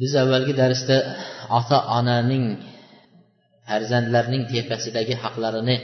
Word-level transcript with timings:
Biz 0.00 0.12
avvalgi 0.22 0.54
darsda 0.62 0.96
ota 1.58 1.78
onaning 1.98 2.46
farzandlarning 3.68 4.42
tepasidagi 4.52 5.14
haqlarini 5.24 5.76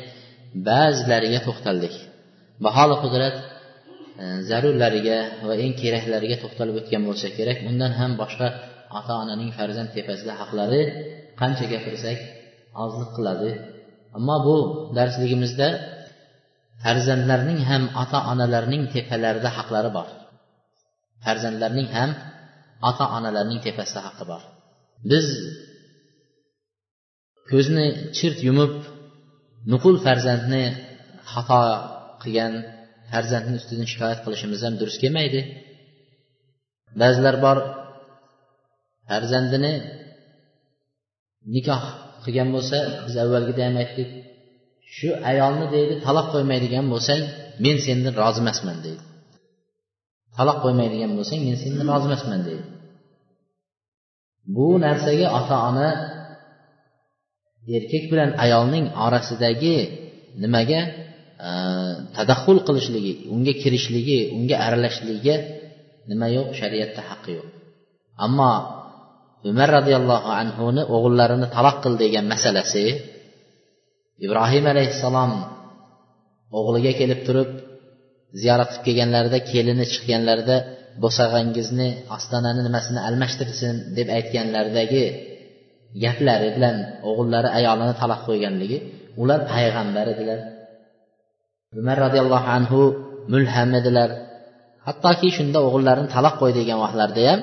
ba'zilariga 0.68 1.40
to'xtaldik. 1.46 1.94
Baholi 2.64 2.96
qudrat 3.04 3.36
e, 4.22 4.24
zarurlariga 4.48 5.18
va 5.48 5.54
eng 5.64 5.72
keraklariga 5.82 6.36
to'xtalib 6.42 6.74
o'tgan 6.80 7.02
bo'lsa 7.08 7.28
kerak 7.38 7.58
undan 7.70 7.92
ham 8.00 8.12
boshqa 8.22 8.48
ota 8.98 9.12
onaning 9.22 9.50
farzand 9.58 9.90
tepasida 9.96 10.32
haqlari 10.40 10.82
qancha 11.40 11.64
gapirsak 11.72 12.18
ozlik 12.84 13.10
qiladi. 13.16 13.50
Ammo 14.18 14.36
bu 14.46 14.56
darsligimizda 14.98 15.68
farzandlarning 16.84 17.60
ham 17.70 17.82
ota 18.02 18.18
onalarning 18.32 18.82
tepalarida 18.94 19.50
haqlari 19.58 19.90
bor. 19.98 20.08
Farzandlarning 21.24 21.88
ham 21.96 22.10
ota 22.88 23.05
onalarning 23.16 23.60
tepasida 23.66 24.00
haqqi 24.06 24.24
bor. 24.30 24.42
Biz 25.10 25.27
ko'zni 27.50 27.86
chirt 28.16 28.39
yumib 28.48 28.75
nuqul 29.72 29.97
farzandni 30.06 30.64
xato 31.33 31.62
qilgan 32.22 32.52
farzandni 33.11 33.55
ustidan 33.61 33.86
shikoyat 33.92 34.20
qilishimiz 34.25 34.61
ham 34.67 34.75
durust 34.80 34.98
kelmaydi. 35.05 35.41
Ba'zilar 37.00 37.36
bor 37.44 37.58
farzandini 39.08 39.74
nikoh 41.55 41.83
qilgan 42.24 42.48
bo'lsa 42.56 42.78
biz 43.06 43.14
avvalgida 43.24 43.62
ham 43.69 43.77
aytdik 43.83 44.08
shu 44.97 45.08
ayolni 45.30 45.67
deydi 45.74 45.95
taloq 46.06 46.27
qo'ymaydigan 46.34 46.86
bo'lsang 46.92 47.22
men 47.64 47.77
sendan 47.86 48.14
rozi 48.22 48.41
emasman 48.45 48.78
deydi. 48.86 49.02
Taloq 50.36 50.58
qo'ymaydigan 50.64 51.12
bo'lsang 51.19 51.41
men 51.48 51.56
sendan 51.62 51.86
rozi 51.92 52.06
emasman 52.11 52.41
deydi. 52.48 52.64
Bu 54.54 54.66
narsaga 54.84 55.27
ota 55.38 55.56
ona 55.70 55.88
erkak 57.77 58.04
bilan 58.12 58.30
ayolning 58.44 58.86
orasidagi 59.06 59.77
nimaga 60.42 60.80
e, 61.46 61.50
tadaxul 62.16 62.58
qilishligi 62.66 63.12
unga 63.34 63.52
kirishligi 63.62 64.18
unga 64.36 64.56
aralashishligiga 64.66 65.36
nima 66.10 66.27
yo'q? 66.36 66.48
Shariatda 66.60 67.00
haqqi 67.08 67.30
yo'q. 67.38 67.48
Ammo 68.27 68.52
umar 69.50 69.68
roziyallohu 69.78 70.28
anhuni 70.40 70.83
o'g'illarini 70.94 71.46
taloq 71.56 71.77
qil 71.84 71.94
degan 72.02 72.24
masalasi 72.33 72.84
ibrohim 74.24 74.64
alayhissalom 74.72 75.33
o'g'liga 76.58 76.92
kelib 77.00 77.20
turib 77.27 77.50
ziyorat 78.40 78.70
qilib 78.70 78.84
kelganlarida 78.86 79.38
kelini 79.50 79.84
chiqqanlarida 79.92 80.56
bo'sag'angizni 81.03 81.89
ostonani 82.17 82.61
nimasini 82.67 83.00
almashtirsin 83.08 83.75
deb 83.97 84.08
aytganlaridagi 84.19 85.05
gaplari 86.05 86.48
bilan 86.56 86.77
o'g'illari 87.08 87.48
ayolini 87.58 87.95
taloq 88.03 88.20
qo'yganligi 88.28 88.78
ular 89.22 89.41
payg'ambar 89.53 90.06
edilar. 90.14 90.39
Umar 91.80 91.96
roziyallohu 92.05 92.48
anhu 92.57 92.80
mulham 93.33 93.70
edilar. 93.80 94.11
Hattoki 94.86 95.29
shunda 95.36 95.58
o'g'illarini 95.67 96.08
taloq 96.17 96.35
qo'y 96.40 96.52
degan 96.58 96.79
vaqtlarda 96.85 97.23
ham 97.30 97.41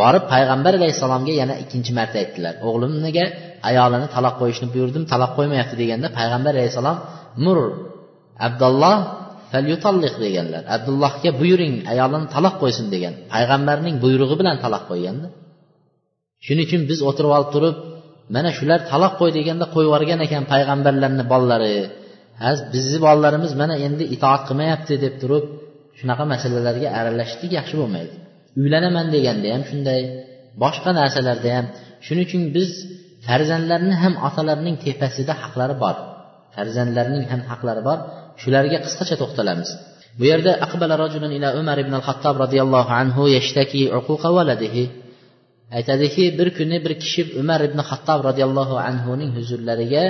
borib 0.00 0.24
payg'ambar 0.32 0.72
alayhissalomga 0.78 1.32
yana 1.40 1.54
ikkinchi 1.62 1.92
marta 1.98 2.16
aytdilar. 2.22 2.54
O'g'limniga 2.68 3.24
ayolini 3.70 4.08
taloq 4.16 4.34
qo'yishni 4.40 4.66
buyurdim 4.74 5.04
taloq 5.12 5.30
qo'ymayapti? 5.38 5.74
deganda 5.82 6.08
payg'ambar 6.18 6.52
alayhissalom 6.56 6.96
mur 7.44 7.58
abdulloh 8.46 8.96
falyutalliq 9.52 10.14
deganlar 10.24 10.62
abdullohga 10.76 11.30
buyuring 11.40 11.74
ayolini 11.92 12.26
taloq 12.34 12.54
qo'ysin 12.62 12.86
degan. 12.94 13.14
Payg'ambarning 13.32 13.96
buyrug'i 14.04 14.36
bilan 14.40 14.56
taloq 14.64 14.84
qo'yganda. 14.90 15.28
Shuning 16.46 16.64
uchun 16.68 16.82
biz 16.90 16.98
o'tirib 17.08 17.32
olib 17.36 17.50
turib 17.54 17.76
mana 18.34 18.50
shular 18.58 18.80
taloq 18.92 19.12
qo'y 19.20 19.30
deganda 19.38 19.64
qo'yib 19.74 19.88
yuborgan 19.88 20.20
ekan 20.26 20.44
payg'ambarlarni 20.52 21.24
bolalari. 21.32 21.76
Bizni 22.74 22.98
bolalarimiz 23.06 23.52
mana 23.62 23.74
endi 23.86 24.04
itoat 24.14 24.42
qilmayapti 24.48 24.94
deb 25.04 25.14
turib 25.22 25.44
shunaqa 25.98 26.24
masalalarga 26.32 26.88
aralashishlik 26.98 27.52
yaxshi 27.58 27.76
bo'lmaydi. 27.80 28.14
Uylanaman 28.60 29.06
deganda 29.14 29.48
ham 29.54 29.62
shunday 29.70 30.00
boshqa 30.62 30.90
narsalarda 31.00 31.50
ham. 31.56 31.66
Shuning 32.06 32.24
uchun 32.28 32.42
biz 32.56 32.70
farzandlarni 33.26 33.94
ham 34.02 34.14
otalarining 34.28 34.76
tepasida 34.84 35.34
haqlari 35.42 35.76
bor. 35.84 35.96
Farzandlarning 36.54 37.24
ham 37.32 37.40
haqlari 37.50 37.82
bor. 37.88 37.98
Shularga 38.42 38.78
qisqacha 38.84 39.16
to'xtalamiz. 39.22 39.70
Bu 40.18 40.24
yerda 40.30 40.52
aqbala 40.66 40.94
rajulun 41.04 41.32
ila 41.38 41.48
umar 41.60 41.76
ibn 41.84 41.92
al 41.98 42.04
hattob 42.08 42.34
roziyallohu 42.44 42.92
anhu 43.00 43.22
yashtaki 43.36 43.80
uquqa 43.98 44.28
valadihi 44.36 44.84
aytadiki 45.76 46.24
bir 46.38 46.48
kuni 46.58 46.76
bir 46.84 46.92
kishi 47.02 47.22
umar 47.40 47.60
ibn 47.68 47.78
hattob 47.90 48.20
roziyallohu 48.28 48.74
anhuning 48.88 49.30
huzurlariga 49.38 50.04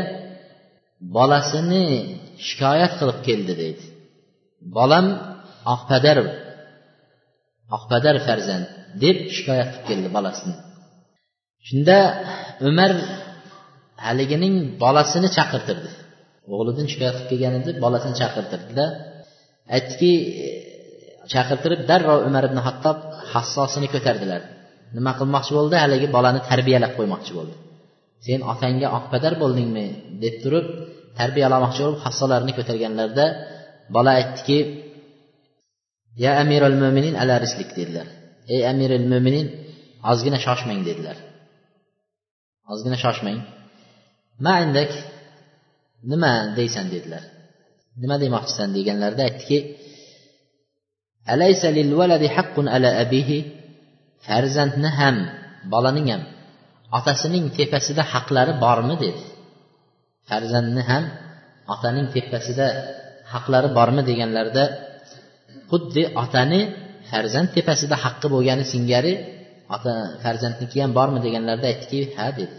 bolasini 1.17 1.85
shikoyat 2.47 2.93
qilib 2.99 3.19
keldi 3.29 3.53
deydi. 3.63 3.85
Bolam 4.77 5.07
oqpadar 5.75 6.19
oqpadar 7.77 8.17
farzand 8.27 8.67
deb 9.03 9.17
shikoyat 9.37 9.69
qilib 9.73 9.85
keldi 9.89 10.09
bolasini. 10.17 10.57
Shunda 11.67 11.99
umar 12.69 12.91
haligining 14.07 14.55
bolasini 14.83 15.29
chaqirtirdi. 15.37 15.91
O'g'lidan 16.55 16.87
shikoyat 16.93 17.17
qilib 17.17 17.29
kelgan 17.31 17.55
edi 17.61 17.71
bolasini 17.85 18.15
chaqirtirdida. 18.21 18.85
Aytdiki 19.77 20.13
chaqirtirib 21.33 21.81
darrov 21.91 22.21
umar 22.29 22.45
ibn 22.49 22.59
hattob 22.67 22.99
hassosini 23.33 23.89
ko'tardilar. 23.95 24.43
Nima 24.97 25.13
qilmoqchi 25.19 25.53
bo'ldi? 25.59 25.77
Haligi 25.85 26.09
bolani 26.17 26.41
tarbiyalab 26.51 26.93
qo'ymoqchi 26.99 27.33
bo'ldi. 27.39 27.57
Sen 28.27 28.41
otangga 28.53 28.89
oqpadar 28.99 29.33
bo'ldingmi? 29.43 29.87
deb 30.25 30.35
turib 30.43 30.67
tarbiyalamoqchi 31.19 31.81
bo'lib 31.85 32.01
hassolarini 32.07 32.53
ko'targanlarida 32.59 33.27
bola 33.95 34.11
aytdiki 34.21 34.59
ya 36.25 36.31
amiral 36.43 36.77
mo'minin 36.83 37.15
ala 37.23 37.35
rislik 37.45 37.71
dedilar. 37.79 38.07
Ey 38.55 38.61
amiril 38.73 39.07
mo'minin 39.13 39.47
ozgina 40.11 40.39
shoshmang 40.47 40.81
dedilar. 40.89 41.17
Ozgina 42.73 42.97
shoshmang. 43.05 43.39
Ma 44.45 44.55
indak? 44.65 44.91
Nima 46.11 46.33
deysan 46.59 46.87
dedilar. 46.95 47.25
Nima 48.03 48.17
demoqchisan 48.25 48.69
deganlarida 48.77 49.23
aytdiki 49.29 49.59
alaysa 51.33 51.69
lil 51.77 51.91
valadi 52.01 52.29
haqqun 52.37 52.67
ala 52.77 52.89
abihi? 53.05 53.39
Farzandni 54.27 54.91
ham 55.01 55.17
bolaning 55.73 56.09
ham 56.13 56.23
otasining 56.99 57.45
tepasida 57.59 58.03
haqlari 58.13 58.53
bormi? 58.65 58.95
dedi. 59.05 59.23
Farzandni 60.29 60.83
ham 60.91 61.05
otaning 61.75 62.07
tepasida 62.15 62.67
haqlari 63.33 63.69
bormi? 63.79 64.03
deganlarida 64.11 64.65
xuddi 65.71 66.03
otani 66.23 66.61
farzand 67.11 67.49
tepasida 67.57 67.97
haqqi 68.05 68.27
bo'lgani 68.35 68.65
singari 68.73 69.13
ota 69.75 69.93
farzandniki 70.23 70.79
ham 70.85 70.93
bormi? 70.99 71.19
deganlarida 71.27 71.67
aytdiki 71.73 72.01
ha 72.17 72.27
dedi. 72.39 72.55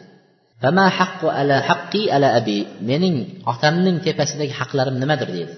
Mening 2.90 3.18
otamning 3.52 3.98
tepasidagi 4.06 4.54
haqlarim 4.60 4.96
nimadir 5.04 5.30
dedi 5.38 5.54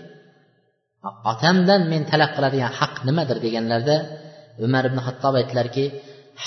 otamdan 1.32 1.82
men 1.92 2.02
talab 2.12 2.32
qiladigan 2.36 2.72
haq 2.80 2.96
nimadir 3.08 3.38
deganlarida 3.46 3.98
umar 4.66 4.84
ibn 4.90 5.00
hattob 5.08 5.34
aytdilarki 5.40 5.86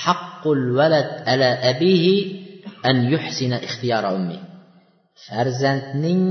haqqul 0.03 0.63
valad 0.79 1.09
ala 1.33 1.49
abihi 1.71 2.15
an 2.89 2.97
yuhsina 3.13 3.57
ixtiyara 3.67 4.09
ummi. 4.19 4.39
Farzandning 5.25 6.25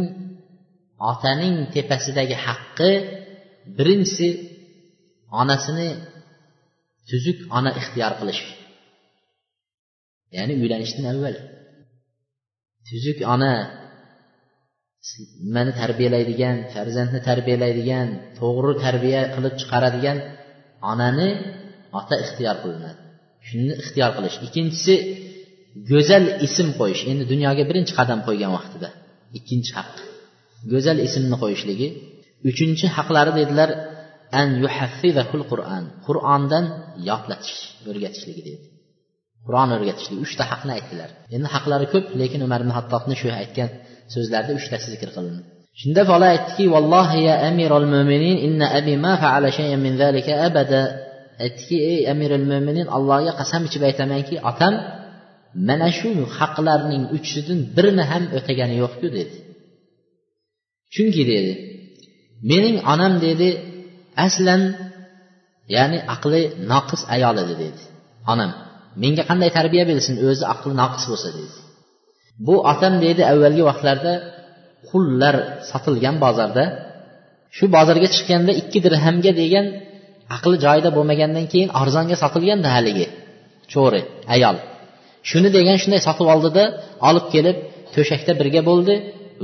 otaning 1.12 1.56
tepasidagi 1.76 2.36
haqqi 2.46 2.92
birinchisi 3.78 4.28
onasini 5.42 5.90
tuzuk 7.10 7.40
ona 7.58 7.72
ixtiyor 7.80 8.14
qilish. 8.20 8.42
Ya'ni 10.36 10.54
uylanishdan 10.62 11.06
avval. 11.14 11.36
Tuzuk 12.92 13.18
ona 13.34 13.54
nimani 15.46 15.72
tarbiyalaydigan 15.82 16.58
farzandni 16.74 17.20
tarbiyalaydigan 17.30 18.08
to'g'ri 18.40 18.74
tarbiya 18.86 19.22
qilib 19.36 19.54
chiqaradigan 19.62 20.18
onani 20.92 21.30
ota 22.00 22.16
ixtiyor 22.24 22.56
qilinadi. 22.64 23.02
Shuni 23.48 23.74
ixtiyor 23.82 24.12
qilish. 24.18 24.38
Ikkinchisi 24.48 24.96
go'zal 25.92 26.26
ism 26.48 26.68
qo'yish. 26.80 27.02
Endi 27.12 27.24
dunyoga 27.34 27.64
birinchi 27.70 27.94
qadam 28.00 28.20
qo'ygan 28.28 28.52
vaqtida. 28.58 28.90
Ikkinchi 29.38 29.72
haq. 29.78 29.94
Go'zal 30.72 30.98
ismni 31.08 31.38
qo'yishligi. 31.44 31.88
Uchinchi 32.50 32.86
haqlari 32.98 33.32
dedilar 33.40 33.70
an 34.42 34.50
qur'on 35.52 35.84
qur'ondan 36.08 36.66
yodlatish 37.10 37.56
o'rgatishligi 37.90 38.44
dedi. 38.50 38.64
Qur'on 39.46 39.70
o'rgatishlik 39.76 40.20
uchta 40.26 40.44
haqni 40.52 40.72
aytdilar. 40.78 41.10
Endi 41.36 41.48
haqlari 41.56 41.88
ko'p 41.94 42.06
lekin 42.22 42.42
umar 42.48 42.60
ibn 42.64 42.72
hattobni 42.78 43.16
shu 43.22 43.28
aytgan 43.42 43.70
so'zlarida 44.14 44.54
uchtasi 44.60 44.88
zikr 44.94 45.10
qilindi 45.16 45.42
shunda 45.82 46.02
bola 46.12 46.26
aytdiki 46.36 46.66
vallohi 46.74 47.20
ya 47.30 47.36
amirul 47.50 47.88
mo'minin 47.96 48.38
inna 48.48 48.66
abi 48.80 48.94
ma 49.06 49.14
faala 49.24 49.48
shay'an 49.58 49.80
min 49.86 49.94
zalika 50.02 50.32
abada. 50.48 50.82
Aytdiki 51.46 51.78
ey 51.92 52.00
amirul 52.14 52.46
mo'minin 52.52 52.88
allohga 52.98 53.32
qasam 53.40 53.62
ichib 53.68 53.84
aytamanki 53.90 54.36
otam 54.52 54.74
mana 55.68 55.88
shu 56.00 56.10
haqlarning 56.38 57.04
uchidan 57.16 57.60
birini 57.76 58.04
ham 58.12 58.24
o'tagani 58.38 58.76
yo'qku 58.84 59.08
dedi. 59.18 59.36
Chunki 60.94 61.24
dedi 61.32 61.54
mening 62.52 62.78
onam 62.94 63.14
dedi 63.26 63.50
aslan 64.26 64.62
ya'ni 65.76 66.00
aqli 66.16 66.42
noqis 66.72 67.02
ayol 67.16 67.36
edi 67.44 67.56
dedi 67.64 67.82
onam. 68.34 68.52
Menga 69.04 69.24
qanday 69.30 69.50
tarbiya 69.58 69.84
bersin 69.92 70.16
o'zi 70.28 70.44
aqli 70.54 70.74
naqis 70.82 71.04
bo'lsa 71.12 71.30
dedi 71.38 71.62
bu 72.48 72.56
otam 72.72 72.94
deydi 73.04 73.22
avvalgi 73.32 73.64
vaqtlarda 73.70 74.14
qullar 74.90 75.36
sotilgan 75.72 76.16
bozorda. 76.26 76.64
Shu 77.56 77.66
bozorga 77.76 78.08
chiqqanda 78.16 78.52
ikki 78.62 78.80
dirhamga 78.86 79.32
degan 79.42 79.66
aqli 80.36 80.56
joyida 80.66 80.90
bo'lmagandan 80.98 81.46
keyin 81.52 81.70
arzonga 81.82 82.16
sotilganda 82.24 82.70
haligi. 82.76 83.08
Cho'ri 83.74 84.02
ayol. 84.36 84.56
Shuni 85.30 85.50
degan 85.58 85.78
shunday 85.82 86.02
sotib 86.08 86.28
oldida 86.34 86.64
olib 87.10 87.26
kelib 87.34 87.58
to'shakda 87.96 88.32
birga 88.42 88.62
bo'ldi 88.70 88.96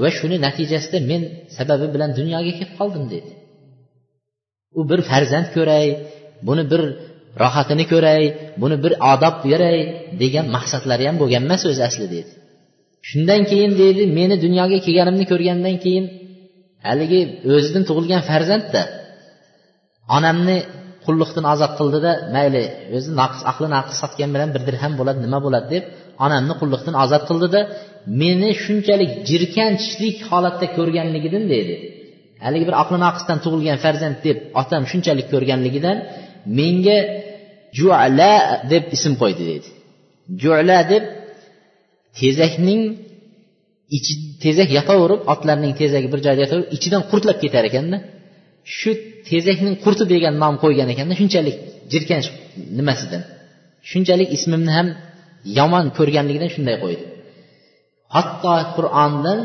va 0.02 0.10
shuni 0.18 0.38
natijasida 0.46 0.98
men 1.12 1.22
sababi 1.58 1.88
bilan 1.94 2.10
dunyoga 2.20 2.52
kelib 2.60 2.74
qoldim 2.80 3.06
dedi. 3.14 3.32
U 4.80 4.82
bir 4.90 5.00
farzand 5.10 5.48
ko'ray 5.56 5.86
buni 6.48 6.64
bir 6.72 6.82
rohatini 7.44 7.86
ko'ray 7.94 8.24
buni 8.62 8.76
bir 8.84 8.94
odob 9.14 9.36
beray 9.48 9.80
degan 10.22 10.46
maqsadlari 10.56 11.04
ham 11.10 11.16
bo'lgan 11.22 11.42
emas 11.48 11.62
o'zi 11.70 11.82
asli 11.90 12.06
dedi 12.16 12.32
shundan 13.10 13.42
keyin 13.52 13.72
deydi 13.82 14.04
meni 14.20 14.36
dunyoga 14.46 14.78
kelganimni 14.86 15.26
ko'rgandan 15.32 15.76
keyin 15.84 16.06
haligi 16.88 17.22
o'zidan 17.56 17.84
tug'ilgan 17.90 18.22
farzandda 18.30 18.82
onamni 20.18 20.58
qulluqdan 21.06 21.46
ozod 21.54 21.74
qildida 21.80 22.12
mayli 22.36 22.64
o'zi 22.98 23.12
naqs 23.22 23.40
aqli 23.52 23.68
naqs 23.76 23.94
sotgan 24.02 24.30
bilan 24.36 24.50
bir 24.56 24.62
dirham 24.68 24.94
bo'ladi 25.00 25.20
nima 25.26 25.40
bo'ladi 25.46 25.68
deb 25.76 25.84
onamni 26.26 26.54
qulluqdan 26.62 26.96
ozod 27.04 27.24
qildida 27.30 27.62
meni 28.22 28.50
shunchalik 28.64 29.12
jirkanchlik 29.30 30.18
holatda 30.30 30.68
ko'rganligidan 30.78 31.44
deydi. 31.54 31.76
Haligi 32.46 32.66
bir 32.70 32.76
aqli 32.82 32.98
naqsdan 33.06 33.38
tug'ilgan 33.44 33.78
farzand 33.86 34.18
deb 34.28 34.38
otam 34.62 34.84
shunchalik 34.92 35.28
ko'rganligidan 35.34 35.98
menga 36.60 36.98
juala 37.78 38.34
deb 38.72 38.84
ism 38.96 39.14
qo'ydi 39.22 39.44
deydi 39.50 39.70
jula 40.44 40.80
deb 40.92 41.04
tezakning 42.20 42.82
ichi 43.98 44.14
tezak 44.44 44.70
yotaverib 44.78 45.22
otlarning 45.34 45.74
tezagi 45.82 46.08
bir 46.14 46.20
joyda 46.26 46.42
yotaverib 46.46 46.70
ichidan 46.78 47.04
qurtlab 47.12 47.38
ketar 47.44 47.64
ekanda. 47.70 47.98
Shu 48.78 48.92
tezakning 49.30 49.76
qurti 49.86 50.04
degan 50.14 50.34
nom 50.44 50.56
qo'ygan 50.64 50.88
ekanda 50.94 51.14
shunchalik 51.22 51.56
jirkanch 51.92 52.28
nimasidan. 52.78 53.22
Shunchalik 53.90 54.30
ismimni 54.38 54.72
ham 54.78 54.88
yomon 55.60 55.86
ko'rganligidan 55.98 56.50
shunday 56.56 56.76
qo'ydi. 56.84 57.04
Hatto 58.16 58.54
qur'ondan 58.76 59.40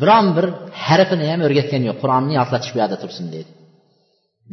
biron 0.00 0.26
bir 0.36 0.46
harfini 0.86 1.24
ham 1.30 1.40
o'rgatgani 1.46 1.84
yo'q. 1.90 1.98
Qur'onni 2.02 2.32
yodlatish 2.40 2.70
bu 2.74 2.78
yoqda 2.82 2.96
tursin 3.02 3.26
deydi 3.34 3.50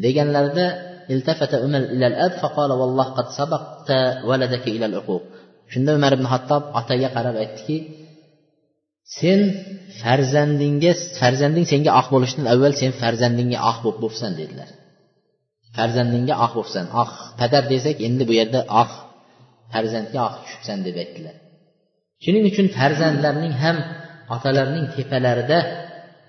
deganlarida 0.05 0.65
التفت 1.10 1.52
عمر 1.62 1.82
إلى 1.94 2.06
الأب 2.06 2.32
فقال 2.42 2.70
والله 2.80 3.04
قد 3.04 3.26
سبقت 3.38 3.90
ولدك 4.28 4.64
إلى 4.68 4.86
العقوق 4.86 5.22
shunda 5.72 5.90
umar 5.98 6.12
ibn 6.16 6.26
hattob 6.32 6.62
otaga 6.80 7.08
qarab 7.16 7.36
aytdiki 7.42 7.76
sen 9.18 9.40
farzandingga 10.02 10.92
farzanding 11.20 11.66
senga 11.72 11.90
oq 12.00 12.06
bo'lishidan 12.14 12.46
avval 12.54 12.72
sen 12.80 12.90
farzandingga 13.02 13.58
oq 13.70 13.78
bo'lib 13.84 14.00
bo'libsan 14.04 14.32
dedilar 14.40 14.68
farzandingga 15.76 16.34
oq 16.44 16.52
bo'libsan 16.56 16.86
oq 17.02 17.10
padar 17.40 17.62
desak 17.72 17.96
endi 18.08 18.22
bu 18.28 18.34
yerda 18.40 18.60
oq 18.82 18.90
farzandga 19.72 20.18
oq 20.28 20.34
tushibsan 20.42 20.78
deb 20.86 20.96
aytdilar 21.02 21.36
shuning 22.24 22.44
uchun 22.50 22.66
farzandlarning 22.78 23.54
ham 23.62 23.76
otalarning 24.34 24.86
tepalarida 24.96 25.58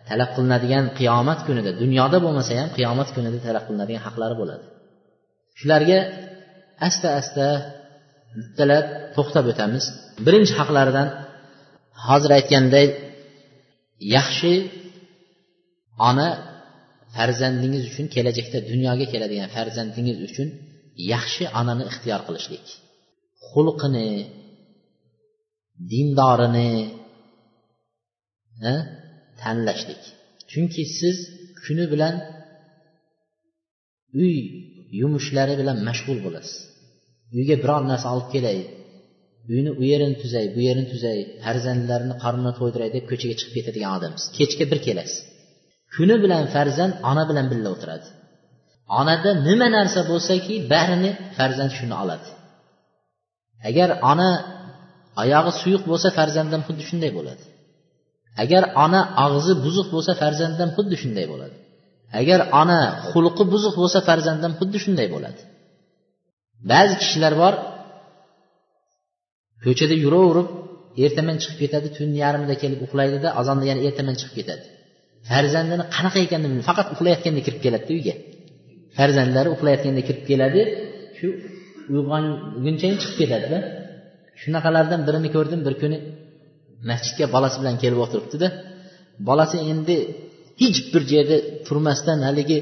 talab 0.10 0.30
qilinadigan 0.36 0.86
qiyomat 1.00 1.40
kunida 1.48 1.72
dunyoda 1.84 2.18
bo'lmasa 2.26 2.52
ham 2.62 2.70
qiyomat 2.78 3.10
kunida 3.16 3.40
talab 3.48 3.64
qilinadigan 3.68 4.02
haqlari 4.08 4.36
bo'ladi 4.42 4.66
Shularga 5.59 5.99
asta 6.89 7.09
asta 7.21 7.47
bittalab 8.39 8.87
to'xtab 9.17 9.45
o'tamiz. 9.53 9.85
Birinchi 10.27 10.53
haqlaridan 10.61 11.09
hozir 12.07 12.31
aytganday 12.39 12.87
yaxshi 14.17 14.53
ona 16.09 16.29
farzandingiz 17.15 17.83
uchun 17.91 18.07
kelajakda 18.15 18.59
dunyoga 18.71 19.07
keladigan 19.13 19.49
farzandingiz 19.57 20.19
uchun 20.29 20.49
yaxshi 21.13 21.45
onani 21.61 21.85
ixtiyor 21.91 22.21
qilishlik. 22.27 22.67
Xulqini 23.49 24.11
dindorini 25.93 26.73
tanlashlik. 29.41 30.03
Chunki 30.51 30.83
siz 30.99 31.17
kuni 31.65 31.85
bilan 31.93 32.15
uy 34.23 34.37
yumushlari 35.01 35.55
bilan 35.61 35.79
mashg'ul 35.89 36.19
bo'lasiz. 36.27 36.57
Uyga 37.37 37.57
biror 37.63 37.83
narsa 37.91 38.07
olib 38.15 38.29
kelay 38.35 38.59
uyni 39.53 39.71
u 39.81 39.83
yerini 39.93 40.17
tuzay 40.23 40.47
bu 40.55 40.61
yerini 40.69 40.87
tuzay 40.93 41.19
farzandlarni 41.45 42.15
qornini 42.23 42.53
to'ydiray 42.59 42.89
deb 42.97 43.05
ko'chaga 43.11 43.35
chiqib 43.41 43.55
ketadigan 43.59 43.93
odamsiz. 43.99 44.25
Kechga 44.39 44.65
bir 44.73 44.79
kelasiz. 44.87 45.19
Kuni 45.95 46.17
bilan 46.25 46.45
farzand 46.55 46.95
ona 47.11 47.25
bilan 47.31 47.47
birga 47.53 47.71
o'tiradi. 47.75 48.07
Onada 49.01 49.31
nima 49.49 49.69
narsa 49.77 50.01
bo'lsaki 50.11 50.55
barini 50.73 51.11
farzand 51.39 51.73
shuni 51.79 51.95
oladi. 52.03 52.29
Agar 53.69 53.89
ona 54.13 54.31
oyog'i 55.23 55.53
suyuq 55.61 55.83
bo'lsa 55.91 56.09
farzand 56.19 56.51
ham 56.55 56.63
xuddi 56.69 56.85
shunday 56.91 57.13
bo'ladi. 57.19 57.45
Agar 58.43 58.63
ona 58.85 59.01
og'zi 59.25 59.53
buzuq 59.65 59.89
bo'lsa 59.95 60.13
farzand 60.23 60.57
ham 60.63 60.71
xuddi 60.77 60.97
shunday 61.03 61.27
bo'ladi. 61.33 61.57
Agar 62.21 62.41
ona 62.63 62.81
xulqi 63.11 63.45
buzuq 63.53 63.75
bo'lsa 63.81 63.99
farzand 64.09 64.41
ham 64.45 64.55
xuddi 64.61 64.79
shunday 64.85 65.09
bo'ladi. 65.15 65.41
Ba'zi 66.71 66.95
kishilar 67.03 67.33
bor 67.43 67.55
ko'chada 69.65 69.95
yuraverib 70.05 70.49
ertaman 71.05 71.37
chiqib 71.43 71.59
ketadi 71.63 71.89
tun 71.97 72.09
yarmida 72.23 72.55
kelib 72.63 72.81
uxlaydida 72.87 73.29
azonda 73.41 73.65
yana 73.71 73.81
ertaman 73.89 74.15
chiqib 74.21 74.35
ketadi. 74.39 74.65
Farzandini 75.31 75.85
qanaqa 75.97 76.19
ekanini 76.27 76.47
bilmaydi 76.49 76.69
faqat 76.71 76.87
uxlayotganda 76.95 77.41
kirib 77.47 77.61
keladida 77.65 77.93
uyga. 77.99 78.15
Farzandlari 78.97 79.49
uxlayotganda 79.55 80.03
kirib 80.09 80.25
keladi 80.31 80.61
shu 81.19 81.29
uyg'onguncha 81.95 82.87
chiqib 83.03 83.17
ketadida. 83.23 83.59
Shunaqalardan 84.43 85.01
birini 85.09 85.29
ko'rdim 85.37 85.61
bir 85.67 85.75
kuni 85.83 85.99
masjidga 86.91 87.27
bolasi 87.35 87.57
bilan 87.61 87.77
kelib 87.83 87.99
o'tiribdida. 88.05 88.49
Bolasi 89.29 89.57
endi 89.73 89.97
hech 90.63 90.79
bir 90.93 91.03
joyda 91.13 91.37
turmasdan 91.67 92.19
haligi 92.29 92.59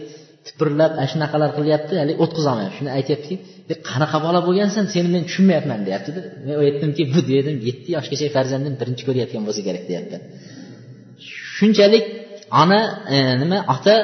tipirlab 0.46 0.92
ana 0.98 1.06
shunaqalar 1.12 1.50
qilyapti 1.58 1.92
haligi 2.02 2.18
o'tqizolmayapti 2.24 2.76
shuni 2.80 2.90
aytyaptiki 2.98 3.36
e, 3.72 3.74
qanaqa 3.88 4.18
bola 4.26 4.40
bo'lgansan 4.48 4.84
seni 4.94 5.08
men 5.14 5.22
tushunmayapman 5.28 5.80
deyaptida. 5.88 6.20
Men 6.46 6.56
aytdimki 6.64 7.02
bu 7.14 7.20
dedim 7.32 7.56
yetti 7.68 7.88
yoshgacha 7.96 8.26
farzandim 8.36 8.74
birinchi 8.80 9.02
ko'rayotgan 9.08 9.42
bo'lsa 9.46 9.62
kerak 9.68 9.84
deyapti. 9.90 10.16
Shunchalik 11.56 12.04
ona 12.62 12.80
e, 13.14 13.16
nima 13.42 13.58
ota 13.74 13.94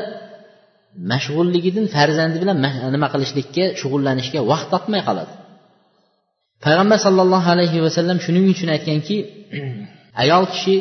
mashg'ulligidan 1.13 1.87
farzandi 1.97 2.37
bilan 2.43 2.57
nima 2.95 3.09
qilishlikka 3.15 3.65
shug'ullanishga 3.81 4.41
vaqt 4.53 4.69
topmay 4.75 5.03
qoladi. 5.09 5.33
Payg'ambar 6.65 6.99
sollallohu 7.07 7.49
alayhi 7.55 7.79
vasallam 7.87 8.19
shuning 8.25 8.45
uchun 8.55 8.69
aytganki 8.77 9.17
ayol 10.23 10.45
kishi 10.53 10.77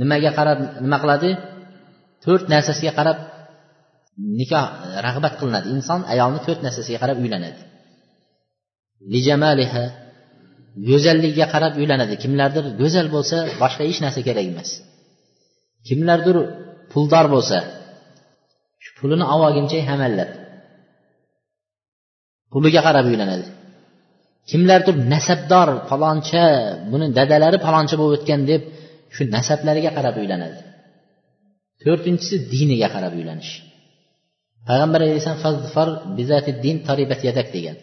nimaga 0.00 0.30
qarab 0.38 0.58
nima 0.84 0.98
qiladi? 1.02 1.30
To'rt 2.24 2.44
narsasiga 2.54 2.92
qarab 2.98 3.18
nikoh 4.40 4.64
e, 4.86 4.88
rag'bat 5.06 5.34
qilinadi. 5.40 5.66
Inson 5.76 6.00
ayolni 6.12 6.40
to'rt 6.46 6.60
narsasiga 6.66 6.98
qarab 7.02 7.18
uylanadi. 7.24 7.60
Lijamaliha 9.12 9.84
go'zalligiga 10.88 11.46
qarab 11.54 11.74
uylanadi. 11.80 12.14
Kimlardir 12.22 12.64
go'zal 12.80 13.06
bo'lsa 13.14 13.36
boshqa 13.62 13.82
hech 13.88 14.00
narsa 14.04 14.20
kerak 14.28 14.46
emas. 14.52 14.70
Kimlardir 15.88 16.36
puldor 16.92 17.26
bo'lsa 17.34 17.58
shu 18.84 18.90
pulini 18.98 19.24
olib 19.32 19.44
olguncha 19.48 19.78
hamallab 19.90 20.30
puliga 22.52 22.80
qarab 22.88 23.06
uylanadi. 23.12 23.46
Kimlardir 24.50 24.94
nasabdor 25.12 25.68
faloncha 25.90 26.44
buni 26.92 27.06
dadalari 27.18 27.58
faloncha 27.66 27.94
bo'lib 28.00 28.14
o'tgan 28.18 28.40
deb 28.50 28.62
shu 29.14 29.22
nasablariga 29.36 29.90
qarab 29.96 30.16
uylanadi. 30.22 30.58
To'rtinchisi 31.84 32.36
diniga 32.52 32.88
qarab 32.94 33.12
uylanish. 33.20 33.52
Payg'ambar 34.68 35.00
alayhissalom 35.06 36.58
din 36.64 36.76
yadak 37.28 37.48
degan. 37.56 37.76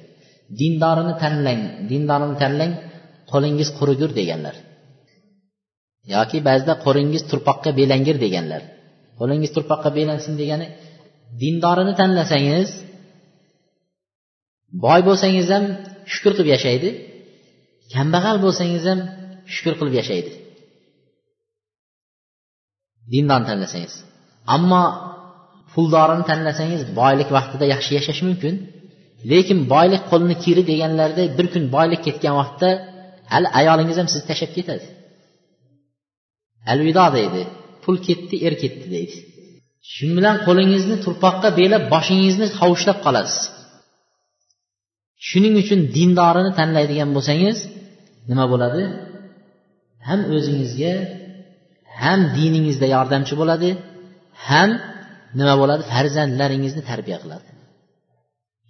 Dindorini 0.59 1.13
tanlang 1.23 1.61
dindorini 1.89 2.35
tanlang 2.43 2.71
qo'lingiz 3.31 3.69
qurigur 3.77 4.11
deganlar. 4.19 4.55
Yoki 6.13 6.37
ba'zida 6.47 6.73
qo'lingiz 6.85 7.23
turpoqqa 7.31 7.69
belangir 7.79 8.17
deganlar. 8.25 8.61
Qo'lingiz 9.19 9.51
turpoqqa 9.55 9.89
belansin 9.99 10.33
degani 10.41 10.67
dindorini 11.41 11.93
tanlasangiz 12.01 12.69
boy 14.85 15.01
bo'lsangiz 15.07 15.47
ham 15.53 15.65
shukur 16.13 16.31
qilib 16.35 16.49
yashaydi 16.55 16.89
kambag'al 17.93 18.37
bo'lsangiz 18.45 18.83
ham 18.89 18.99
shukur 19.53 19.73
qilib 19.79 19.95
yashaydi. 20.01 20.31
Dindorni 23.13 23.45
tanlasangiz. 23.49 23.93
Ammo 24.55 24.83
puldorini 25.73 26.23
tanlasangiz 26.29 26.81
boylik 26.99 27.29
vaqtida 27.37 27.65
yaxshi 27.73 27.91
yashash 27.97 28.21
mumkin. 28.27 28.53
Lekin 29.31 29.59
boylik 29.73 30.03
qo'lni 30.11 30.35
kiri 30.43 30.63
deganlarida 30.71 31.23
bir 31.37 31.47
kun 31.53 31.63
boylik 31.75 32.01
ketgan 32.07 32.33
vaqtda 32.41 32.69
hali 33.33 33.47
ayolingiz 33.59 33.97
ham 33.99 34.07
sizni 34.11 34.25
tashlab 34.31 34.51
ketadi. 34.57 34.85
Alvido 36.73 37.05
deydi 37.17 37.41
pul 37.83 37.95
ketdi 38.07 38.35
er 38.47 38.53
ketdi 38.63 38.85
deydi. 38.95 39.17
Shu 39.93 40.05
bilan 40.17 40.35
qo'lingizni 40.45 40.97
turpoqqa 41.05 41.49
belab 41.59 41.83
boshingizni 41.93 42.47
hovuchlab 42.59 42.97
qolasiz. 43.05 43.41
Shuning 45.27 45.55
uchun 45.63 45.79
dindorini 45.95 46.51
tanlaydigan 46.59 47.09
bo'lsangiz 47.15 47.57
nima 48.29 48.45
bo'ladi? 48.51 48.81
Ham 50.07 50.19
o'zingizga 50.35 50.93
ham 52.03 52.19
diningizda 52.37 52.87
yordamchi 52.95 53.33
bo'ladi 53.41 53.69
ham 54.49 54.69
nima 55.39 55.53
bo'ladi? 55.61 55.83
Farzandlaringizni 55.93 56.81
tarbiya 56.89 57.17
qiladi. 57.23 57.47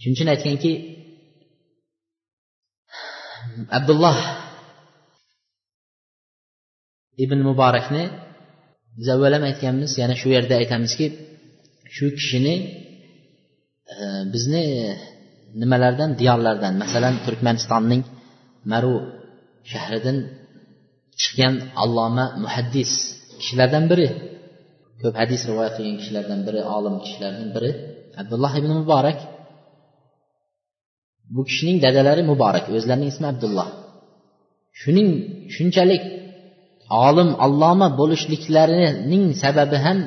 Shuning 0.01 0.15
uchun 0.17 0.29
aytganki 0.33 0.71
abdulloh 3.77 4.17
ibn 7.23 7.39
muborakni 7.49 8.03
biz 8.97 9.07
avval 9.15 9.33
ham 9.37 9.43
aytganmiz 9.49 9.91
yana 10.01 10.15
shu 10.21 10.27
yerda 10.35 10.53
aytamizki 10.61 11.05
shu 11.95 12.05
kishini 12.17 12.55
e, 13.93 13.95
bizni 14.33 14.61
e, 14.83 14.87
nimalardan? 15.61 16.09
Diyorlardan 16.21 16.73
masalan 16.83 17.15
turkmanistonning 17.25 18.03
maru 18.71 18.95
shahridan 19.71 20.17
chiqqan 21.21 21.53
alloma 21.83 22.25
muhaddis 22.43 22.91
kishilardan 23.41 23.85
biri. 23.91 24.07
Ko'p 25.01 25.15
hadis 25.21 25.41
rivoyat 25.49 25.73
qilgan 25.77 25.95
kishilardan 26.01 26.39
biri 26.47 26.59
olim 26.75 26.95
kishilardan 27.03 27.49
biri. 27.55 27.71
Abdulloh 28.21 28.53
ibn 28.59 28.71
muborak. 28.79 29.19
Bu 31.35 31.41
kishining 31.49 31.77
dadalari 31.85 32.23
muborak 32.31 32.65
o'zlarining 32.77 33.09
ismi 33.13 33.27
abdulloh. 33.33 33.69
Shuning 34.81 35.09
shunchalik 35.55 36.03
olim 37.07 37.29
alloma 37.45 37.87
bo'lishliklarining 37.99 39.23
sababi 39.43 39.77
ham 39.85 39.97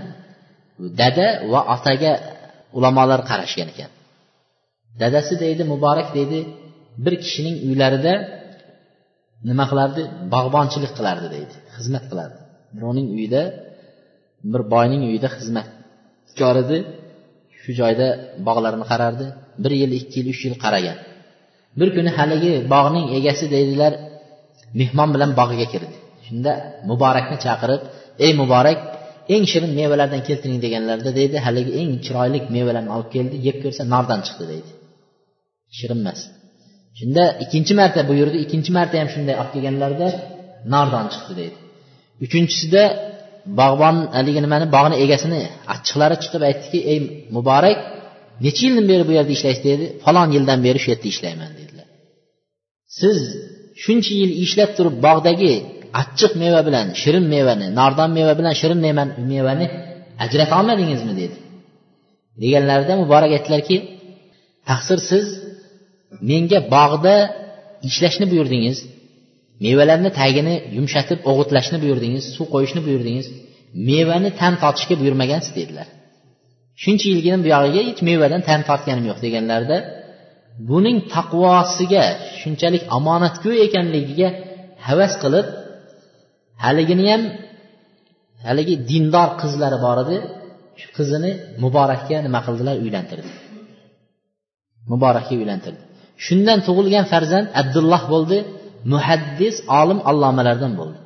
dada 1.00 1.28
va 1.52 1.60
otaga 1.74 2.12
ulamolar 2.76 3.20
qarashgan 3.30 3.68
ekan. 3.72 3.90
Dadasi 5.00 5.34
deydi 5.44 5.62
muborak 5.72 6.08
deydi 6.16 6.38
bir 7.04 7.14
kishining 7.24 7.56
uylarida 7.68 8.12
nima 9.48 9.64
qilardi? 9.70 10.02
Bog'bonchilik 10.34 10.92
qilardi 10.98 11.26
deydi 11.34 11.54
xizmat 11.76 12.04
qilardi. 12.10 12.43
Birovning 12.74 13.08
uyida 13.16 13.42
bir 14.52 14.62
boyning 14.74 15.02
uyida 15.10 15.28
xizmatkor 15.36 16.56
edi 16.64 16.78
shu 17.60 17.70
joyda 17.80 18.06
bog'larni 18.46 18.84
qarardi. 18.92 19.26
Bir 19.62 19.72
yil 19.80 19.92
ikki 20.00 20.16
yil 20.20 20.28
uch 20.32 20.40
yil 20.46 20.56
qaragan. 20.64 20.98
Bir 21.78 21.88
kuni 21.96 22.10
haligi 22.18 22.52
bog'ning 22.74 23.06
egasi 23.18 23.44
deydilar 23.54 23.92
mehmon 24.80 25.08
bilan 25.14 25.30
bog'iga 25.40 25.66
kirdi. 25.72 25.94
Shunda 26.26 26.52
muborakni 26.90 27.36
chaqirib 27.46 27.82
ey 28.24 28.32
muborak 28.40 28.78
eng 29.34 29.44
shirin 29.52 29.72
mevalardan 29.80 30.22
keltiring 30.28 30.58
deganlarida 30.64 31.10
deydi 31.18 31.36
haligi 31.46 31.72
eng 31.80 31.90
chiroyli 32.04 32.38
mevalarni 32.56 32.90
olib 32.96 33.10
keldi 33.16 33.36
yeb 33.46 33.56
ko'rsa 33.64 33.82
nordan 33.94 34.20
chiqdi 34.26 34.44
deydi. 34.52 34.70
Shirinmas 35.78 36.20
shunda 36.98 37.24
ikkinchi 37.44 37.72
marta 37.80 38.00
buyurdi 38.10 38.36
ikkinchi 38.44 38.70
marta 38.78 38.94
ham 39.00 39.08
shunday 39.14 39.34
olib 39.40 39.52
kelganlarida 39.54 40.08
nordon 40.74 41.06
chiqdi 41.14 41.34
deydi. 41.40 41.56
Uchinchisida 42.24 42.82
bog'bon 43.60 43.96
haligi 44.16 44.40
nimani 44.44 44.66
bog'ni 44.76 44.96
egasini 45.04 45.40
achchiqlari 45.74 46.16
chiqib 46.22 46.42
aytdiki 46.48 46.78
ey 46.92 46.98
muborak 47.36 47.78
necha 48.44 48.62
yildan 48.66 48.86
beri 48.90 49.04
bu 49.08 49.12
yerda 49.18 49.32
ishlaysiz? 49.36 49.64
dedi. 49.70 49.84
Falon 50.04 50.28
yildan 50.36 50.58
beri 50.66 50.78
shu 50.82 50.88
yerda 50.92 51.06
ishlayman 51.14 51.50
dedilar. 51.58 51.86
Siz 53.00 53.18
shuncha 53.82 54.12
yil 54.20 54.32
ishlab 54.44 54.70
turib 54.76 54.96
bog'dagi 55.06 55.52
achchiq 56.02 56.32
meva 56.42 56.60
bilan 56.68 56.86
shirin 57.02 57.24
mevani 57.34 57.66
nordon 57.78 58.10
meva 58.18 58.32
bilan 58.38 58.54
shirin 58.60 58.80
mevani 59.32 59.66
ajrata 60.24 60.54
olmadingizmi? 60.60 61.12
dedi. 61.22 61.36
Deganlarida 62.42 62.94
muborak 63.02 63.30
aytdilarki 63.36 63.76
taqsir 64.68 64.98
siz 65.10 65.26
menga 66.30 66.58
bog'da 66.74 67.14
ishlashni 67.88 68.24
buyurdingiz. 68.32 68.78
Mevalarni 69.64 70.10
tagini 70.20 70.54
yumshatib 70.76 71.18
o'g'itlashni 71.30 71.76
buyurdingiz 71.84 72.24
suv 72.36 72.46
qo'yishni 72.54 72.80
buyurdingiz 72.86 73.26
mevani 73.90 74.30
ta'm 74.40 74.54
totishga 74.62 74.94
buyurmagansiz 75.02 75.52
dedilar. 75.60 75.86
Shuncha 76.82 77.06
yilgina 77.12 77.38
buyog'iga 77.46 77.82
hech 77.88 78.00
mevadan 78.10 78.42
ta'm 78.48 78.60
tortganim 78.68 79.04
yo'q 79.10 79.18
deganlarida 79.26 79.78
buning 80.70 80.98
taqvosiga 81.14 82.04
shunchalik 82.40 82.82
omonatgo'y 82.98 83.58
ekanligiga 83.66 84.28
havas 84.86 85.12
qilib 85.22 85.46
haligini 86.64 87.04
ham 87.12 87.22
haligi 88.46 88.74
dindor 88.90 89.30
qizlari 89.40 89.78
bor 89.86 89.98
edi 90.04 90.16
shu 90.80 90.88
qizini 90.96 91.30
muborakka 91.64 92.16
nima 92.26 92.40
qildilar? 92.46 92.74
Uylantirdi. 92.84 93.30
Muborakka 94.92 95.34
uylantirdi. 95.40 95.82
Shundan 96.26 96.58
tug'ilgan 96.66 97.04
farzand 97.12 97.46
abdulloh 97.60 98.02
bo'ldi. 98.12 98.38
Muhaddis 98.92 99.56
olim 99.80 99.98
allomalardan 100.10 100.72
bo'ldi. 100.80 100.98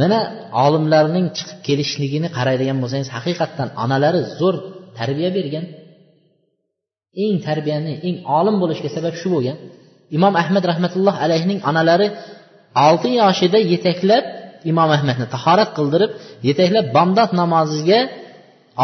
Mana 0.00 0.18
olimlarning 0.64 1.26
chiqib 1.36 1.58
kelishligini 1.66 2.28
qaraydigan 2.36 2.78
bo'lsangiz 2.82 3.08
haqiqatdan 3.16 3.68
onalari 3.84 4.20
zo'r 4.38 4.56
tarbiya 4.98 5.30
bergan. 5.38 5.64
Eng 7.24 7.36
tarbiyani 7.46 7.92
eng 8.08 8.16
olim 8.38 8.56
bo'lishga 8.62 8.88
sabab 8.96 9.14
shu 9.20 9.28
bo'lgan. 9.34 9.56
Imom 10.16 10.34
ahmad 10.42 10.64
rahmatulloh 10.70 11.14
alayhining 11.24 11.58
onalari 11.70 12.08
olti 12.86 13.08
yoshida 13.20 13.58
yetaklab 13.72 14.24
imom 14.70 14.90
ahmadni 14.96 15.26
tahorat 15.34 15.70
qildirib 15.78 16.10
yetaklab 16.48 16.86
bomdod 16.96 17.30
namoziga 17.40 18.00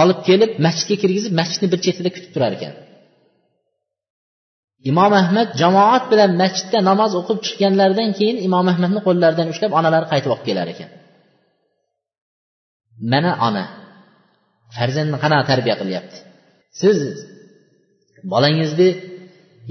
olib 0.01 0.19
kelib 0.29 0.51
masjidga 0.67 0.97
kirgizib 1.03 1.33
masjidni 1.41 1.69
bir 1.73 1.81
chetida 1.85 2.11
kutib 2.15 2.31
turar 2.35 2.53
ekan. 2.59 2.73
Imom 4.91 5.13
ahmad 5.23 5.49
jamoat 5.61 6.05
bilan 6.13 6.31
masjidda 6.43 6.79
namoz 6.91 7.13
o'qib 7.21 7.39
chiqqanlaridan 7.47 8.11
keyin 8.19 8.37
imom 8.47 8.67
ahmadni 8.73 9.01
qo'llaridan 9.07 9.47
ushlab 9.53 9.73
onalari 9.79 10.07
qaytib 10.13 10.31
olib 10.35 10.45
kelar 10.49 10.67
ekan. 10.75 10.91
Mana 13.13 13.33
ona 13.49 13.65
farzandni 14.77 15.17
qanaqa 15.25 15.45
tarbiya 15.51 15.77
qilyapti? 15.81 16.17
Siz 16.81 16.99
bolangizni 18.33 18.89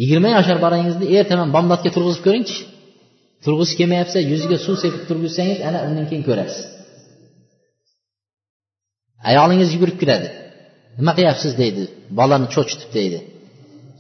yigirma 0.02 0.30
yoshar 0.38 0.58
bolangizni 0.66 1.06
ertaman 1.18 1.50
bomdodga 1.56 1.90
turg'izib 1.96 2.24
ko'ringchi. 2.28 2.58
Turg'isi 3.46 3.74
kelmayapsa 3.80 4.20
yuziga 4.32 4.58
suv 4.66 4.76
sepib 4.84 5.04
turgizsangiz 5.10 5.60
ana 5.68 5.80
undan 5.88 6.06
keyin 6.10 6.24
ko'rasiz. 6.30 6.64
Ayolingiz 9.30 9.70
yugurib 9.76 9.98
kiradi. 10.02 10.28
Nima 11.00 11.12
qilyapsiz 11.18 11.52
deydi 11.62 11.84
bolani 12.20 12.48
cho'chitib 12.56 12.92
deydi. 12.98 13.20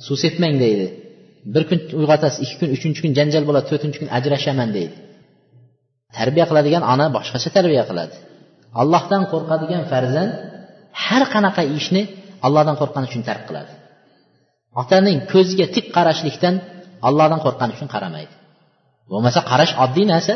Suv 0.05 0.15
sepmang 0.23 0.55
deydi. 0.63 0.87
Bir 1.53 1.63
kun 1.69 1.79
uyg'otasiz 1.99 2.39
ikki 2.45 2.55
kun 2.61 2.69
uchinchi 2.75 2.99
kun 3.03 3.11
janjal 3.17 3.43
bo'ladi 3.49 3.65
to'rtinchi 3.71 3.97
kun 4.01 4.09
ajrashaman 4.17 4.69
deydi. 4.77 4.95
Tarbiya 6.17 6.45
qiladigan 6.49 6.83
ona 6.93 7.05
boshqacha 7.15 7.49
tarbiya 7.57 7.83
qiladi. 7.89 8.15
Allohdan 8.81 9.23
qo'rqadigan 9.31 9.83
farzand 9.91 10.31
har 11.03 11.23
qanaqa 11.33 11.63
ishni 11.79 12.01
allohdan 12.45 12.75
qo'rqqani 12.81 13.05
uchun 13.09 13.23
tark 13.29 13.43
qiladi. 13.49 13.71
Otaning 14.81 15.17
ko'ziga 15.31 15.65
tik 15.75 15.85
qarashlikdan 15.95 16.55
allohdan 17.07 17.39
qo'rqqani 17.45 17.71
uchun 17.75 17.89
qaramaydi. 17.95 18.33
Bo'lmasa 19.11 19.39
qarash 19.51 19.73
oddiy 19.83 20.05
narsa. 20.13 20.35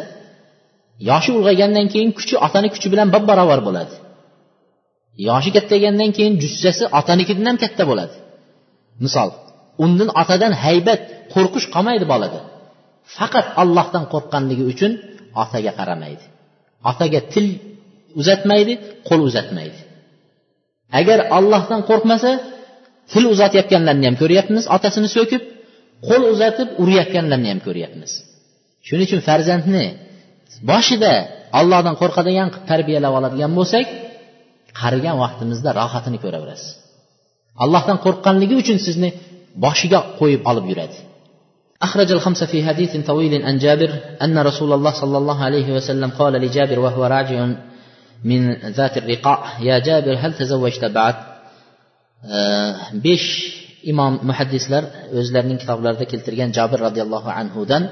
Yoshi 1.10 1.32
ulg'aygandan 1.38 1.88
keyin 1.94 2.12
kuchi 2.18 2.36
otani 2.46 2.68
kuchi 2.76 2.88
bilan 2.94 3.08
bab 3.14 3.24
barobar 3.30 3.60
bo'ladi. 3.68 3.94
Yoshi 5.30 5.50
kattaygandan 5.56 6.12
keyin 6.18 6.34
jussasi 6.44 6.84
otanikidan 7.00 7.46
ham 7.50 7.58
katta 7.64 7.84
bo'ladi. 7.90 8.16
Misol 9.04 9.30
undan 9.84 10.10
otadan 10.22 10.54
haybat 10.64 11.02
qo'rqish 11.34 11.68
qolmaydi 11.76 12.06
bolada. 12.14 12.40
Faqat 13.18 13.46
allohdan 13.62 14.04
qo'rqqanligi 14.14 14.64
uchun 14.74 14.92
otaga 15.44 15.72
qaramaydi. 15.80 16.26
Otaga 16.90 17.20
til 17.34 17.48
uzatmaydi 18.20 18.74
qo'l 19.08 19.22
uzatmaydi. 19.30 19.80
Agar 21.00 21.20
allohdan 21.38 21.82
qo'rqmasa 21.90 22.32
til 23.12 23.24
uzatayotganlarni 23.34 24.06
ham 24.10 24.16
ko'ryapmiz 24.22 24.64
otasini 24.76 25.10
so'kib 25.18 25.42
qo'l 26.08 26.24
uzatib 26.34 26.68
urayotganlarni 26.82 27.50
ham 27.54 27.60
ko'ryapmiz. 27.68 28.12
Shuning 28.88 29.06
uchun 29.10 29.22
farzandni 29.30 29.86
boshida 30.72 31.14
allohdan 31.60 31.96
qo'rqadigan 32.02 32.48
qilib 32.54 32.66
tarbiyalab 32.72 33.14
oladigan 33.20 33.52
bo'lsak 33.60 33.86
qarigan 34.80 35.16
vaqtimizda 35.24 35.70
rohatini 35.80 36.20
ko'raverasiz. 36.24 36.70
Allohdan 37.64 37.98
qo'rqqanligi 38.06 38.56
uchun 38.62 38.78
sizni 38.88 39.10
boshiga 39.65 40.01
qo'yib 40.19 40.43
olib 40.51 40.67
yuradi 40.73 40.99
أخرج 41.87 42.13
الخمسة 42.13 42.47
في 42.47 42.59
حديث 42.69 42.93
طويل 43.07 43.43
عن 43.47 43.59
جابر 43.59 43.91
أن 44.23 44.39
رسول 44.39 44.73
الله 44.73 44.93
صلى 45.03 45.19
الله 45.19 45.39
عليه 45.45 45.69
وسلم 45.77 46.11
قال 46.11 46.33
لجابر 46.33 46.79
وهو 46.79 47.05
راجع 47.05 47.39
من 48.25 48.41
ذات 48.79 48.95
الرقاع 48.99 49.39
يا 49.69 49.79
جابر 49.79 50.15
هل 50.23 50.35
تزوجت 50.35 50.85
بعد 50.85 51.15
besh 53.05 53.29
imom 53.93 54.13
muhaddislar 54.29 54.83
o'zlarining 55.19 55.59
kitoblarida 55.63 56.05
keltirgan 56.13 56.51
jobir 56.59 56.79
roziyallohu 56.87 57.31
anhudan 57.41 57.83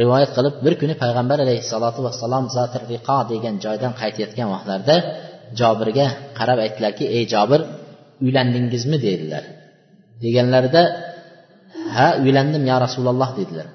rivoyat 0.00 0.30
qilib 0.36 0.54
bir 0.64 0.74
kuni 0.80 0.94
payg'ambar 1.02 1.38
alayhissalotu 1.44 2.00
vassalom 2.06 2.44
zotir 2.56 2.82
riqo 2.92 3.18
degan 3.32 3.54
joydan 3.64 3.92
qaytayotgan 4.00 4.48
vaqtlarida 4.54 4.96
jobirga 5.60 6.06
qarab 6.38 6.58
aytdilarki 6.64 7.04
ey 7.16 7.24
jobir 7.34 7.60
uylandingizmi 8.24 8.96
dedilar 9.06 9.44
Deganlarida 10.23 10.81
ha 11.95 12.07
uylandim 12.23 12.63
ya 12.71 12.77
rasululloh 12.85 13.29
dedilar. 13.39 13.67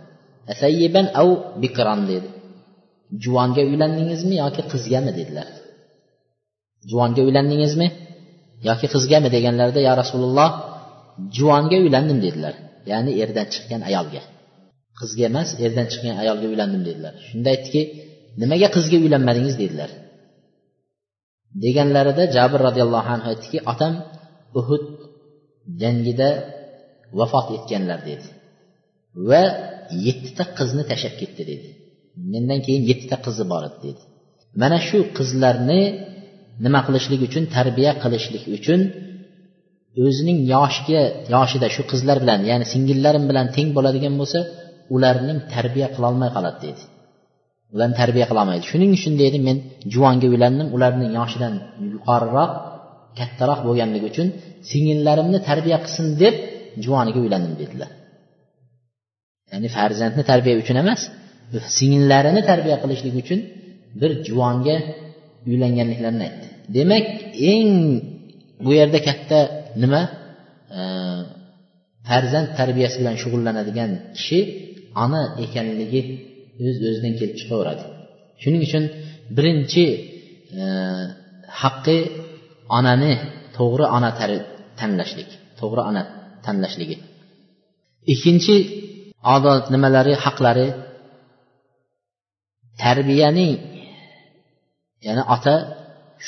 Asayyiban 0.53 1.07
av 1.21 1.29
bikron 1.63 2.01
dedi. 2.11 2.29
Juvonga 3.23 3.63
uylandingizmi 3.71 4.35
yoki 4.43 4.63
qizgami? 4.73 5.11
dedilar. 5.19 5.49
Juvonga 6.91 7.23
uylandingizmi 7.29 7.87
yoki 8.69 8.87
qizgami? 8.95 9.29
deganlarida 9.37 9.81
ya 9.89 9.93
rasululloh 10.03 10.51
juvonga 11.37 11.77
uylandim 11.85 12.19
dedilar. 12.27 12.55
Ya'ni 12.91 13.13
erdan 13.23 13.47
chiqqan 13.53 13.81
ayolga. 13.89 14.23
Qizga 15.01 15.23
emas 15.31 15.49
erdan 15.65 15.87
chiqqan 15.93 16.17
ayolga 16.23 16.47
uylandim 16.53 16.83
dedilar. 16.89 17.15
Shunda 17.29 17.49
aytdiki 17.55 17.83
nimaga 18.41 18.69
qizga 18.77 18.97
uylanmadingiz? 19.05 19.57
dedilar. 19.63 19.91
Deganlarida 21.65 22.25
jabir 22.37 22.61
roziyallohu 22.69 23.09
anhu 23.15 23.27
aytdiki 23.33 23.59
otam 23.73 23.93
uhud 24.61 24.83
jangida 25.83 26.29
vafot 27.19 27.47
etganlar 27.57 28.01
dedi. 28.11 28.27
Va 29.29 29.43
yettita 30.07 30.45
qizni 30.59 30.83
tashlab 30.91 31.15
ketdi 31.21 31.43
dedi. 31.53 31.69
Mendan 32.33 32.59
keyin 32.67 32.83
yettita 32.91 33.17
qizi 33.27 33.45
bor 33.53 33.63
edi 33.69 33.79
dedi. 33.87 34.03
Mana 34.63 34.79
shu 34.89 34.99
qizlarni 35.19 35.81
nima 36.65 36.81
qilishlik 36.87 37.21
uchun 37.29 37.45
tarbiya 37.57 37.93
qilishlik 38.03 38.45
uchun 38.57 38.81
o'zining 40.05 40.39
yoshiga 40.55 41.03
yoshida 41.35 41.67
shu 41.75 41.83
qizlar 41.93 42.17
bilan 42.23 42.41
ya'ni 42.51 42.67
singillarim 42.73 43.25
bilan 43.31 43.47
teng 43.57 43.69
bo'ladigan 43.77 44.15
bo'lsa 44.21 44.39
ularning 44.95 45.39
tarbiya 45.55 45.89
qilolmay 45.95 46.31
qoladi 46.37 46.59
dedi. 46.67 46.83
Ularni 47.75 47.95
tarbiya 48.03 48.27
qilolmaydi 48.31 48.65
shuning 48.71 48.91
uchun 48.99 49.15
deydi 49.23 49.39
men 49.49 49.57
juvonga 49.93 50.27
uylandim 50.33 50.69
ularning 50.77 51.11
yoshidan 51.19 51.55
yuqoriroq 51.95 52.51
kattaroq 53.19 53.61
bo'lganligi 53.67 54.07
uchun 54.13 54.29
singillarimni 54.71 55.39
tarbiya 55.49 55.79
qilsin 55.85 56.07
deb 56.23 56.35
juvoniga 56.85 57.19
uylandim 57.25 57.55
dedilar. 57.63 57.91
Ya'ni 59.53 59.69
farzandni 59.77 60.23
tarbiya 60.31 60.57
uchun 60.63 60.77
emas 60.83 61.01
singillarini 61.79 62.43
tarbiya 62.51 62.77
qilishlik 62.83 63.15
uchun 63.23 63.41
bir 64.01 64.11
juvonga 64.27 64.77
uylanganliklarini 65.51 66.23
aytdi. 66.29 66.47
Demak 66.77 67.07
eng 67.53 67.71
bu 68.65 68.71
yerda 68.79 68.99
katta 69.09 69.39
nima? 69.83 70.03
Farzand 72.09 72.49
tarbiyasi 72.59 72.97
bilan 73.01 73.17
shug'ullanadigan 73.23 73.91
kishi 74.17 74.39
ona 75.05 75.23
ekanligi 75.45 76.03
o'z 76.67 76.77
o'zidan 76.89 77.15
kelib 77.21 77.37
chiqaveradi. 77.41 77.83
Shuning 78.43 78.63
uchun 78.69 78.85
birinchi 79.37 79.85
haqqi 81.63 81.97
onani 82.79 83.13
to'g'ri 83.57 83.87
ona 83.97 84.11
tanlashlik 84.81 85.31
to'g'ri 85.61 85.83
ona 85.91 86.03
tanlashligi. 86.47 86.97
Ikkinchi 88.13 88.57
odat 89.35 89.65
nimalari 89.75 90.15
haqlari? 90.25 90.69
Tarbiyaning 92.83 93.55
ya'ni 95.07 95.23
ota 95.35 95.55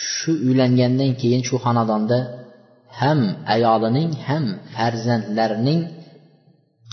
shu 0.06 0.32
uylangandan 0.46 1.12
keyin 1.20 1.42
shu 1.48 1.56
xonadonda 1.64 2.18
ham 3.00 3.20
ayolining 3.54 4.10
ham 4.26 4.44
farzandlarining 4.74 5.80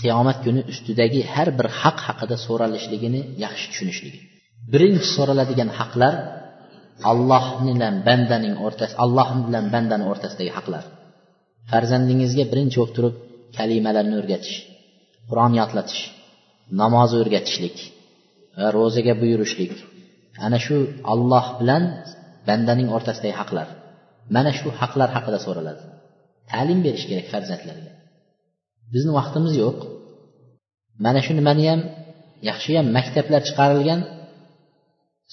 qiyomat 0.00 0.38
kuni 0.44 0.60
ustidagi 0.72 1.20
har 1.32 1.48
bir 1.58 1.66
haq 1.80 1.98
haqida 2.06 2.36
so'ralishligini 2.46 3.20
yaxshi 3.44 3.66
tushunishligi. 3.70 4.18
Birinchi 4.72 5.06
so'raladigan 5.16 5.70
haqlar 5.78 6.14
alloh 7.10 7.46
bilan 7.66 7.94
bandaning 8.08 8.54
o'rtasi 8.66 8.94
alloh 9.04 9.28
bilan 9.46 9.64
bandani 9.74 10.04
o'rtasidagi 10.10 10.52
haqlar. 10.58 10.84
Farzandingizga 11.70 12.44
birinchi 12.52 12.76
bo'lib 12.80 12.94
turib 12.96 13.14
kalimalarni 13.56 14.14
o'rgatish 14.20 14.56
qur'on 15.28 15.52
yodlatish 15.60 16.02
namoz 16.80 17.10
o'rgatishlik 17.20 17.76
va 18.58 18.68
ro'zaga 18.76 19.14
buyurishlik. 19.22 19.72
Ana 20.46 20.58
shu 20.66 20.76
alloh 21.12 21.46
bilan 21.60 21.82
bandaning 22.48 22.88
o'rtasidagi 22.96 23.36
haqlar. 23.40 23.68
Mana 24.34 24.50
shu 24.58 24.68
haqlar 24.80 25.08
haqida 25.16 25.38
so'raladi. 25.46 25.82
Ta'lim 26.50 26.78
berish 26.86 27.04
kerak 27.10 27.26
farzandlarga. 27.32 27.92
Bizni 28.92 29.12
vaqtimiz 29.18 29.54
yo'q. 29.64 29.78
Mana 31.04 31.20
shu 31.26 31.32
nimani 31.40 31.64
ham 31.70 31.80
yaxshiyam 32.48 32.86
maktablar 32.96 33.40
chiqarilgan 33.48 34.00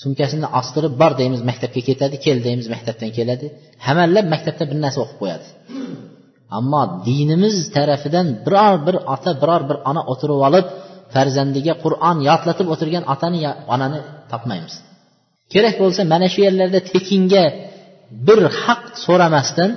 sumkasini 0.01 0.47
ostirib 0.59 0.93
bor 1.01 1.11
deymiz 1.19 1.41
maktabga 1.49 1.81
ketadi 1.89 2.15
kel 2.25 2.37
deymiz 2.47 2.67
maktabdan 2.73 3.11
keladi. 3.17 3.45
Hamallab 3.87 4.25
maktabda 4.33 4.63
bir 4.71 4.77
narsa 4.83 4.99
o'qib 5.03 5.17
qo'yadi. 5.21 5.47
Ammo 6.57 6.81
dinimiz 7.07 7.55
tarafidan 7.75 8.27
biror 8.45 8.75
bir 8.87 8.95
ota 9.13 9.31
biror 9.41 9.61
bir 9.69 9.77
ona 9.89 10.01
o'tirib 10.11 10.39
olib 10.47 10.65
farzandiga 11.13 11.73
qur'on 11.83 12.17
yodlatib 12.29 12.67
o'tirgan 12.73 13.03
otani 13.13 13.39
onani 13.73 13.99
topmaymiz. 14.31 14.75
Kerak 15.53 15.75
bo'lsa 15.83 16.01
mana 16.13 16.27
shu 16.33 16.39
yerlarda 16.47 16.79
tekinga 16.93 17.43
bir 18.27 18.39
haq 18.61 18.83
so'ramasdan 19.05 19.71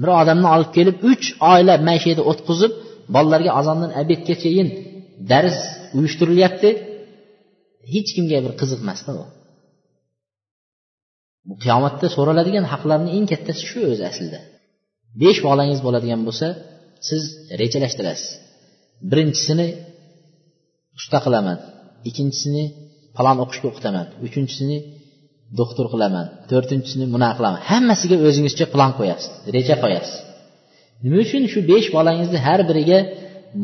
bir 0.00 0.10
odamni 0.20 0.48
olib 0.54 0.70
kelib 0.76 0.96
uch 1.10 1.26
oylab 1.52 1.80
mana 1.86 1.98
shu 2.02 2.06
yerda 2.10 2.24
o'tqizib 2.30 2.72
bolalarga 3.14 3.50
azondan 3.60 3.90
obedgachayin 4.00 4.68
dars 5.30 5.58
uyushtirilyapti. 5.96 6.70
Hech 7.92 8.10
kimga 8.16 8.38
bir 8.44 8.52
qiziqmasda 8.60 9.12
u. 9.22 9.24
Bu 11.48 11.54
qiyomatda 11.64 12.06
so'raladigan 12.16 12.66
haqlarni 12.72 13.10
eng 13.16 13.26
kattasi 13.32 13.62
shu 13.70 13.80
o'zi 13.92 14.04
aslida. 14.10 14.40
Besh 15.22 15.40
bolangiz 15.48 15.80
bo'ladigan 15.86 16.20
bo'lsa 16.26 16.46
siz 17.08 17.22
rejalashtirasiz. 17.60 18.28
Birinchisini 19.10 19.68
usta 20.98 21.18
qilaman 21.24 21.58
ikkinchisini 22.08 22.64
falon 23.16 23.36
o'qishga 23.44 23.66
o'qitaman 23.70 24.06
uchinchisini 24.26 24.78
doktor 25.60 25.86
qilaman 25.92 26.26
to'rtinchisini 26.50 27.06
bunaqa 27.14 27.34
qilaman 27.38 27.60
hammasiga 27.70 28.16
o'zingizcha 28.26 28.66
plan 28.74 28.90
qo'yasiz 28.98 29.30
reja 29.56 29.76
qo'yasiz. 29.84 30.16
Nima 31.04 31.16
uchun 31.24 31.42
shu 31.52 31.58
besh 31.72 31.88
bolangizni 31.96 32.38
har 32.46 32.60
biriga 32.70 32.98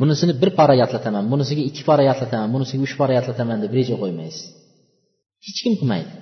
bunisini 0.00 0.32
bir 0.42 0.50
pora 0.58 0.74
yodlataman 0.82 1.24
bunisiga 1.32 1.62
ikki 1.70 1.82
pora 1.88 2.02
yodlataman 2.10 2.48
bunisiga 2.54 2.80
uch 2.86 2.94
pora 3.00 3.12
yodlataman 3.18 3.58
deb 3.64 3.72
reja 3.78 3.94
qo'ymaysiz. 4.02 4.42
Hech 5.46 5.58
kim 5.64 5.74
qilmaydi. 5.80 6.12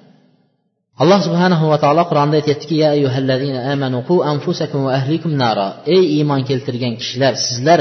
Alloh 1.03 1.21
subhanahu 1.27 1.65
va 1.73 1.79
taolo 1.85 2.03
qur'onda 2.11 2.35
aytyaptiki 2.41 2.77
ya 2.85 2.91
amanu 3.75 3.99
qu 4.09 4.17
anfusakum 4.33 4.81
va 4.87 4.93
ahlikum 5.01 5.33
nara 5.43 5.69
ey 5.95 6.03
iymon 6.17 6.41
keltirgan 6.49 6.95
kishilar 7.01 7.33
sizlar 7.47 7.81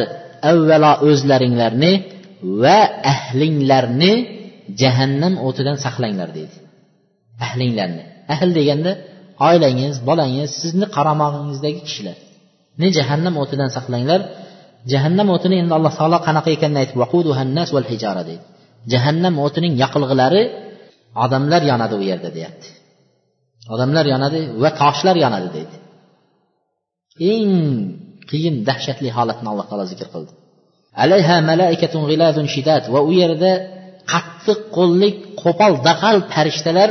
avvalo 0.52 0.91
o'zlaringlarni 1.10 1.93
va 2.63 2.80
ahlinglarni 3.13 4.13
jahannam 4.82 5.34
o'tidan 5.47 5.78
saqlanglar 5.86 6.30
deydi. 6.38 6.56
Ahlinglarni. 7.47 8.04
Ahl 8.34 8.50
deganda 8.60 8.91
oilangiz 9.50 9.95
bolangiz 10.10 10.50
sizni 10.62 10.86
qaramog'ingizdagi 10.95 11.80
kishilarni 11.88 12.88
jahannam 12.97 13.36
o'tidan 13.43 13.69
saqlanglar 13.78 14.21
jahannam 14.92 15.28
o'tini 15.36 15.56
endi 15.62 15.74
alloh 15.78 15.94
taolo 16.00 16.18
qanaqa 16.28 16.50
ekanini 16.56 16.80
aytib 16.84 16.98
deydi. 18.30 18.44
Jahannam 18.92 19.36
o'tining 19.46 19.74
yoqilg'ilari 19.84 20.44
odamlar 21.24 21.62
yonadi 21.72 21.94
u 22.02 22.04
yerda 22.12 22.30
deyapti. 22.38 22.68
Odamlar 23.74 24.06
yonadi 24.13 24.40
va 24.63 24.70
toshlar 24.82 25.16
yonadi 25.26 25.50
deydi. 25.58 25.76
Eng 27.32 27.52
qiyin 28.30 28.56
dahshatli 28.70 29.10
holatni 29.18 29.48
alloh 29.52 29.66
taolo 29.70 29.86
zikr 29.92 30.08
qildi. 30.13 30.32
Alayha 31.04 31.36
malaikatun 31.52 32.04
g'ilazun 32.10 32.48
shidat 32.56 32.84
va 32.94 33.00
u 33.10 33.12
yerda 33.22 33.52
qattiq 34.12 34.60
qo'llik 34.78 35.16
qo'pol 35.44 35.74
daqal 35.88 36.18
farishtalar 36.34 36.90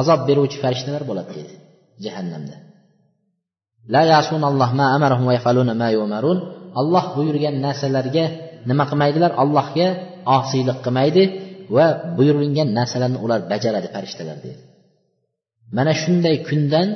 azob 0.00 0.20
beruvchi 0.28 0.58
farishtalar 0.64 1.02
bo'ladi 1.10 1.30
deydi 1.36 1.54
jahannamda. 2.04 2.56
La 3.94 4.02
yasunalloh 4.12 4.70
ma 4.78 4.86
amarahum 4.96 5.24
va 5.28 5.34
yafaluna 5.38 5.72
ma 5.82 5.88
yumarun 5.96 6.38
alloh 6.80 7.04
buyurgan 7.16 7.54
narsalarga 7.66 8.24
nima 8.70 8.84
qilmaydilar? 8.90 9.30
Allohga 9.42 9.86
osiylik 10.38 10.78
qilmaydi 10.84 11.22
va 11.76 11.86
buyurilgan 12.18 12.68
narsalarni 12.78 13.18
ular 13.24 13.40
bajaradi 13.52 13.88
farishtalar 13.94 14.36
deydi. 14.44 14.62
Mana 15.76 15.92
shunday 16.02 16.36
kundan 16.48 16.88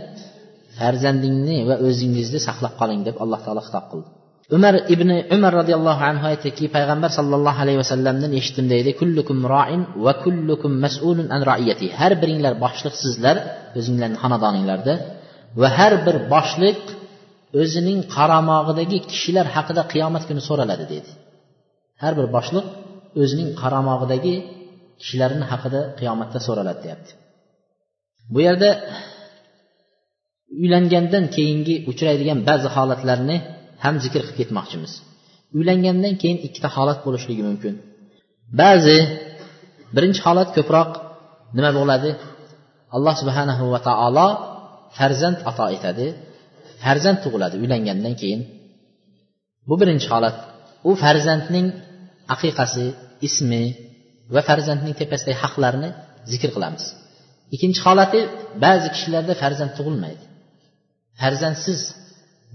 farzandingni 0.79 1.57
va 1.69 1.75
o'zingizni 1.87 2.39
saqlab 2.49 2.75
qoling 2.81 3.01
deb 3.09 3.17
alloh 3.25 3.41
taolo 3.45 3.63
xitob 3.67 3.85
qildi. 3.93 4.09
Umar 4.57 4.75
ibn 4.95 5.09
umar 5.37 5.53
roziyallohu 5.61 6.03
anhu 6.11 6.25
aytdiki 6.33 6.65
payg'ambar 6.77 7.11
sallallohu 7.19 7.59
alayhi 7.65 7.79
vasallamdan 7.83 8.33
eshitdim 8.41 8.67
deydi 8.75 8.91
kullukum 9.01 9.39
roin 9.55 9.83
va 10.05 10.13
kullukum 10.25 10.73
mas'ulun 10.85 11.29
an 11.35 11.41
raiyati. 11.51 11.87
Har 12.01 12.13
biringlar 12.23 12.55
boshliqsizlar 12.65 13.37
o'zinglarni 13.79 14.17
xonadoninglarda 14.23 14.95
va 15.61 15.69
har 15.79 15.93
bir 16.07 16.17
boshliq 16.35 16.81
o'zining 17.61 18.01
qaramog'idagi 18.17 18.99
kishilar 19.11 19.47
haqida 19.57 19.83
qiyomat 19.93 20.23
kuni 20.29 20.43
so'raladi 20.49 20.85
dedi 20.95 21.11
har 22.03 22.13
bir 22.19 22.27
boshliq 22.37 22.67
o'zining 23.23 23.51
qaramog'idagi 23.63 24.35
kishilarni 25.01 25.45
haqida 25.53 25.81
qiyomatda 25.99 26.39
so'raladi 26.47 26.81
deyapti. 26.85 27.13
Bu 28.33 28.39
yerda 28.47 28.71
uylangandan 30.63 31.25
keyingi 31.37 31.75
uchraydigan 31.91 32.39
ba'zi 32.49 32.69
holatlarni 32.77 33.37
ham 33.85 33.95
zikr 34.05 34.21
qilib 34.23 34.37
ketmoqchimiz. 34.41 34.93
Uylangandan 35.57 36.15
keyin 36.23 36.39
ikkita 36.47 36.69
holat 36.77 36.99
bo'lishligi 37.07 37.43
mumkin. 37.49 37.75
Ba'zi 38.61 38.99
birinchi 39.97 40.21
holat 40.27 40.49
ko'proq 40.57 40.91
nima 41.57 41.71
bo'ladi? 41.79 42.11
Alloh 42.97 43.15
subhanahu 43.23 43.65
va 43.75 43.81
taolo 43.89 44.29
farzand 44.97 45.39
ato 45.51 45.67
etadi. 45.77 46.07
Farzand 46.83 47.19
tug'iladi 47.25 47.57
uylangandan 47.63 48.15
keyin. 48.21 48.41
Bu 49.69 49.75
birinchi 49.81 50.09
holat. 50.15 50.37
U 50.89 50.91
farzandning 51.05 51.67
aqiqasi 52.35 52.85
ismi 53.29 53.65
va 54.35 54.41
farzandning 54.49 54.95
tepasidagi 55.01 55.39
haqlarni 55.43 55.89
zikr 56.33 56.51
qilamiz. 56.57 56.85
Ikkinchi 57.55 57.81
holati 57.87 58.21
ba'zi 58.65 58.89
kishilarda 58.95 59.33
farzand 59.43 59.73
tug'ilmaydi. 59.79 60.25
Farzandsiz 61.21 61.81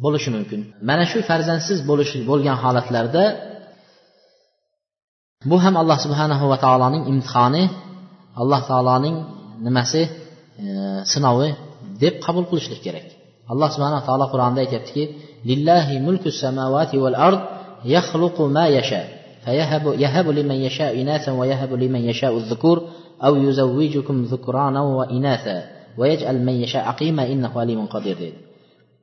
bo'lishi 0.04 0.30
mumkin. 0.36 0.62
Mana 0.90 1.04
shu 1.12 1.20
farzandsiz 1.30 1.78
bo'lishi 1.90 2.18
bo'lgan 2.30 2.58
holatlarda 2.64 3.24
bu 5.50 5.58
ham 5.64 5.76
alloh 5.82 5.98
subhanahu 6.06 6.46
va 6.52 6.58
taoloning 6.66 7.04
imtihoni 7.12 7.64
alloh 8.42 8.62
taoloning 8.72 9.16
nimasi 9.66 10.02
e, 10.64 10.66
sinovi 11.12 11.50
deb 12.04 12.16
qabul 12.26 12.44
qilishlik 12.50 12.82
kerak. 12.86 13.08
Alloh 13.52 13.70
subhanaa 13.76 14.06
taolo 14.08 14.26
qur'onda 14.34 14.60
aytyaptiki 14.66 15.04
lillahi 15.50 15.96
mulku 16.08 16.30
samavati 16.44 16.96
val 17.04 17.18
ard 17.28 17.42
yakhluqu 17.96 18.44
ma 18.58 18.66
yasha 18.78 19.04
فيهب 19.46 19.86
يهب 20.06 20.28
لمن 20.38 20.56
يشاء 20.68 21.02
إناثا 21.02 21.32
ويهب 21.32 21.74
لمن 21.74 22.02
يشاء 22.10 22.38
الذكور 22.38 22.78
أو 23.26 23.36
يزوجكم 23.36 24.24
ذكرانا 24.24 24.82
وإناثا 24.82 25.58
ويجعل 25.98 26.38
من 26.46 26.54
يشاء 26.54 26.84
عقيما 26.84 27.24
إنه 27.32 27.52
عليم 27.62 27.86
قدير 27.86 28.18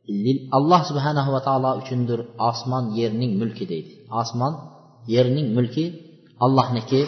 deydi 0.08 0.48
alloh 0.56 0.80
subhanahu 0.88 1.36
va 1.36 1.40
taolo 1.44 1.70
uchundir 1.80 2.20
osmon 2.50 2.84
yerning 3.00 3.32
mulki 3.40 3.64
deydi 3.72 3.92
osmon 4.20 4.52
yerning 5.14 5.48
mulki 5.56 5.84
allohniki 6.44 7.00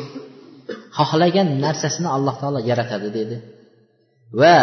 xohlagan 0.96 1.48
narsasini 1.64 2.08
alloh 2.16 2.34
taolo 2.40 2.58
yaratadi 2.70 3.08
dedi 3.18 3.36
va 4.40 4.56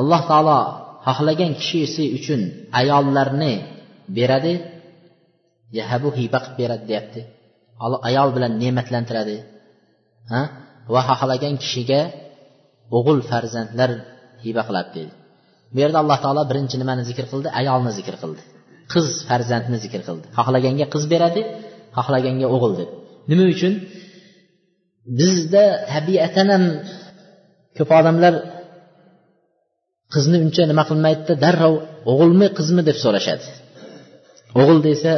alloh 0.00 0.20
taolo 0.30 0.58
xohlagan 1.08 1.52
kishisi 1.60 2.04
uchun 2.18 2.40
ayollarni 2.80 3.52
beradi. 4.16 4.54
Yahabu 5.78 6.08
hiba 6.18 6.38
qilib 6.44 6.56
beradi 6.60 6.84
deyapti. 6.90 7.20
Ayol 8.08 8.28
bilan 8.36 8.52
ne'matlantiradi. 8.62 9.36
Ha? 10.32 10.42
Va 10.94 11.00
xohlagan 11.08 11.54
kishiga 11.62 12.00
o'g'il 12.96 13.20
farzandlar 13.30 13.90
hiba 14.44 14.62
qiladi 14.68 14.90
deydi. 14.96 15.14
Bu 15.72 15.78
yerda 15.82 15.98
alloh 16.02 16.18
taolo 16.24 16.42
birinchi 16.50 16.76
nimani 16.82 17.02
zikr 17.10 17.24
qildi? 17.32 17.48
Ayolni 17.60 17.92
zikr 17.98 18.14
qildi. 18.22 18.42
Qiz 18.92 19.06
farzandni 19.28 19.78
zikr 19.84 20.00
qildi. 20.08 20.26
Xohlaganga 20.38 20.86
qiz 20.94 21.04
beradi 21.12 21.40
xohlaganga 21.98 22.46
o'g'il 22.54 22.72
deb 22.80 22.90
nima 23.30 23.44
uchun? 23.54 23.72
Bizda 25.18 25.64
tabiatan 25.92 26.48
ham 26.54 26.64
ko'p 27.76 27.90
odamlar 28.00 28.34
qizni 30.14 30.36
uncha 30.46 30.62
nima 30.70 30.84
qilmaydida 30.90 31.34
darrov 31.44 31.74
o'g'ilmi 32.12 32.46
qizmi 32.58 32.82
deb 32.88 32.96
so'rashadi. 33.04 33.44
O'g'il 34.60 34.78
desa 34.88 35.12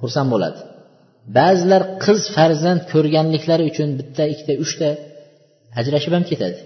xursand 0.00 0.28
bo'ladi. 0.34 0.58
Ba'zilar 1.38 1.82
qiz 2.04 2.20
farzand 2.36 2.80
ko'rganliklari 2.92 3.64
uchun 3.70 3.88
bitta 3.98 4.22
ikkita 4.32 4.54
uchta 4.64 4.88
ajrashib 5.80 6.12
ham 6.16 6.24
ketadi. 6.30 6.60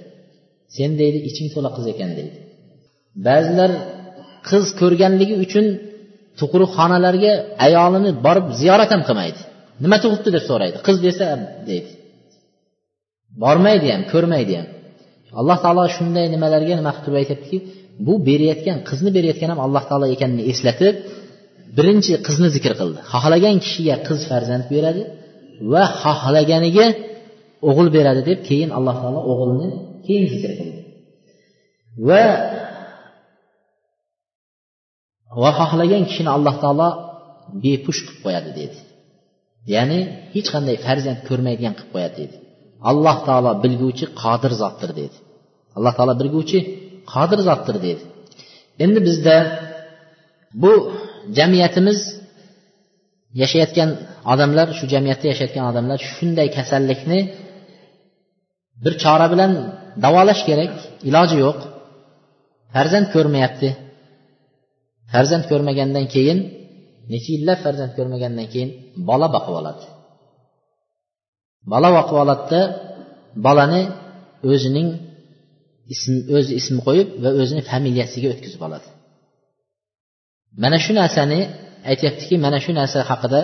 Sen 0.77 0.91
deydi 1.01 1.19
iching 1.29 1.49
to'la 1.55 1.71
qiz 1.77 1.87
ekan 1.93 2.11
deydi. 2.19 2.37
Ba'zilar 3.27 3.71
qiz 4.49 4.65
ko'rganligi 4.81 5.35
uchun 5.45 5.67
tug'ruqxonalarga 6.41 7.33
ayolini 7.67 8.11
borib 8.27 8.47
ziyorat 8.61 8.91
ham 8.95 9.03
qilmaydi. 9.09 9.41
Nima 9.85 9.97
tug'ibdi 10.05 10.31
deb 10.37 10.45
so'raydi. 10.51 10.77
Qiz 10.87 10.97
desa 11.07 11.27
deydi. 11.69 11.91
Bormaydi 13.43 13.87
ham 13.95 14.03
ko'rmaydi 14.13 14.55
ham. 14.59 14.69
Alloh 15.41 15.59
taolo 15.65 15.83
shunday 15.97 16.27
nimalarga 16.35 16.75
nima 16.81 16.93
qilib 16.95 17.05
turib 17.05 17.19
aytyaptiki 17.23 17.59
bu 18.07 18.15
berayotgan 18.29 18.79
qizni 18.89 19.11
berayotgan 19.17 19.49
ham 19.53 19.61
alloh 19.67 19.85
taolo 19.91 20.07
ekanini 20.15 20.43
eslatib 20.53 20.95
birinchi 21.77 22.13
qizni 22.27 22.49
zikr 22.57 22.73
qildi. 22.81 22.99
Xohlagan 23.13 23.57
kishiga 23.65 23.97
qiz 24.07 24.21
farzand 24.31 24.65
beradi 24.75 25.03
va 25.73 25.83
xohlaganiga 26.03 26.87
o'g'il 27.69 27.89
beradi 27.97 28.23
deb 28.31 28.39
keyin 28.49 28.71
alloh 28.79 28.97
taolo 29.03 29.21
o'g'ilni 29.31 29.69
keyin 30.07 30.25
zikr 30.33 30.53
qildi. 30.59 30.81
Va 32.09 32.23
va 35.43 35.51
xohlagan 35.61 36.03
kishini 36.09 36.31
alloh 36.37 36.55
taolo 36.63 36.89
bepush 37.63 38.01
qilib 38.07 38.21
qo'yadi 38.25 38.51
dedi. 38.61 38.79
Ya'ni 39.75 39.99
hech 40.35 40.49
qanday 40.55 40.77
farzand 40.87 41.21
ko'rmaydigan 41.29 41.75
qilib 41.79 41.91
qo'yadi 41.95 42.17
dedi. 42.23 42.37
Alloh 42.91 43.17
taolo 43.27 43.53
bilguvchi 43.65 44.05
qodir 44.23 44.53
zotdir 44.63 44.91
dedi. 45.01 45.17
Alloh 45.77 45.93
taolo 45.99 46.15
bilguvchi 46.21 46.59
qodir 47.13 47.41
zotdir 47.49 47.77
dedi. 47.87 48.03
Endi 48.85 48.99
bizda 49.09 49.37
bu 50.63 50.73
jamiyatimiz 51.39 51.99
yashayotgan 53.43 53.91
odamlar 54.33 54.67
shu 54.79 54.85
jamiyatda 54.95 55.27
yashayotgan 55.33 55.65
odamlar 55.71 55.99
shunday 56.13 56.49
kasallikni 56.57 57.21
bir 58.85 58.95
chora 59.03 59.27
bilan 59.33 59.53
davolash 60.05 60.43
kerak 60.49 60.73
iloji 61.09 61.37
yo'q. 61.45 61.59
Farzand 62.75 63.07
ko'rmayapti. 63.15 63.69
Farzand 65.13 65.45
ko'rmagandan 65.51 66.07
keyin 66.15 66.39
necha 67.13 67.31
yillab 67.37 67.59
farzand 67.65 67.93
ko'rmagandan 67.99 68.47
keyin 68.53 68.71
bola 69.09 69.29
boqib 69.35 69.55
oladi. 69.61 69.85
bola 71.72 71.90
boqib 71.98 72.18
oladida 72.24 72.62
bolani 73.46 73.82
o'zining 74.52 74.90
ism 75.94 76.14
o'zi 76.38 76.52
ism 76.62 76.76
qo'yib 76.88 77.08
va 77.24 77.30
o'zini 77.42 77.62
familiyasiga 77.72 78.28
o'tkazib 78.34 78.62
oladi 78.68 78.88
mana 80.64 80.78
shu 80.84 80.92
narsani 81.02 81.40
aytyaptiki 81.92 82.36
mana 82.46 82.58
shu 82.64 82.72
narsa 82.80 83.00
haqida 83.12 83.42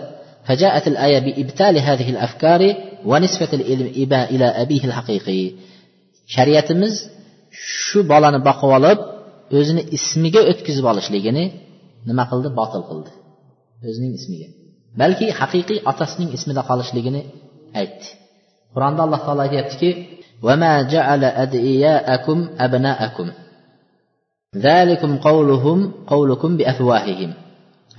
فجاءت 0.48 0.86
الآية 0.88 1.20
بإبتال 1.26 1.76
هذه 1.78 2.10
الأفكار 2.10 2.62
ونسبة 3.06 3.52
العلم 3.54 3.88
إلى 4.34 4.46
أبيه 4.64 4.84
الحقيقي 4.90 5.44
shariatimiz 6.36 6.94
shu 7.86 8.00
bolani 8.12 8.40
boqib 8.48 8.70
olib 8.78 9.00
o'zini 9.58 9.82
ismiga 9.98 10.42
o'tkazib 10.52 10.86
olishligini 10.92 11.44
nima 12.10 12.24
qildi 12.32 12.50
botil 12.60 12.82
qildi 12.90 13.12
o'zining 13.90 14.14
ismiga 14.20 14.48
balki 15.02 15.28
haqiqiy 15.40 15.80
otasining 15.92 16.30
ismida 16.38 16.62
qolishligini 16.70 17.22
aytdi 17.81 18.09
qur'onda 18.75 19.01
alloh 19.07 19.21
taolo 19.27 19.43
aytyaptiki 19.47 19.91
وما 20.43 20.83
جعل 20.83 21.25
أدعياءكم 21.25 22.49
أبناءكم 22.59 23.31
ذلكم 24.57 25.17
قولهم 25.17 25.93
قولكم 26.07 26.57
بأفواههم 26.57 27.33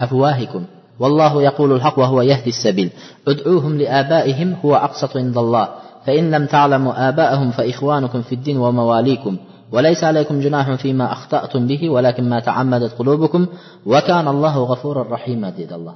أفواهكم 0.01 0.63
والله 0.99 1.43
يقول 1.43 1.71
الحق 1.71 1.99
وهو 1.99 2.21
يهدي 2.21 2.49
السبيل 2.49 2.89
ادعوهم 3.27 3.77
لآبائهم 3.77 4.55
هو 4.65 4.75
أقسط 4.75 5.17
عند 5.17 5.37
الله 5.37 5.69
فإن 6.05 6.31
لم 6.31 6.45
تعلموا 6.45 7.09
آباءهم 7.09 7.51
فإخوانكم 7.51 8.21
في 8.21 8.35
الدين 8.35 8.57
ومواليكم 8.57 9.37
وليس 9.71 10.03
عليكم 10.03 10.39
جناح 10.39 10.73
فيما 10.73 11.11
أخطأتم 11.11 11.67
به 11.67 11.89
ولكن 11.89 12.29
ما 12.29 12.39
تعمدت 12.39 12.93
قلوبكم 12.99 13.47
وكان 13.85 14.27
الله 14.27 14.57
غفورا 14.57 15.03
رحيما 15.03 15.49
ديد 15.49 15.73
الله 15.73 15.95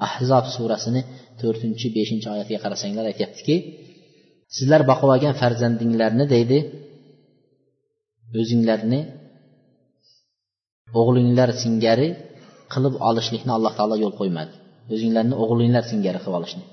ahzob 0.00 0.44
surasini 0.56 1.04
to'rtinchi 1.40 1.86
beshinchi 1.96 2.26
oyatiga 2.34 2.60
qarasanglar 2.64 3.04
aytyaptiki 3.10 3.56
sizlar 4.56 4.80
boqib 4.90 5.08
olgan 5.14 5.34
farzandinglarni 5.42 6.24
deydi 6.34 6.58
o'zinglarni 8.40 9.00
o'g'linglar 11.00 11.50
singari 11.62 12.08
qilib 12.72 12.94
olishlikni 13.08 13.52
alloh 13.56 13.72
taolo 13.78 13.96
yo'l 14.04 14.14
qo'ymadi. 14.20 14.52
O'zinglarni 14.94 15.34
o'g'linglar 15.42 15.84
singari 15.92 16.18
qilib 16.24 16.36
olishni 16.40 16.64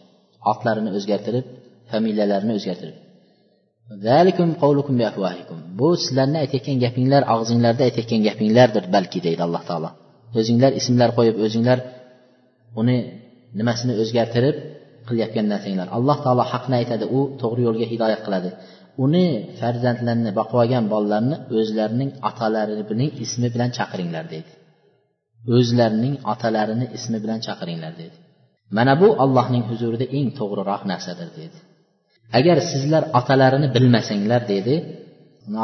otlarini 0.52 0.89
o'zgartirib 0.97 1.45
familiyalarini 1.91 2.54
o'zgartirib. 2.58 2.97
Bu 5.80 5.88
sizlarni 6.04 6.38
aytayotgan 6.43 6.78
gapinglar 6.86 7.21
og'zinglarda 7.36 7.84
aytayotgan 7.88 8.21
gapinglardir 8.28 8.84
balki 8.95 9.19
deydi 9.26 9.41
alloh 9.47 9.63
taolo. 9.69 9.89
O'zinglar 10.39 10.71
ismlar 10.80 11.10
qo'yib 11.17 11.38
o'zinglar 11.45 11.80
uni 12.82 12.97
nimasini 13.60 13.94
o'zgartirib 14.02 14.56
qilayotgan 15.08 15.46
narsanglar. 15.54 15.88
Alloh 15.98 16.18
taolo 16.26 16.44
haqni 16.54 16.76
aytadi 16.82 17.06
u 17.18 17.20
to'g'ri 17.42 17.62
yo'lga 17.68 17.86
hidoyat 17.94 18.22
qiladi. 18.26 18.50
Uni 19.06 19.26
farzandlarini 19.60 20.32
boqib 20.40 20.58
olgan 20.64 20.86
bolalarni 20.94 21.36
o'zlarining 21.60 22.10
otalarining 22.30 23.12
ismi 23.26 23.48
bilan 23.54 23.70
chaqiringlar 23.78 24.26
deydi. 24.34 24.52
O'zlarining 25.58 26.16
otalarini 26.34 26.86
ismi 26.98 27.18
bilan 27.24 27.40
chaqiringlar 27.48 27.94
dedi 28.02 28.18
mana 28.78 28.94
bu 29.02 29.08
allohning 29.24 29.64
huzurida 29.70 30.06
eng 30.18 30.28
to'g'riroq 30.40 30.82
narsadir 30.92 31.30
dedi 31.40 31.58
agar 32.40 32.58
sizlar 32.72 33.04
otalarini 33.20 33.68
bilmasanglar 33.76 34.42
dedi 34.54 34.76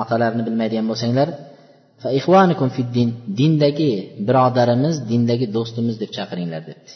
otalarini 0.04 0.44
bilmaydigan 0.48 0.88
bo'lsanglar 0.92 1.28
din 2.96 3.10
dindagi 3.40 3.92
birodarimiz 4.28 4.96
dindagi 5.12 5.46
do'stimiz 5.56 5.96
deb 6.02 6.12
chaqiringlar 6.18 6.62
debdi 6.70 6.92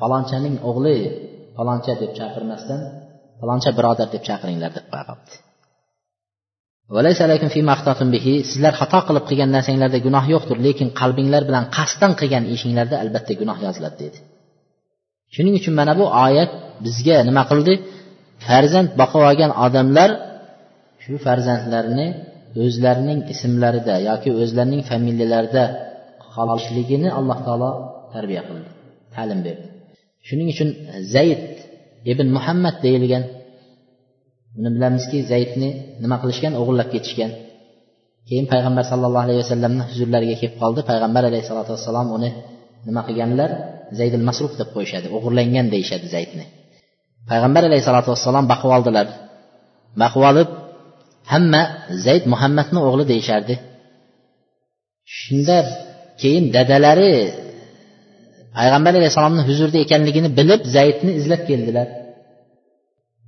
palonchaning 0.00 0.56
o'g'li 0.68 0.96
paloncha 1.56 1.92
deb 2.02 2.12
chaqirmasdan 2.18 2.80
paloncha 3.40 3.70
birodar 3.78 4.08
deb 4.14 4.22
chaqiringlar 4.28 4.70
deb 4.78 4.86
qo'yapti. 4.92 5.34
Sizlar 8.50 8.74
xato 8.80 8.98
qilib 9.08 9.24
qilgan 9.28 9.50
narsanglarda 9.56 9.98
gunoh 10.06 10.24
yo'qdir 10.34 10.58
lekin 10.66 10.88
qalbinglar 11.00 11.42
bilan 11.48 11.64
qasddan 11.76 12.12
qilgan 12.20 12.44
ishinglarda 12.54 12.96
albatta 13.02 13.32
gunoh 13.40 13.58
yoziladi 13.66 13.96
dedi. 14.04 14.18
Shuning 15.34 15.54
uchun 15.60 15.74
mana 15.80 15.92
bu 16.00 16.04
oyat 16.26 16.50
bizga 16.84 17.16
nima 17.28 17.42
qildi? 17.50 17.74
Farzand 18.46 18.90
boqib 19.00 19.22
olgan 19.30 19.52
odamlar 19.66 20.10
shu 21.04 21.14
farzandlarini 21.26 22.08
o'zlarining 22.64 23.20
ismlarida 23.32 23.94
yoki 24.08 24.30
o'zlarining 24.42 24.82
familiyalarida 24.90 25.64
qolishligini 26.34 27.08
alloh 27.18 27.38
taolo 27.46 27.70
tarbiya 28.14 28.42
qildi 28.48 28.68
ta'lim 29.14 29.40
berdi. 29.46 29.73
Shuning 30.26 30.48
uchun 30.54 30.68
zayd 31.14 31.42
ibn 32.12 32.26
muhammad 32.36 32.76
deyilgan 32.84 33.24
buni 34.54 34.68
bilamizki 34.76 35.18
zaydni 35.32 35.68
nima 36.02 36.16
qilishgan? 36.22 36.52
O'g'irlab 36.60 36.88
ketishgan. 36.94 37.30
Keyin 38.28 38.46
payg'ambar 38.52 38.84
sallallohu 38.90 39.24
alayhi 39.26 39.40
vasallamni 39.44 39.82
huzurlariga 39.90 40.36
kelib 40.40 40.56
qoldi. 40.62 40.80
Payg'ambar 40.90 41.22
alayhissalotu 41.30 41.70
vassalom 41.74 42.08
uni 42.16 42.30
nima 42.88 43.02
qilganlar? 43.08 43.50
Zaydil 43.98 44.24
masruf 44.28 44.52
deb 44.60 44.68
qo'yishadi. 44.74 45.06
O'g'irlangan 45.16 45.66
deyishadi 45.74 46.06
zaydni. 46.14 46.44
Payg'ambar 47.30 47.62
alayhissalotu 47.68 48.08
vassalom 48.14 48.44
baqib 48.52 48.70
oldilar. 48.76 49.06
Baqib 50.02 50.22
olib 50.30 50.48
hamma 51.32 51.62
zayd 52.06 52.24
muhammadni 52.32 52.80
o'g'li 52.88 53.04
deyishardi. 53.12 53.54
Shunda 55.18 55.58
keyin 56.20 56.44
dadalari 56.56 57.12
payg'ambar 58.58 58.92
alayhissalomni 58.98 59.42
huzurida 59.48 59.78
ekanligini 59.86 60.28
bilib 60.38 60.62
zaydni 60.76 61.12
izlab 61.20 61.42
keldilar. 61.50 61.88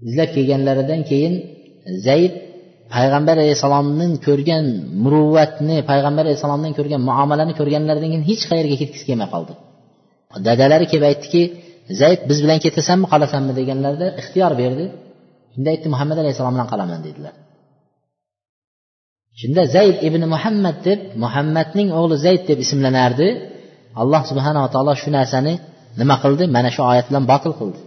Izlab 0.08 0.30
kelganlaridan 0.36 1.00
keyin 1.10 1.34
zayd 2.06 2.34
payg'ambar 2.94 3.36
alayhissalomni 3.42 4.06
ko'rgan 4.26 4.64
muruvvatni 5.04 5.76
payg'ambar 5.90 6.22
alayhissalomdan 6.26 6.72
ko'rgan 6.78 7.00
muomalani 7.10 7.52
ko'rganlaridan 7.60 8.08
keyin 8.12 8.26
hech 8.30 8.44
qayerga 8.50 8.76
ketgisi 8.82 9.04
kelmay 9.08 9.28
qoldi. 9.34 9.52
Dadalari 10.46 10.86
kelib 10.90 11.06
aytdiki 11.10 11.42
zayd 12.00 12.20
biz 12.28 12.38
bilan 12.44 12.58
ketasanmi 12.64 13.06
qolasanmi? 13.12 13.52
deganlarida 13.60 14.06
ixtiyor 14.20 14.52
berdi. 14.62 14.84
Shunda 15.52 15.68
aytdi 15.74 15.88
muhammad 15.94 16.18
alayhissalom 16.22 16.54
bilan 16.56 16.68
qolaman 16.72 17.00
dedilar. 17.06 17.34
Shunda 19.40 19.62
zayd 19.76 19.96
ibn 20.08 20.22
muhammad 20.34 20.76
deb 20.88 21.00
muhammadning 21.24 21.88
o'g'li 21.98 22.16
zayd 22.26 22.42
deb 22.50 22.58
ismlanardi. 22.64 23.28
Alloh 24.02 24.22
subhanava 24.30 24.68
taolo 24.74 24.92
shu 25.02 25.08
narsani 25.18 25.54
nima 26.00 26.16
qildi? 26.24 26.44
Mana 26.56 26.70
shu 26.74 26.80
oyat 26.90 27.06
bilan 27.10 27.24
botil 27.32 27.52
qildi. 27.60 27.80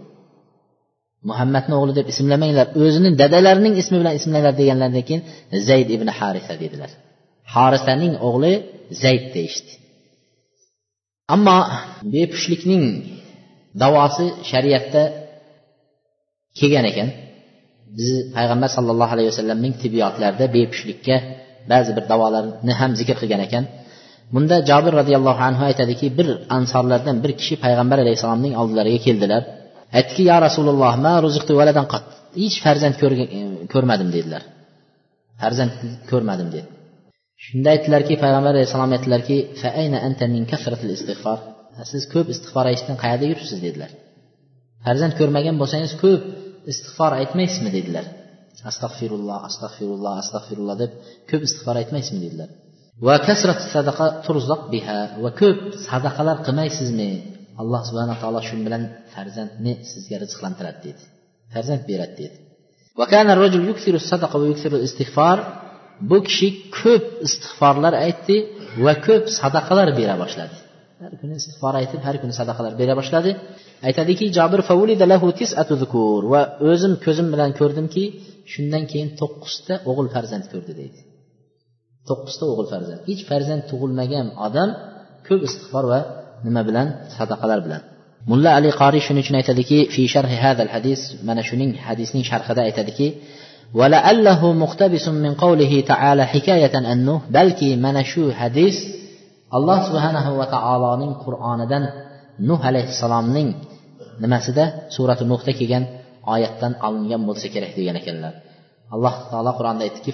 Muhammadni 1.30 1.74
o'g'li 1.78 1.92
deb 1.98 2.06
ismlamanglar. 2.12 2.66
O'zini 2.82 3.10
dadalarining 3.22 3.74
ismi 3.82 3.96
bilan 4.00 4.14
ismlanglar 4.18 4.54
deganlaridan 4.60 5.04
keyin 5.08 5.22
zayd 5.68 5.88
ibn 5.96 6.08
harisa 6.18 6.54
dedilar. 6.62 6.90
Harisaning 7.54 8.12
o'g'li 8.28 8.52
zayd 9.02 9.24
deyishdi. 9.36 9.72
Ammo 11.34 11.58
bepushtlikning 12.14 12.84
davosi 13.82 14.26
shariatda 14.50 15.02
kelgan 16.58 16.86
ekan. 16.90 17.08
Bizni 17.96 18.20
payg'ambar 18.36 18.70
sallallohu 18.76 19.12
alayhi 19.14 19.30
vasallamning 19.32 19.74
tibbiyotlarida 19.82 20.46
bepushtlikka 20.56 21.16
ba'zi 21.72 21.90
bir 21.96 22.04
davolarni 22.12 22.72
ham 22.80 22.90
zikr 23.00 23.16
qilgan 23.22 23.42
ekan. 23.48 23.64
Bunda 24.34 24.56
jobir 24.70 24.92
roziyallohu 25.00 25.42
anhu 25.48 25.62
aytadiki 25.70 26.06
bir 26.18 26.28
ansorlardan 26.56 27.16
bir 27.24 27.32
kishi 27.40 27.54
payg'ambar 27.64 27.98
alayhissalomning 28.04 28.54
oldilariga 28.62 29.00
keldilar. 29.06 29.42
Aytdiki 29.98 30.22
ya 30.30 30.36
rasululloh 30.46 30.92
ma 31.04 31.14
valadan 31.60 31.86
qat 31.92 32.04
hech 32.42 32.56
farzand 32.64 32.94
ko'rmadim 33.72 34.08
dedilar. 34.16 34.42
Farzand 35.40 35.72
ko'rmadim 36.10 36.48
dedi. 36.54 36.68
Shunda 37.44 37.68
aytdilarki 37.74 38.14
payg'ambar 38.24 38.52
alayhissalom 38.56 38.90
aytdilarki 38.96 39.36
siz 41.92 42.02
ko'p 42.12 42.26
istig'for 42.34 42.64
aytishdan 42.70 42.96
qayerda 43.02 43.26
yuribsiz 43.30 43.58
dedilar. 43.66 43.90
Farzand 44.84 45.14
ko'rmagan 45.20 45.56
bo'lsangiz 45.62 45.92
ko'p 46.02 46.22
istig'for 46.72 47.12
aytmaysizmi 47.20 47.70
dedilar. 47.78 48.06
Astag'firulloh 48.70 49.38
astag'firulloh 49.48 50.12
astag'firulloh 50.22 50.76
deb 50.82 50.92
ko'p 51.30 51.42
istig'for 51.48 51.76
aytmaysizmi 51.82 52.20
dedilar. 52.26 52.48
Va 53.06 53.16
kasrat 53.26 53.60
sadaqa 53.74 54.06
turzoq 54.26 54.62
biha. 54.74 55.00
Va 55.24 55.30
ko'p 55.40 55.58
sadaqalar 55.88 56.36
qilmaysizmi? 56.46 57.10
Alloh 57.60 57.82
subhana 57.88 58.14
taolo 58.22 58.40
shu 58.48 58.54
bilan 58.66 58.82
farzandni 59.12 59.72
sizga 59.92 60.16
rizqlantiradi 60.24 60.80
dedi. 60.86 61.02
Farzand 61.52 61.82
beradi 61.90 62.14
dedi. 62.20 62.36
Bu 66.10 66.18
kishi 66.26 66.48
ko'p 66.78 67.04
istig'forlar 67.26 67.94
aytdi 68.06 68.36
va 68.84 68.94
ko'p 69.06 69.24
sadaqalar 69.38 69.88
bera 70.00 70.14
boshladi. 70.22 70.56
Har 71.02 71.12
kuni 71.20 71.34
istig'for 71.40 71.74
aytib 71.80 72.00
har 72.06 72.16
kuni 72.22 72.34
sadaqalar 72.40 72.72
bera 72.80 72.94
boshladi. 73.00 73.30
Aytadiki 73.88 74.26
jobir 74.38 74.60
va 76.32 76.42
o'zim 76.70 76.92
ko'zim 77.04 77.26
bilan 77.34 77.50
ko'rdimki 77.60 78.04
shundan 78.52 78.84
keyin 78.90 79.08
to'qqizta 79.20 79.74
o'g'il 79.90 80.08
farzand 80.14 80.46
ko'rdi 80.52 80.72
deydi 80.80 81.00
to'qqizta 82.07 82.43
o'g'il 82.51 82.67
farzand 82.73 82.99
hech 83.09 83.21
farzand 83.29 83.61
tug'ilmagan 83.71 84.27
odam 84.45 84.69
ko'p 85.27 85.41
istig'for 85.47 85.85
va 85.91 85.99
nima 86.45 86.61
bilan 86.67 86.87
sadaqalar 87.17 87.59
bilan 87.65 87.81
mulla 88.31 88.49
ali 88.57 88.69
qoriy 88.81 89.01
shuning 89.07 89.23
uchun 89.25 89.37
aytadiki 89.41 89.77
fi 89.93 90.03
sharhi 90.13 90.37
hadal 90.45 90.69
hadis 90.75 90.99
mana 91.27 91.41
shuning 91.49 91.71
hadisning 91.87 92.23
sharhida 92.31 92.61
aytadiki 92.69 93.07
ولعله 93.79 94.41
مقتبس 94.63 95.05
من 95.25 95.33
قوله 95.43 95.81
تعالى 95.91 96.23
حكاية 96.33 96.75
أنه 96.93 97.21
balki 97.35 97.69
mana 97.85 98.03
shu 98.11 98.23
hadis 98.39 98.75
alloh 99.57 99.79
subhanahu 99.87 100.31
va 100.39 100.45
taoloning 100.55 101.11
qur'onidan 101.25 101.83
nuh 102.49 102.61
alayhissalomning 102.69 103.49
nimasida 104.23 104.63
surati 104.95 105.23
nuhda 105.31 105.51
kelgan 105.59 105.83
oyatdan 106.33 106.73
olingan 106.87 107.21
bo'lsa 107.27 107.47
kerak 107.53 107.71
degan 107.79 107.95
ekanlar 108.01 108.33
alloh 108.93 109.15
taolo 109.31 109.51
qur'onda 109.59 109.81
aytdiki 109.87 110.11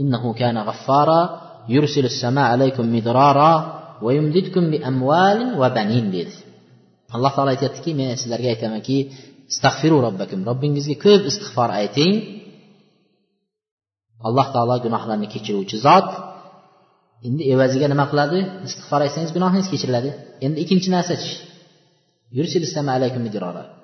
إنه 0.00 0.32
كان 0.32 0.58
غفارا 0.58 1.40
يرسل 1.68 2.04
السماء 2.04 2.44
عليكم 2.44 2.84
مدرارا 2.96 3.82
ويمددكم 4.02 4.70
بأموال 4.70 5.38
وبنين 5.60 6.06
bi 6.10 6.18
dedi 6.18 6.34
alloh 7.14 7.32
taolo 7.36 7.50
aytyaptiki 7.54 7.90
men 8.00 8.08
sizlarga 8.20 8.48
aytamanki 8.54 8.96
istag'firu 9.52 9.96
robbakum 10.06 10.40
robbingizga 10.48 10.96
ko'p 11.04 11.22
istig'for 11.30 11.70
ayting. 11.80 12.14
alloh 14.28 14.46
taolo 14.54 14.74
gunohlarni 14.84 15.28
kechiruvchi 15.34 15.76
zot. 15.86 16.08
Endi 17.26 17.42
evaziga 17.54 17.86
nima 17.92 18.04
qiladi? 18.10 18.38
Istig'for 18.68 19.00
aytsangiz 19.06 19.30
gunohingiz 19.36 19.68
kechiriladi. 19.72 20.10
Endi 20.44 20.58
ikkinchi 20.64 20.88
narsachi 20.96 21.32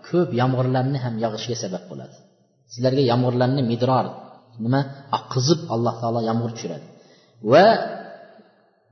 ko'p 0.08 0.28
yomg'irlarni 0.40 0.98
ham 1.04 1.14
yog'ishiga 1.24 1.56
sabab 1.64 1.84
bo'ladi. 1.90 2.16
Sizlarga 2.72 3.02
yomg'irlarni 3.10 3.62
midror 3.70 4.06
nima? 4.64 4.80
Oqizib 5.18 5.60
alloh 5.74 5.94
taolo 6.02 6.20
yomg'ir 6.28 6.50
tushiradi. 6.56 6.86
Va 7.52 7.66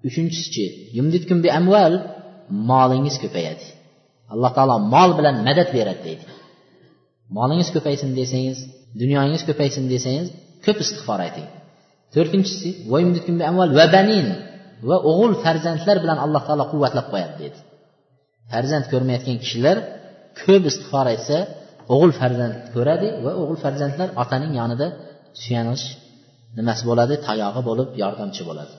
uchinchisichi 0.09 0.66
yumditkum 0.98 1.38
bi 1.44 1.48
amval 1.59 1.92
molingiz 2.70 3.16
ko'payadi. 3.24 3.64
Alloh 4.35 4.50
taolo 4.57 4.76
mol 4.94 5.11
bilan 5.18 5.35
madad 5.48 5.68
beradi 5.76 6.02
deydi. 6.09 6.24
Molingiz 7.37 7.68
ko'paysin 7.76 8.11
desangiz 8.20 8.59
dunyoyingiz 9.00 9.42
ko'paysin 9.48 9.85
desangiz 9.94 10.29
ko'p 10.64 10.79
istig'for 10.85 11.18
ayting. 11.26 11.48
To'rtinchisi 12.14 12.68
va 13.79 13.87
banin 13.96 14.26
va 14.88 14.96
o'g'il 15.11 15.35
farzandlar 15.44 15.96
bilan 16.05 16.18
alloh 16.24 16.42
taolo 16.48 16.64
quvvatlab 16.72 17.07
qo'yadi 17.12 17.35
dedi 17.42 17.59
farzand 18.52 18.85
ko'rmayotgan 18.92 19.37
kishilar 19.42 19.76
ko'p 20.42 20.62
istig'for 20.70 21.07
aytsa 21.12 21.37
o'g'il 21.94 22.12
farzand 22.20 22.55
ko'radi 22.74 23.09
va 23.24 23.33
o'g'il 23.40 23.59
farzandlar 23.64 24.09
otaning 24.22 24.52
yonida 24.61 24.87
suyanish 25.42 25.85
nimasi 26.59 26.83
bo'ladi? 26.90 27.14
Tayog'i 27.27 27.62
bo'lib 27.68 27.88
yordamchi 28.03 28.42
bo'ladi. 28.49 28.75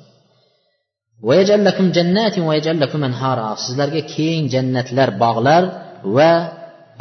Sizlarga 3.66 4.02
keng 4.16 4.42
jannatlar 4.54 5.10
bog'lar 5.24 5.64
va 6.16 6.32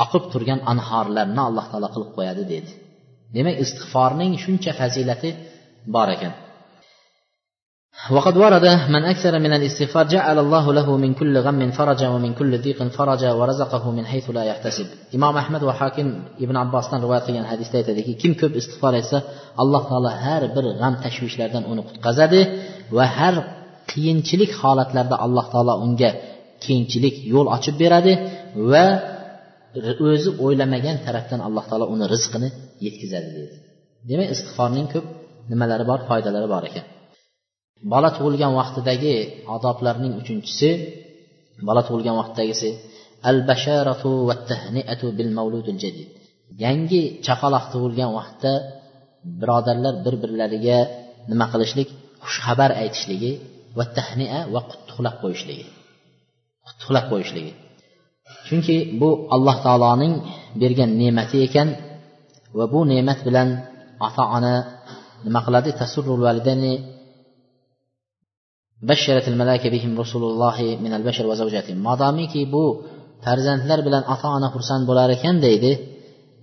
oqib 0.05 0.25
turgan 0.33 0.61
anhorlarni 0.73 1.42
alloh 1.49 1.66
taolo 1.71 1.88
qilib 1.95 2.11
qo'yadi 2.16 2.42
dedi. 2.55 2.71
Demak 3.37 3.57
istig'forning 3.64 4.33
shuncha 4.42 4.73
fazilati 4.81 5.31
bor 5.95 6.09
ekan. 6.16 6.33
وقد 8.10 8.38
ورد 8.38 8.65
من 8.89 9.04
أكثر 9.04 9.39
من 9.39 9.54
الاستغفار 9.54 10.08
جعل 10.08 10.39
الله 10.39 10.74
له 10.74 10.97
من 10.97 11.13
كل 11.13 11.38
غم 11.38 11.71
فرجا 11.71 12.10
ومن 12.10 12.34
كل 12.34 12.62
ضيق 12.62 12.84
فرجا 12.84 13.32
ورزقه 13.32 13.91
من 13.91 14.06
حيث 14.06 14.30
لا 14.30 14.43
يحتسب 14.43 14.86
imom 15.13 15.36
ahmad 15.41 15.62
va 15.69 15.74
hokim 15.80 16.08
ibn 16.43 16.56
abbosdan 16.63 17.00
rivoyat 17.04 17.24
qilgan 17.28 17.45
hadisda 17.52 17.76
aytadiki 17.82 18.13
kim 18.21 18.32
ko'p 18.41 18.54
istig'for 18.62 18.93
etsa 19.02 19.17
alloh 19.62 19.82
taolo 19.91 20.10
har 20.24 20.41
bir 20.56 20.65
g'am 20.80 20.93
tashvishlardan 21.04 21.63
uni 21.71 21.82
qutqazadi 21.89 22.41
va 22.97 23.06
har 23.17 23.36
qiyinchilik 23.91 24.52
holatlarda 24.62 25.15
alloh 25.26 25.45
taolo 25.54 25.74
unga 25.86 26.12
kengchilik 26.65 27.15
yo'l 27.34 27.47
ochib 27.56 27.76
beradi 27.84 28.13
va 28.71 28.86
o'zi 30.10 30.30
o'ylamagan 30.45 30.97
tarafdan 31.06 31.39
alloh 31.47 31.63
taolo 31.69 31.86
uni 31.95 32.06
rizqini 32.13 32.50
yetkazadi 32.86 33.30
deydi 33.38 33.56
demak 34.10 34.28
istig'forning 34.36 34.88
ko'p 34.93 35.06
nimalari 35.52 35.84
bor 35.91 36.00
foydalari 36.10 36.50
bor 36.56 36.63
ekan 36.71 36.86
bola 37.93 38.11
tug'ilgan 38.17 38.53
vaqtidagi 38.61 39.17
odoblarning 39.55 40.12
uchinchisi 40.21 40.71
bola 41.69 41.83
tug'ilgan 41.87 42.17
vaqtdagisi 42.21 42.71
al 43.31 43.39
basharatu 43.49 44.11
va 44.29 44.35
tahniatu 44.51 45.07
bil 45.19 45.31
mavludil 45.39 45.79
jadid. 45.85 46.09
Yangi 46.65 47.03
chaqaloq 47.27 47.65
tug'ilgan 47.73 48.11
vaqtda 48.19 48.53
birodarlar 49.41 49.95
bir 50.05 50.15
birlariga 50.23 50.79
nima 51.31 51.47
qilishlik? 51.53 51.89
Xushxabar 52.27 52.71
aytishligi 52.83 53.33
va 53.79 53.85
tahnia 53.97 54.39
va 54.55 54.61
qutlug'lab 54.71 55.17
qo'yishligi. 55.23 55.67
Qutlug'lab 56.69 57.07
qo'yishligi. 57.12 57.53
Chunki 58.47 58.77
bu 59.01 59.09
alloh 59.35 59.57
taoloning 59.67 60.15
bergan 60.61 60.91
ne'mati 61.01 61.39
ekan 61.47 61.69
va 62.59 62.65
bu 62.73 62.81
ne'mat 62.93 63.19
bilan 63.27 63.49
ota 64.07 64.25
ona 64.37 64.55
nima 65.27 65.41
qiladi? 65.47 65.71
Tasurrul 65.81 66.23
validani 66.29 66.73
basharatil 68.91 69.37
malaka 69.43 69.69
bihim 69.75 69.93
rasululloh 70.03 70.57
min 70.85 70.93
al 70.99 71.03
bashar 71.09 71.25
va 71.31 71.37
zawjati 71.43 71.73
madomiki 71.89 72.43
bu 72.55 72.65
farzandlar 73.25 73.81
bilan 73.87 74.03
ota 74.15 74.29
ona 74.37 74.49
xursand 74.55 74.83
bo'lar 74.91 75.09
ekan 75.17 75.37
deydi 75.47 75.73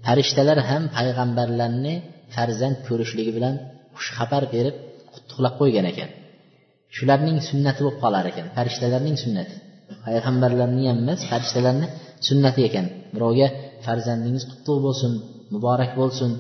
farishtalar 0.06 0.58
ham 0.70 0.84
payg'ambarlarni 0.98 1.94
farzand 2.36 2.78
ko'rishligi 2.88 3.32
bilan 3.38 3.54
xushxabar 3.98 4.44
berib 4.54 4.76
qutlab 5.14 5.54
qo'ygan 5.60 5.86
ekan 5.92 6.10
shularning 6.96 7.38
sunnati 7.50 7.80
bo'lib 7.84 7.98
qolar 8.04 8.26
ekan 8.32 8.46
farishtalarning 8.56 9.18
sunnati 9.24 9.56
payg'ambarlarni 10.06 10.84
ham 10.90 10.98
emas 11.04 11.20
farishtalarni 11.32 11.88
sunnati 12.28 12.62
ekan 12.70 12.86
birovga 13.16 13.48
farzandingiz 13.86 14.44
qutlug' 14.52 14.82
bo'lsin 14.86 15.12
muborak 15.54 15.92
bo'lsin 16.00 16.32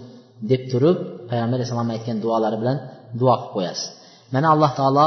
deb 0.51 0.61
turib 0.71 0.97
payg'ambar 1.29 1.57
alayhissalom 1.57 1.89
aytgan 1.95 2.17
duolari 2.23 2.57
bilan 2.61 2.77
duo 3.19 3.33
qilib 3.39 3.51
qo'yasiz 3.55 3.87
mana 4.33 4.47
alloh 4.53 4.71
taolo 4.79 5.05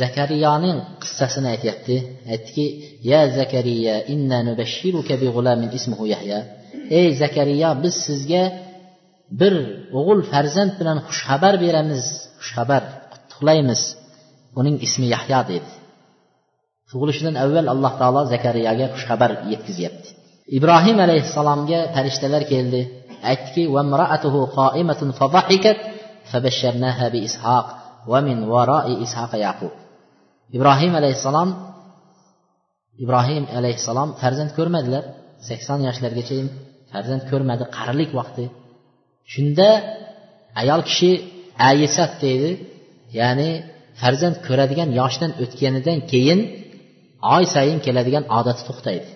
zakariyoning 0.00 0.78
qissasini 1.02 1.48
aytyapti. 1.54 1.96
Aytdiki 2.32 2.66
ya 3.10 3.20
zakariya 3.38 3.94
inna 4.14 4.38
nubashshiruka 4.48 5.14
bi 5.22 5.28
g'ulamin 5.34 5.70
ismuhu 5.78 6.04
yahya. 6.14 6.38
Ey 6.98 7.08
zakariya 7.22 7.68
biz 7.82 7.94
sizga 8.06 8.42
bir 9.40 9.54
o'g'il 9.98 10.20
farzand 10.32 10.72
bilan 10.80 10.98
xushxabar 11.08 11.54
beramiz 11.64 12.04
xushxabar 12.40 12.82
qutlaymiz 13.32 13.80
uning 14.60 14.76
ismi 14.86 15.06
yahya 15.14 15.40
dedi. 15.50 15.70
Tug'ilishidan 16.90 17.34
avval 17.44 17.66
alloh 17.74 17.92
taolo 18.00 18.22
zakariyaga 18.32 18.86
xushxabar 18.94 19.30
yetkazyapti. 19.52 20.08
Ibrohim 20.58 20.96
alayhissalomga 21.06 21.80
farishtalar 21.94 22.42
keldi. 22.52 22.80
Aytdiki 23.30 23.62
va 28.10 28.18
min 28.28 28.38
varoi 28.52 28.94
ishaqa 29.06 29.36
yaqub. 29.46 29.72
Ibrohim 30.56 30.92
alayhissalom 31.00 31.50
ibrohim 33.02 33.44
alayhissalom 33.58 34.08
farzand 34.20 34.50
ko'rmadilar. 34.58 35.04
Sakson 35.48 35.78
yoshlargacha 35.88 36.36
farzand 36.92 37.22
ko'rmadi 37.30 37.64
qarilik 37.76 38.10
vaqti. 38.18 38.44
Shunda 39.32 39.68
ayol 40.60 40.80
kishi 40.88 41.10
ayisat 41.70 42.12
deydi 42.24 42.50
ya'ni 43.20 43.50
farzand 44.00 44.36
ko'radigan 44.46 44.88
yoshdan 45.00 45.30
o'tganidan 45.42 45.98
keyin 46.12 46.40
oy 47.34 47.44
sayin 47.54 47.78
keladigan 47.86 48.24
odati 48.38 48.62
to'xtaydi. 48.68 49.08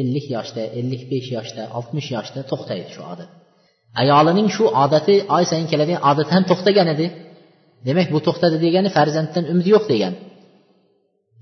Ellik 0.00 0.26
yoshda 0.36 0.62
ellik 0.78 1.02
besh 1.12 1.28
yoshda 1.36 1.62
oltmish 1.78 2.08
yoshda 2.16 2.40
to'xtaydi 2.50 2.88
shu 2.94 3.02
odat. 3.12 3.30
Ayolining 4.02 4.48
shu 4.56 4.64
odati 4.84 5.14
oy 5.36 5.44
sayin 5.50 5.66
keladigan 5.72 6.02
odati 6.10 6.30
ham 6.36 6.44
to'xtagan 6.50 6.88
edi. 6.94 7.06
Demak 7.86 8.08
bu 8.14 8.18
to'xtadi 8.26 8.56
degani 8.66 8.88
farzanddan 8.96 9.44
umid 9.52 9.66
yo'q 9.74 9.84
degani 9.92 10.18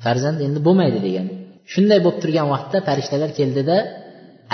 farzand 0.05 0.39
endi 0.47 0.59
bo'lmaydi 0.67 0.99
degani 1.07 1.33
shunday 1.73 1.99
bo'lib 2.05 2.19
turgan 2.23 2.47
vaqtda 2.55 2.79
farishtalar 2.89 3.31
keldida 3.39 3.77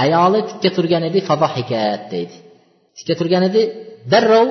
ayoli 0.04 0.40
tikka 0.50 0.70
turgan 0.76 1.02
edi 1.08 1.18
fadohikat 1.28 2.02
deydi. 2.12 2.36
Tikka 2.96 3.14
turgan 3.20 3.42
edi 3.48 3.62
darrov 4.12 4.48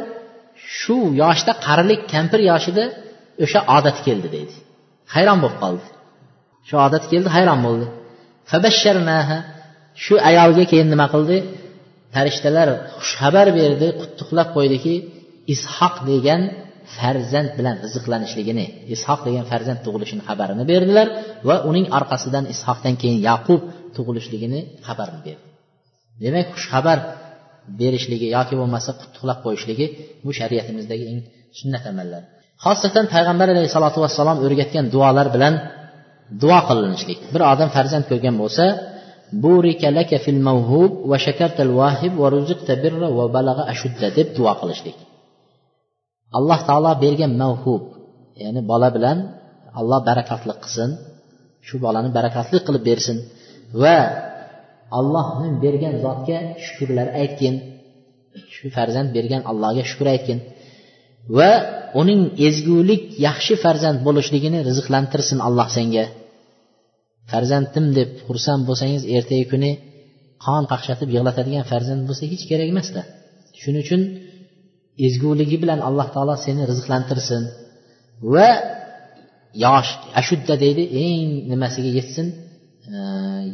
shu 0.77 0.97
yoshda 1.21 1.51
qarilik 1.65 2.01
kampir 2.13 2.39
yoshida 2.51 2.83
o'sha 3.43 3.59
odat 3.77 3.97
keldi 4.07 4.27
deydi. 4.35 4.55
Hayron 5.13 5.37
bo'lib 5.43 5.57
qoldi. 5.63 5.85
Shu 6.67 6.75
odat 6.87 7.03
keldi 7.11 7.29
hayron 7.35 7.59
bo'ldi. 7.67 7.85
Shu 10.03 10.13
ayolga 10.29 10.63
keyin 10.71 10.87
nima 10.93 11.07
qildi? 11.13 11.37
Farishtalar 12.15 12.67
xushxabar 12.99 13.47
berdi 13.59 13.87
qutlug'lab 14.01 14.49
qo'ydiki 14.55 14.93
ishoq 15.53 15.95
degan 16.11 16.41
farzand 16.97 17.49
bilan 17.57 17.75
rizqlanishligini 17.85 18.65
ishoq 18.95 19.19
degan 19.27 19.45
farzand 19.51 19.79
tug'ilishini 19.85 20.23
xabarini 20.29 20.63
berdilar 20.71 21.07
va 21.47 21.55
uning 21.69 21.85
orqasidan 21.97 22.45
ishoqdan 22.53 22.95
keyin 23.01 23.19
yaqub 23.29 23.61
tug'ilishligini 23.95 24.59
xabarini 24.87 25.21
berdi. 25.27 25.45
Demak 26.23 26.47
xushxabar 26.55 26.97
berishligi 27.79 28.27
yoki 28.37 28.53
bo'lmasa 28.59 28.91
qutlug'lab 29.01 29.39
qo'yishligi 29.45 29.85
bu 30.25 30.31
shariatimizdagi 30.39 31.05
eng 31.11 31.19
sunnat 31.59 31.83
amallar. 31.91 32.21
Xosatan 32.65 33.05
payg'ambar 33.13 33.47
alayhissalotu 33.53 33.99
vassalom 34.05 34.37
o'rgatgan 34.45 34.85
duolar 34.93 35.27
bilan 35.35 35.53
duo 36.41 36.59
qilinishlik. 36.69 37.19
Bir 37.33 37.41
odam 37.51 37.69
farzand 37.75 38.05
ko'rgan 38.11 38.35
bo'lsa 38.41 38.65
burika 39.43 39.89
laka 39.97 40.17
fil 40.25 40.39
mavhub 40.47 40.91
va 41.11 41.17
shakartal 41.25 41.71
vahib 41.81 42.13
va 42.21 42.27
ruziqta 42.35 42.73
birra 42.83 43.07
va 43.17 43.25
balag'a 43.35 43.63
ashudda 43.73 44.07
deb 44.17 44.27
duo 44.37 44.53
qilishlik. 44.61 44.97
Alloh 46.37 46.59
taolo 46.67 46.91
bergan 47.05 47.31
mavhub 47.41 47.83
ya'ni 48.41 48.61
bola 48.71 48.89
bilan 48.95 49.17
alloh 49.79 49.99
barakatli 50.09 50.53
qilsin 50.63 50.89
shu 51.67 51.75
bolani 51.85 52.09
barakatli 52.17 52.57
qilib 52.67 52.83
bersin 52.89 53.17
va 53.81 53.97
allohni 54.99 55.49
bergan 55.63 55.93
zotga 56.05 56.37
shukurlar 56.65 57.07
aytgin 57.21 57.55
shu 58.55 58.65
farzand 58.77 59.09
bergan 59.17 59.41
allohga 59.51 59.83
shukur 59.89 60.07
aytgin 60.15 60.39
va 61.37 61.51
uning 62.01 62.21
ezgulik 62.47 63.03
yaxshi 63.27 63.53
farzand 63.63 63.99
bo'lishligini 64.07 64.59
rizqlantirsin 64.69 65.39
alloh 65.47 65.67
senga. 65.77 66.05
Farzandim 67.31 67.85
deb 67.97 68.09
xursand 68.27 68.61
bo'lsangiz 68.69 69.03
ertagi 69.17 69.45
kuni 69.53 69.71
qon 70.45 70.63
qaqshatib 70.71 71.09
yig'latadigan 71.15 71.63
farzand 71.71 72.01
bo'lsa 72.07 72.23
hech 72.31 72.43
kerak 72.49 72.67
emasda. 72.73 73.01
Shuning 73.61 73.81
uchun 73.85 74.01
ezguligi 75.07 75.57
bilan 75.63 75.79
alloh 75.87 76.07
taolo 76.15 76.35
seni 76.45 76.63
rizqlantirsin. 76.71 77.43
Va 78.33 78.49
yosh 79.65 79.91
ashudda 80.19 80.55
deydi 80.63 80.83
eng 81.05 81.27
nimasiga 81.51 81.91
yetsin? 81.99 82.27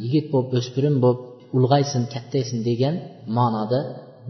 Yigit 0.04 0.26
bo'lib 0.34 0.52
o'spirin 0.60 0.96
bo'lib 1.04 1.22
ulg'aysin 1.58 2.04
kattaysin 2.14 2.60
degan 2.70 2.96
ma'noda 3.38 3.80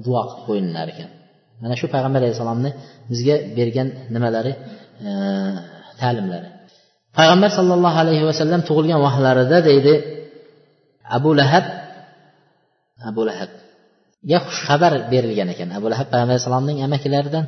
duo 0.05 0.21
qilib 0.29 0.43
qo'yilinar 0.47 0.87
ekan. 0.93 1.09
Mana 1.61 1.75
shu 1.79 1.85
payg'ambar 1.93 2.19
alayhissalomni 2.23 2.71
bizga 3.11 3.35
bergan 3.57 3.87
nimalari 4.15 4.53
ta'limlari. 6.01 6.49
Payg'ambar 7.17 7.49
sollallohu 7.57 7.97
alayhi 8.03 8.25
vasallam 8.29 8.61
tug'ilgan 8.69 8.99
vaqtlarida 9.05 9.57
deydi 9.69 9.93
abu 11.17 11.29
lahab 11.39 11.65
abu 13.09 13.21
lahab 13.29 13.51
ga 14.29 14.37
xushxabar 14.47 14.93
berilgan 15.13 15.49
ekan. 15.53 15.69
Abu 15.77 15.87
lahab 15.93 16.07
payg'ambar 16.11 16.35
alayhissalomning 16.35 16.77
amakilaridan 16.87 17.45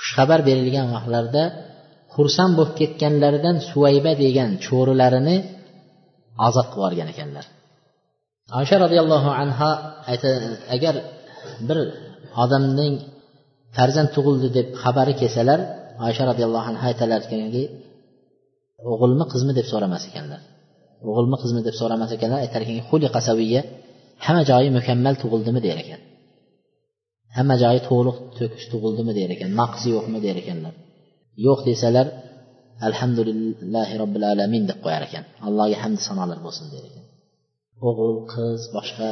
xushxabar 0.00 0.40
berilgan 0.48 0.86
vaqtlarida 0.94 1.44
xursand 2.14 2.52
bo'lib 2.58 2.74
ketganlaridan 2.80 3.56
suvayba 3.70 4.12
degan 4.24 4.50
cho'rilarini 4.66 5.36
ozod 6.46 6.66
qilib 6.72 6.82
yuborgan 6.82 7.08
ekanlar. 7.14 7.44
Osha 8.60 8.76
roziyallohu 8.84 9.30
anha 9.42 9.70
agar 10.76 10.94
bir 11.68 11.78
odamning 12.42 12.94
farzand 13.76 14.08
tug'ildi 14.16 14.48
deb 14.58 14.66
xabari 14.82 15.14
kelsalar 15.20 15.60
oysha 16.06 16.24
roziyallohu 16.30 16.66
anhu 16.70 16.84
aytalarkanki 16.90 17.62
o'g'ilmi 18.90 19.24
qizmi 19.32 19.52
deb 19.58 19.66
so'ramas 19.72 20.04
ekanlar. 20.10 20.40
O'g'ilmi 21.08 21.36
qizmi 21.42 21.60
deb 21.68 21.74
so'ramas 21.80 22.10
ekanlar. 22.16 22.38
Aytar 22.44 22.60
ekanki 22.64 22.84
hamma 24.24 24.42
joyi 24.50 24.68
mukammal 24.78 25.14
tug'ildimi 25.22 25.60
der 25.66 25.76
ekan. 25.84 26.00
Hamma 27.36 27.54
joyi 27.62 27.80
to'liq 27.88 28.16
to'kis 28.38 28.64
tug'ildimi 28.72 29.12
der 29.18 29.30
ekan. 29.34 29.50
Naqsi 29.60 29.86
yo'qmi 29.96 30.18
der 30.26 30.36
ekanlar. 30.42 30.74
Yo'q 31.46 31.60
desalar 31.68 32.06
alhamdulillahi 32.88 33.94
robbil 34.02 34.24
alamin 34.32 34.62
deb 34.70 34.78
qo'yar 34.84 35.02
ekan. 35.08 35.24
Allohga 35.46 35.76
hamd 35.84 36.00
sanolar 36.08 36.38
bo'lsin 36.46 36.66
der 36.74 36.84
ekan. 36.88 37.04
O'g'il 37.88 38.14
qiz 38.32 38.60
boshqa 38.76 39.08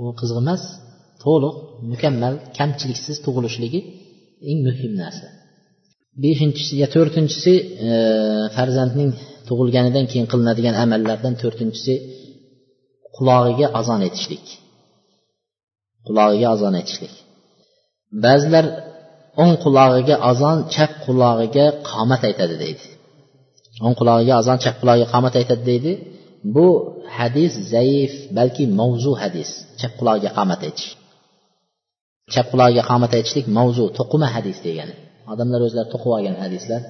u 0.00 0.02
qiziq 0.20 0.38
emas 0.44 0.62
to'liq 1.24 1.56
mukammal 1.92 2.34
kamchiliksiz 2.58 3.16
tug'ilishligi 3.26 3.80
eng 4.50 4.58
muhim 4.68 4.92
narsa. 5.02 5.28
Beshinchisi 6.24 6.74
yo 6.82 6.86
to'rtinchisi 6.94 7.54
e, 7.88 7.90
farzandning 8.56 9.10
tug'ilganidan 9.48 10.04
keyin 10.10 10.26
qilinadigan 10.32 10.74
amallardan 10.84 11.34
to'rtinchisi 11.42 11.94
qulog'iga 13.16 13.66
azon 13.80 14.00
aytishlik 14.06 14.46
qulog'iga 16.06 16.48
azon 16.54 16.74
aytishlik 16.80 17.14
ba'zilar 18.24 18.64
o'ng 19.42 19.54
qulog'iga 19.64 20.16
azon 20.30 20.56
chap 20.74 20.90
qulog'iga 21.04 21.66
qomat 21.90 22.22
aytadi 22.28 22.56
deydi. 22.64 22.84
O'ng 23.84 23.94
qulog'iga 24.00 24.34
azon 24.40 24.58
chap 24.64 24.76
qulog'iga 24.80 25.08
qomat 25.14 25.34
aytadi 25.40 25.62
deydi. 25.70 25.92
Bu 26.54 26.66
hadis 27.16 27.52
zaif 27.74 28.12
balki 28.38 28.64
mavzu 28.80 29.12
hadis. 29.22 29.50
Chap 29.80 29.92
qulog'iga 29.98 30.30
qomat 30.38 30.60
aytish. 30.66 30.88
Chap 32.34 32.46
qulog'iga 32.52 32.82
qomat 32.90 33.12
aytishlik 33.18 33.46
mavzu 33.58 33.84
to'qima 33.98 34.28
hadis 34.36 34.56
degani. 34.66 34.94
Odamlar 35.32 35.60
o'zlari 35.66 35.88
to'qib 35.92 36.10
olgan 36.16 36.36
hadislar. 36.44 36.82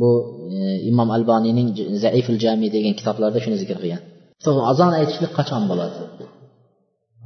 Bu 0.00 0.10
e, 0.56 0.58
imom 0.90 1.08
alboniyning 1.16 1.68
zaiful 2.04 2.38
jami 2.44 2.66
degan 2.76 2.94
kitoblarida 2.98 3.40
shuni 3.44 3.56
zikr 3.62 3.76
qilgan. 3.82 4.02
Azon 4.70 4.92
aytishlik 5.00 5.32
qachon 5.38 5.62
bo'ladi? 5.70 5.98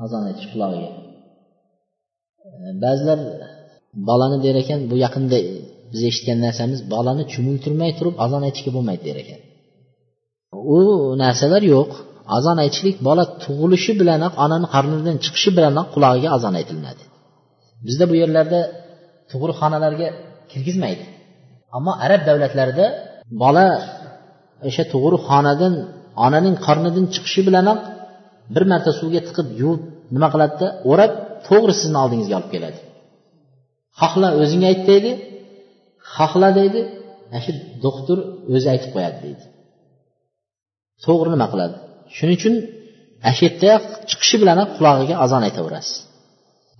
Azon 0.04 0.22
aytish 0.28 0.48
qulog'iga. 0.52 0.90
Ba'zilar 2.84 3.18
bolani 4.08 4.38
der 4.46 4.56
ekan 4.62 4.80
bu 4.90 4.96
yaqinda 5.04 5.38
biz 5.92 6.00
eshitgan 6.10 6.38
narsamiz 6.46 6.80
bolani 6.94 7.24
cho'miltirmay 7.32 7.90
turib 7.98 8.14
azon 8.24 8.42
aytishga 8.48 8.70
bo'lmaydi 8.76 9.02
der 9.08 9.16
ekan. 9.22 9.40
U 10.76 10.78
narsalar 11.22 11.62
yo'q. 11.74 11.90
Azon 12.36 12.56
aytishlik 12.64 12.96
bola 13.08 13.24
tug'ilishi 13.44 13.92
bilanoq 14.00 14.34
onani 14.44 14.66
qarnidan 14.74 15.16
chiqishi 15.24 15.50
bilanoq 15.56 15.86
qulog'iga 15.94 16.28
azon 16.36 16.54
aytilinadi. 16.60 17.02
Bizda 17.86 18.04
bu 18.10 18.14
yerlarda 18.22 18.60
tug'ruqxonalarga 19.30 20.08
kirgizmaydi. 20.50 21.04
Ammo 21.76 21.92
arab 22.04 22.22
davlatlarida 22.28 22.86
bola 23.42 23.66
o'sha 24.68 24.82
tug'ruqxonadan 24.92 25.74
onaning 26.24 26.56
qornidan 26.66 27.06
chiqishi 27.14 27.40
bilanoq 27.48 27.80
bir 28.54 28.64
marta 28.72 28.90
suvga 29.00 29.20
tiqib 29.28 29.48
yuvib 29.60 29.82
nima 30.14 30.28
qiladida 30.34 30.66
o'rab 30.90 31.12
to'g'ri 31.48 31.74
sizni 31.80 31.98
oldingizga 32.04 32.34
olib 32.40 32.50
keladi. 32.54 32.78
Xohla 34.00 34.28
o'zing 34.42 34.62
ayt 34.70 34.80
deydi 34.90 35.10
xohla 36.16 36.48
deydi 36.58 36.80
ana 37.30 37.40
shu 37.44 37.52
doktor 37.84 38.18
o'zi 38.54 38.66
aytib 38.74 38.90
qo'yadi 38.94 39.18
deydi. 39.24 39.44
To'g'ri 41.04 41.30
nima 41.34 41.46
qiladi? 41.52 41.76
Shuning 42.16 42.36
uchun 42.40 42.54
ana 43.24 43.32
shu 43.36 43.42
yerdayoq 43.48 43.84
chiqishi 44.10 44.36
bilanoq 44.42 44.68
qulog'iga 44.76 45.14
azon 45.24 45.42
aytaverasiz. 45.48 45.96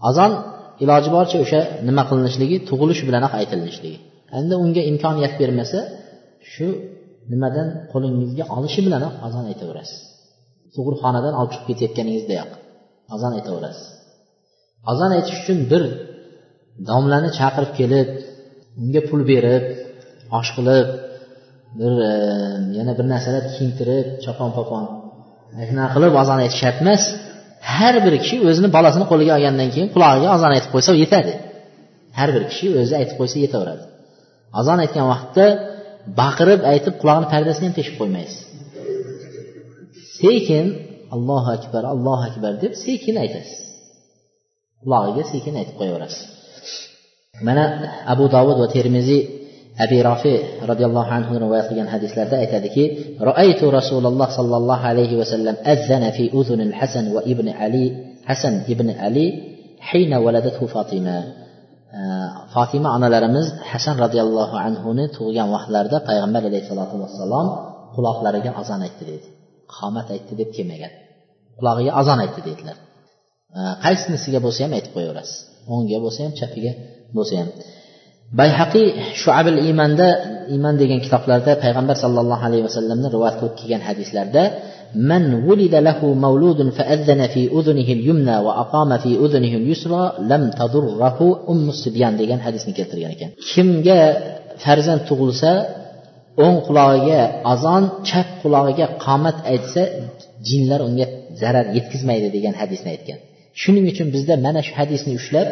Azon 0.08 0.32
iloji 0.84 1.08
boricha 1.16 1.38
o'sha 1.44 1.60
nima 1.88 2.02
qilinishligi 2.08 2.56
tug'ilish 2.68 3.02
bilanoq 3.08 3.32
aytilinishligi. 3.40 3.98
Endi 4.38 4.54
unga 4.64 4.82
imkoniyat 4.90 5.34
bermasa 5.40 5.78
shu 6.52 6.66
nimadan 7.32 7.68
qo'lingizga 7.92 8.44
olishi 8.56 8.80
bilanoq 8.86 9.14
azon 9.26 9.44
aytaverasiz. 9.50 10.00
Tug'ruqxonadan 10.74 11.34
olib 11.40 11.50
chiqib 11.54 11.66
ketayotganingizdayoq 11.70 12.50
azon 13.14 13.32
aytaverasiz. 13.38 13.86
Azon 14.90 15.10
aytish 15.16 15.36
uchun 15.42 15.58
bir 15.72 15.82
domlani 16.88 17.30
chaqirib 17.38 17.72
kelib 17.78 18.08
unga 18.82 19.02
pul 19.08 19.20
berib 19.30 19.64
osh 20.38 20.50
qilib 20.56 20.88
bir 21.78 21.92
e, 22.10 22.12
yana 22.78 22.92
bir 22.98 23.06
narsalar 23.12 23.44
kiyintirib 23.54 24.06
chopon 24.24 24.50
popon 24.58 24.84
shunaqa 25.68 25.90
qilib 25.96 26.14
azon 26.22 26.38
aytish 26.42 26.60
shart 26.62 26.78
emas 26.84 27.02
har 27.74 27.94
bir 28.06 28.14
kishi 28.22 28.36
o'zini 28.48 28.68
bolasini 28.76 29.06
qo'liga 29.10 29.32
olgandan 29.38 29.68
keyin 29.74 29.88
qulog'iga 29.94 30.28
azon 30.36 30.50
aytib 30.56 30.70
qo'ysa 30.74 30.90
yetadi 31.04 31.32
har 32.18 32.28
bir 32.34 32.42
kishi 32.50 32.66
o'zi 32.80 32.94
aytib 33.00 33.16
qo'ysa 33.20 33.36
yetaveradi. 33.44 33.84
Azon 34.60 34.78
aytgan 34.84 35.06
vaqtda 35.12 35.46
baqirib 36.20 36.60
aytib 36.72 36.94
qulog'ini 37.00 37.28
pardasini 37.34 37.66
ham 37.68 37.74
teshib 37.78 37.96
qo'ymaysiz. 38.00 38.38
Sekin 40.20 40.66
allohu 41.14 41.48
akbar 41.58 41.82
allohu 41.94 42.22
akbar 42.30 42.52
deb 42.62 42.72
sekin 42.84 43.14
aytasiz. 43.24 43.58
Qulog'iga 44.82 45.22
sekin 45.32 45.54
aytib 45.60 45.76
qo'yaverasiz. 45.80 46.22
Mana 47.46 47.64
abu 48.12 48.24
dovud 48.34 48.56
va 48.62 48.68
termiziy 48.76 49.22
abi 49.84 49.98
rofi 50.08 50.34
roziyallohu 50.70 51.10
anhu 51.18 51.32
rivoyat 51.44 51.66
qilgan 51.70 51.88
hadislarda 51.94 52.36
aytadiki 52.42 52.84
roaytu 53.28 53.64
rasululloh 53.78 54.28
sollallohu 54.38 54.84
alayhi 54.90 55.14
vasallam 55.22 55.56
azzana 55.72 56.08
fi 56.16 56.24
uzunil 56.38 56.74
hasan 56.80 57.04
va 57.14 57.20
ibn 57.32 57.46
ali 57.64 57.84
hasan 58.30 58.54
ibn 58.72 58.88
ali 59.06 59.26
hina 59.88 60.16
valadathu 60.24 60.64
fatima. 60.74 61.18
Fotima 62.54 62.88
onalarimiz 62.96 63.46
hasan 63.70 63.96
roziyallohu 64.04 64.56
anhuni 64.66 65.04
tug'ilgan 65.16 65.48
vaqtlarida 65.54 65.98
payg'ambar 66.08 66.42
alayhissalotu 66.50 66.94
vassalom 67.02 67.46
quloqlariga 67.94 68.50
azon 68.60 68.80
aytdi 68.86 69.04
deydi. 69.10 69.28
Qomat 69.76 70.08
aytdi 70.14 70.32
deb 70.40 70.50
kelmagan. 70.56 70.92
Qulog'iga 71.58 71.92
azon 72.00 72.18
aytdi 72.24 72.40
deydilar 72.48 72.76
qaysinisiga 73.84 74.38
bo'lsa 74.44 74.60
ham 74.64 74.72
aytib 74.78 74.92
qo'yaverasiz. 74.96 75.36
O'ngga 75.74 75.98
bo'lsa 76.04 76.20
ham 76.24 76.32
chapiga 76.40 76.72
bo'lsa 77.16 77.34
ham. 77.40 77.48
Bayhaqiy 78.40 78.88
shuabil 79.20 79.58
iymanda 79.66 80.06
iymon 80.54 80.74
degan 80.82 81.00
kitoblarda 81.04 81.52
payg'ambar 81.64 81.96
sallallohu 82.04 82.42
alayhi 82.48 82.64
vasallamni 82.68 83.08
rivoyat 83.14 83.36
qilib 83.40 83.54
kelgan 83.60 83.82
hadislarda 83.88 84.42
من 84.95 85.23
ولد 85.47 85.75
له 85.75 85.99
مولود 86.25 86.69
فأذن 86.69 87.27
في 87.33 87.41
أذنه 87.57 87.89
اليمنى 87.97 88.37
وأقام 88.45 88.97
في 88.97 89.11
أذنه 89.25 89.53
اليسرى 89.61 90.13
لم 90.31 90.43
تضره 90.59 91.19
أم 91.49 91.69
الصبيان 91.69 92.13
degan 92.21 92.39
hadisni 92.45 92.71
keltirgan 92.77 93.11
ekan 93.15 93.29
kimga 93.51 93.99
farzand 94.63 95.01
tug'ilsa 95.09 95.51
o'ng 96.45 96.57
qulog'iga 96.67 97.21
azon 97.53 97.83
chap 98.09 98.27
qulog'iga 98.43 98.85
qomat 99.05 99.37
aytsa 99.53 99.81
jinlar 100.47 100.79
unga 100.87 101.05
zarar 101.41 101.65
yetkazmaydi 101.77 102.27
degan 102.35 102.53
hadisni 102.61 102.89
aytgan 102.95 103.19
shuning 103.61 103.85
uchun 103.93 104.07
bizda 104.15 104.33
mana 104.45 104.59
shu 104.67 104.73
hadisni 104.79 105.11
ushlab 105.19 105.47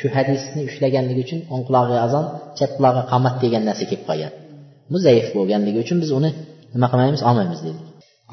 shu 0.00 0.06
hadisni 0.16 0.60
ushlaganligi 0.68 1.20
uchun 1.26 1.40
o'ng 1.52 1.62
qulog'iga 1.68 2.00
azon 2.06 2.24
chap 2.58 2.70
qulog'iga 2.76 3.04
qomat 3.12 3.34
degan 3.44 3.62
narsa 3.68 3.84
kelib 3.90 4.04
qolgan 4.10 4.32
bu 4.92 4.98
zaif 5.06 5.26
bo'lganligi 5.36 5.78
uchun 5.84 5.98
biz 6.02 6.10
uni 6.18 6.30
nima 6.74 6.86
qilmaymiz 6.92 7.22
olmaymiz 7.28 7.60
dedik 7.66 7.84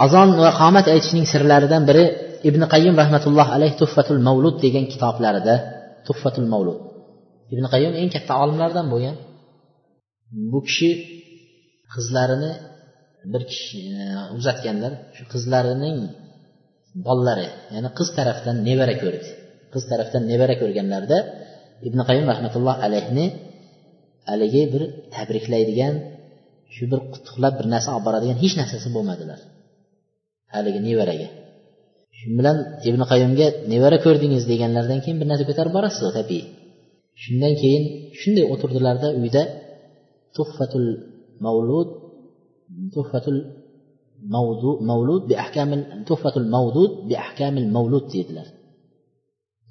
azon 0.04 0.28
va 0.44 0.50
qomat 0.60 0.86
aytishning 0.94 1.26
sirlaridan 1.32 1.82
biri 1.90 2.04
ibn 2.48 2.62
qayyim 2.72 2.94
rahmatulloh 3.02 3.46
alayh 3.56 3.72
tuhfatul 3.80 4.20
mavlud 4.28 4.56
degan 4.64 4.84
kitoblarida 4.92 5.54
tuhfatul 6.06 6.48
mavlud 6.54 6.78
ibn 7.52 7.64
qayyim 7.72 7.92
eng 8.00 8.10
katta 8.14 8.32
olimlardan 8.44 8.86
bo'lgan. 8.92 9.16
Bu 10.52 10.58
kishi 10.68 10.90
qizlarini 11.94 12.52
bir 13.32 13.42
kishi 13.50 13.78
e, 14.02 14.04
uzatganlar 14.38 14.92
shu 15.16 15.24
qizlarining 15.32 15.98
bolalari 17.06 17.48
ya'ni 17.74 17.90
qiz 17.98 18.08
tarafdan 18.18 18.56
nevara 18.68 18.94
ko'rdi. 19.02 19.28
Qiz 19.72 19.84
tarafdan 19.90 20.22
nevara 20.30 20.54
ko'rganlarida 20.62 21.18
ibn 21.88 21.98
qayyim 22.08 22.26
rahmatulloh 22.32 22.76
alayhni 22.86 23.26
haligi 24.30 24.62
bir 24.72 24.82
tabriklaydigan 25.14 25.94
shu 26.74 26.84
bir 26.92 27.00
qutlab 27.14 27.54
bir 27.58 27.66
narsa 27.74 27.88
olib 27.96 28.04
boradigan 28.08 28.38
hech 28.42 28.54
narsasi 28.60 28.88
bo'lmadilar. 28.96 29.40
Haligi 30.54 30.80
nevaraga 30.88 31.28
shu 32.22 32.26
bilan 32.38 32.56
ibn 32.88 33.00
qayyumga 33.10 33.46
nevara 33.72 33.98
ko'rdingiz 34.04 34.42
deganlaridan 34.52 35.00
keyin 35.04 35.18
bir 35.20 35.26
narsa 35.30 35.44
ko'tarib 35.50 35.72
borasiz 35.76 36.02
tabiiy. 36.18 36.44
Shundan 37.22 37.54
keyin 37.62 37.84
shunday 38.20 38.44
o'tirdilarda 38.52 39.08
uyda 39.20 39.42
tuhfatul 40.36 40.88
mavlud 41.46 41.88
tuhfatul 42.94 43.40
mavlud 44.90 45.22
bi 45.30 45.34
ahkamil 45.44 45.82
tuhfatul 46.08 46.48
mavlud 46.54 46.92
bi 47.08 47.14
ahkamil 47.24 47.68
mavlud 47.76 48.04
deydilar. 48.14 48.48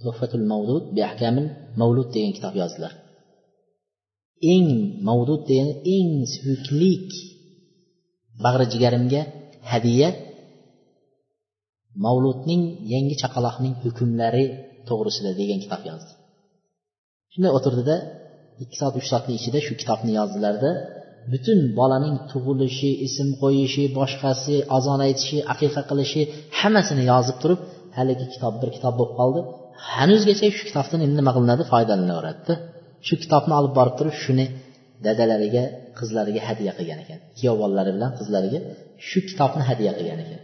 Tuhfatul 0.04 0.46
mavlud 0.52 0.84
bi 0.96 1.02
ahkamil 1.10 1.48
mavlud 1.82 2.08
degan 2.14 2.32
kitob 2.38 2.54
yozdilar. 2.62 2.94
Eng 4.54 4.70
mavdud 5.08 5.42
degani 5.50 5.74
eng 5.96 6.12
suyuklik 6.34 7.10
bag'ri 8.44 8.66
jigarimga 8.74 9.22
hadiya 9.72 10.10
mavludning 12.06 12.62
yangi 12.94 13.16
chaqaloqning 13.22 13.74
hukmlari 13.84 14.46
to'g'risida 14.88 15.32
degan 15.39 15.60
kitob 15.64 15.82
yozdi. 15.89 16.12
Shunday 17.34 17.52
o'tirdida 17.58 17.96
ikki 18.64 18.76
soat 18.82 18.94
uch 19.00 19.08
soatni 19.12 19.34
ichida 19.39 19.60
shu 19.66 19.74
kitobni 19.82 20.12
yozdilarda 20.20 20.72
butun 21.32 21.60
bolaning 21.80 22.16
tug'ilishi 22.32 22.89
ism 23.08 23.28
qo'yishi 23.42 23.84
boshqasi 23.98 24.56
azon 24.78 25.00
aytishi 25.08 25.38
aqiqa 25.54 25.82
qilishi 25.89 26.22
hammasini 26.60 27.04
yozib 27.12 27.38
turib 27.44 27.60
haligi 27.98 28.26
kitob 28.34 28.54
bir 28.62 28.70
kitob 28.76 28.94
bo'lib 29.00 29.14
qoldi. 29.20 29.39
Hanuzgacha 29.94 30.48
shu 30.58 30.64
kitobdan 30.70 31.00
endi 31.06 31.16
nima 31.20 31.32
qilinadi? 31.36 31.64
Foydalanaveradida 31.72 32.54
shu 33.08 33.16
kitobni 33.24 33.54
olib 33.60 33.74
borib 33.80 33.96
turib 34.00 34.16
shuni 34.24 34.46
dadalariga 35.06 35.64
qizlariga 36.00 36.42
hadya 36.48 36.72
qilgan 36.78 37.00
ekan. 37.04 37.20
Kuyov 37.38 37.56
bolalari 37.64 37.92
bilan 37.96 38.12
qizlariga 38.20 38.60
shu 39.10 39.20
kitobni 39.30 39.64
hadya 39.70 39.92
qilgan 40.00 40.20
ekan. 40.26 40.42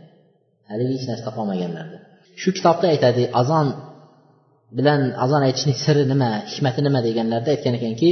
haligi 0.70 0.92
hech 0.96 1.06
narsa 1.10 1.24
topolmaganlardi 1.28 1.96
shu 2.40 2.48
kitobda 2.56 2.86
aytadi 2.94 3.22
azon 3.40 3.68
bilan 4.78 5.00
azon 5.24 5.42
aytishning 5.48 5.78
siri 5.84 6.02
nima 6.12 6.28
hikmati 6.50 6.80
nima 6.86 6.98
deganlarda 7.06 7.48
aytgan 7.54 7.74
ekanki 7.80 8.10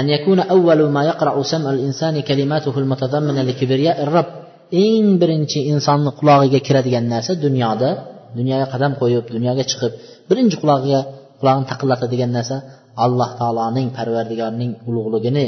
أن 0.00 0.06
يكون 0.16 0.40
أول 0.54 0.80
ما 0.96 1.02
يقرأ 1.10 1.42
سمع 1.42 1.70
الإنسان 1.76 2.14
كلماته 2.28 2.78
المتضمنة 2.82 3.42
لكبرياء 3.48 4.02
الرب 4.06 4.30
eng 4.84 5.06
birinchi 5.20 5.60
insonni 5.72 6.10
qulog'iga 6.18 6.60
kiradigan 6.66 7.06
narsa 7.14 7.32
dunyoda 7.44 7.90
dunyoga 8.38 8.66
qadam 8.72 8.92
qo'yib 9.00 9.24
dunyoga 9.36 9.62
chiqib 9.70 9.92
birinchi 10.28 10.56
qulog'iga 10.62 11.00
qulog'ini 11.40 11.66
taqillatadigan 11.70 12.30
narsa 12.36 12.56
alloh 13.04 13.30
taoloning 13.40 13.88
parvardigorning 13.96 14.70
ulug'ligini 14.88 15.46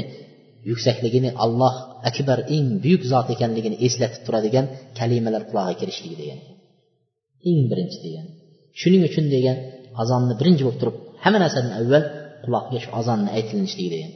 yuksakligini 0.69 1.29
alloh 1.43 1.73
akbar 2.09 2.37
eng 2.55 2.67
buyuk 2.83 3.03
zot 3.11 3.27
ekanligini 3.35 3.77
eslatib 3.87 4.21
turadigan 4.25 4.65
kalimalar 4.99 5.41
qulog'iga 5.49 5.79
kirishligi 5.81 6.15
degan. 6.21 6.39
Eng 7.49 7.61
birinchi 7.71 7.99
degan. 8.05 8.25
Shuning 8.79 9.03
uchun 9.09 9.25
degan 9.35 9.57
azonni 10.01 10.33
birinchi 10.39 10.63
bo'lib 10.65 10.79
turib 10.81 10.95
hamma 11.23 11.39
narsadan 11.43 11.73
avval 11.79 12.03
quloqga 12.45 12.77
shu 12.83 12.89
azonni 12.99 13.29
aytilinishligi 13.37 13.89
degan. 13.95 14.11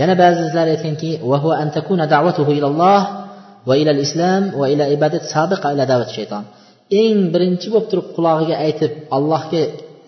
Yana 0.00 0.14
ba'zilar 0.22 0.66
aytganki 0.74 1.10
eng 7.00 7.18
birinchi 7.34 7.66
bo'lib 7.72 7.86
turib 7.90 8.06
qulog'iga 8.16 8.56
aytib 8.66 8.92
allohga 9.16 9.62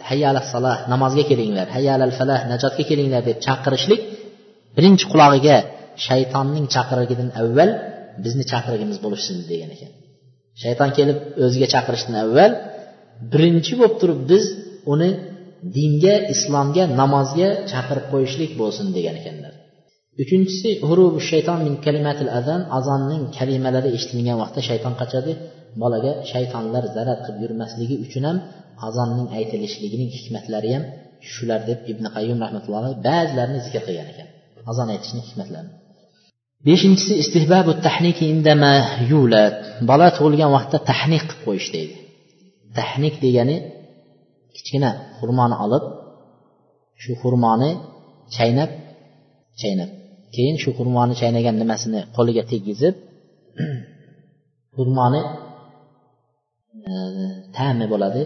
hayyala 0.08 0.40
salah 0.52 0.76
namozga 0.92 1.24
kelinglar 1.30 1.66
hayyalal 1.76 2.12
falah 2.18 2.40
najotga 2.52 2.84
kelinglar 2.90 3.22
deb 3.28 3.38
chaqirishlik 3.46 4.00
birinchi 4.76 5.04
qulog'iga 5.12 5.56
shaytonning 6.06 6.66
chaqirig'idan 6.74 7.28
avval 7.40 7.70
bizni 8.24 8.44
chaqirigimiz 8.52 8.98
bo'lishsin 9.04 9.36
degan 9.50 9.70
ekan. 9.76 9.92
Shayton 10.62 10.90
kelib 10.98 11.18
o'ziga 11.44 11.68
chaqirishdan 11.74 12.16
avval 12.24 12.52
birinchi 13.32 13.72
bo'lib 13.80 13.96
turib 14.00 14.20
biz 14.30 14.44
uni 14.92 15.10
dinga 15.76 16.14
islomga 16.34 16.84
namozga 17.00 17.48
chaqirib 17.70 18.06
qo'yishlik 18.12 18.50
bo'lsin 18.60 18.86
degan 18.96 19.16
ekanlar. 19.20 19.52
Uchinchisi 20.22 20.70
hurubu 20.88 21.18
shayton 21.30 21.58
min 21.66 21.74
kalimatil 21.86 22.30
azan 22.38 22.60
azonning 22.78 23.22
kalimalari 23.38 23.88
eshitilgan 23.96 24.36
vaqtda 24.42 24.60
shayton 24.68 24.94
qochadi. 25.00 25.32
Bolaga 25.82 26.12
shaytonlar 26.32 26.84
zarar 26.96 27.18
qilib 27.24 27.40
yurmasligi 27.44 27.96
uchun 28.04 28.24
ham 28.28 28.38
azonning 28.88 29.28
aytilishligining 29.38 30.10
hikmatlari 30.16 30.70
ham 30.74 30.84
shular 31.32 31.60
deb 31.70 31.78
ibn 31.92 32.04
qayyum 32.16 32.38
rahmatullohi 32.44 32.92
ba'zilarini 33.06 33.60
zikr 33.66 33.82
qilgan 33.88 34.08
ekan. 34.12 34.28
Azon 34.70 34.88
aytishni 34.94 35.20
hikmatlarini. 35.28 35.72
Beshinchisi 36.66 37.14
istihbabu 37.22 37.72
tahnik 37.86 38.18
indama 38.32 38.72
yulad. 39.10 39.56
Bola 39.90 40.08
tug'ilgan 40.16 40.50
vaqtda 40.56 40.78
tahnik 40.90 41.22
qilib 41.28 41.40
qo'yish 41.46 41.68
deydi. 41.76 41.96
Tahnik 42.78 43.14
degani 43.24 43.56
kichkina 44.54 44.90
xurmoni 45.18 45.56
olib 45.64 45.84
shu 47.02 47.12
xurmoni 47.22 47.70
chaynab 48.36 48.70
chaynab. 49.60 49.90
Keyin 50.34 50.56
shu 50.62 50.70
xurmoni 50.78 51.14
chaynagan 51.20 51.56
nimasini 51.62 52.00
qo'liga 52.16 52.42
tegizib 52.52 52.94
xurmoni 54.76 55.22
e, 56.88 56.92
ta'mi 57.56 57.86
bo'ladi. 57.92 58.22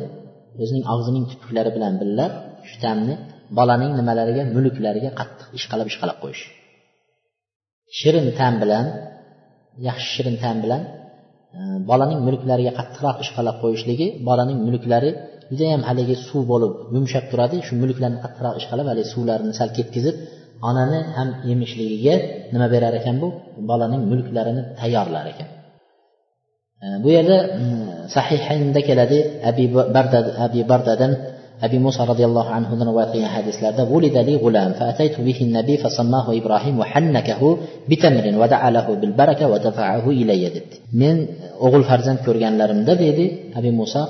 O'zining 0.63 0.85
og'zining 0.93 1.25
tupuklari 1.31 1.71
bilan 1.77 1.93
birga 2.01 2.27
shu 2.69 2.77
ta'mni 2.85 3.15
bolaning 3.59 3.93
nimalariga 4.01 4.43
mulklariga 4.57 5.11
qattiq 5.21 5.49
ishqalab 5.59 5.87
ishqalab 5.93 6.19
qo'yish. 6.25 6.45
Shirin 7.99 8.27
ta'm 8.39 8.55
bilan 8.63 8.87
yaxshi 9.89 10.09
shirin 10.17 10.37
ta'm 10.43 10.57
bilan 10.65 10.83
e, 11.57 11.61
bolaning 11.91 12.21
mulklariga 12.27 12.73
qattiqroq 12.79 13.17
ishqalab 13.25 13.57
qo'yishligi 13.63 14.07
bolaning 14.29 14.59
mulklari 14.69 15.11
judayam 15.51 15.83
haligi 15.89 16.15
suv 16.29 16.43
bo'lib 16.53 16.73
yumshab 16.95 17.25
turadi. 17.31 17.57
Shu 17.67 17.75
mulklarni 17.83 18.19
qattiqroq 18.25 18.55
ishqalab 18.61 18.87
haligi 18.91 19.09
suvlarini 19.15 19.53
sal 19.61 19.71
ketkizib 19.79 20.15
onani 20.69 20.99
ham 21.17 21.29
emishligiga 21.53 22.15
nima 22.53 22.67
berar 22.75 22.93
ekan 23.01 23.17
bu? 23.23 23.29
Bolaning 23.71 24.03
mulklarini 24.13 24.63
tayyorlar 24.81 25.25
ekan. 25.33 25.49
E, 26.85 26.87
bu 27.05 27.09
yerda 27.17 27.37
sahihaynda 28.17 28.81
keladi. 28.89 29.19
Abi 29.51 29.65
barda 29.97 30.19
abi 30.45 30.61
bardadan 30.73 31.13
أبي 31.66 31.78
موسى 31.86 32.04
رضي 32.04 32.26
الله 32.26 32.48
عنه 32.50 32.70
رواية 32.84 33.26
حديث 33.26 33.56
ولد 33.94 34.18
لي 34.28 34.36
غلام 34.44 34.72
فأتيت 34.80 35.16
به 35.28 35.40
النبي 35.48 35.78
فسماه 35.84 36.38
إبراهيم 36.40 36.80
وحنكه 36.80 37.42
بتمر 37.90 38.26
ودعا 38.42 38.70
له 38.76 38.88
بالبركة 39.02 39.46
ودفعه 39.52 40.06
إلي 40.10 40.44
dedi 40.56 40.78
men 41.02 41.18
o'g'il 41.66 41.84
farzand 41.90 42.20
ko'rganlarimda 42.26 42.94
dedi 43.04 43.26
abi 43.58 43.70
muso 43.80 44.04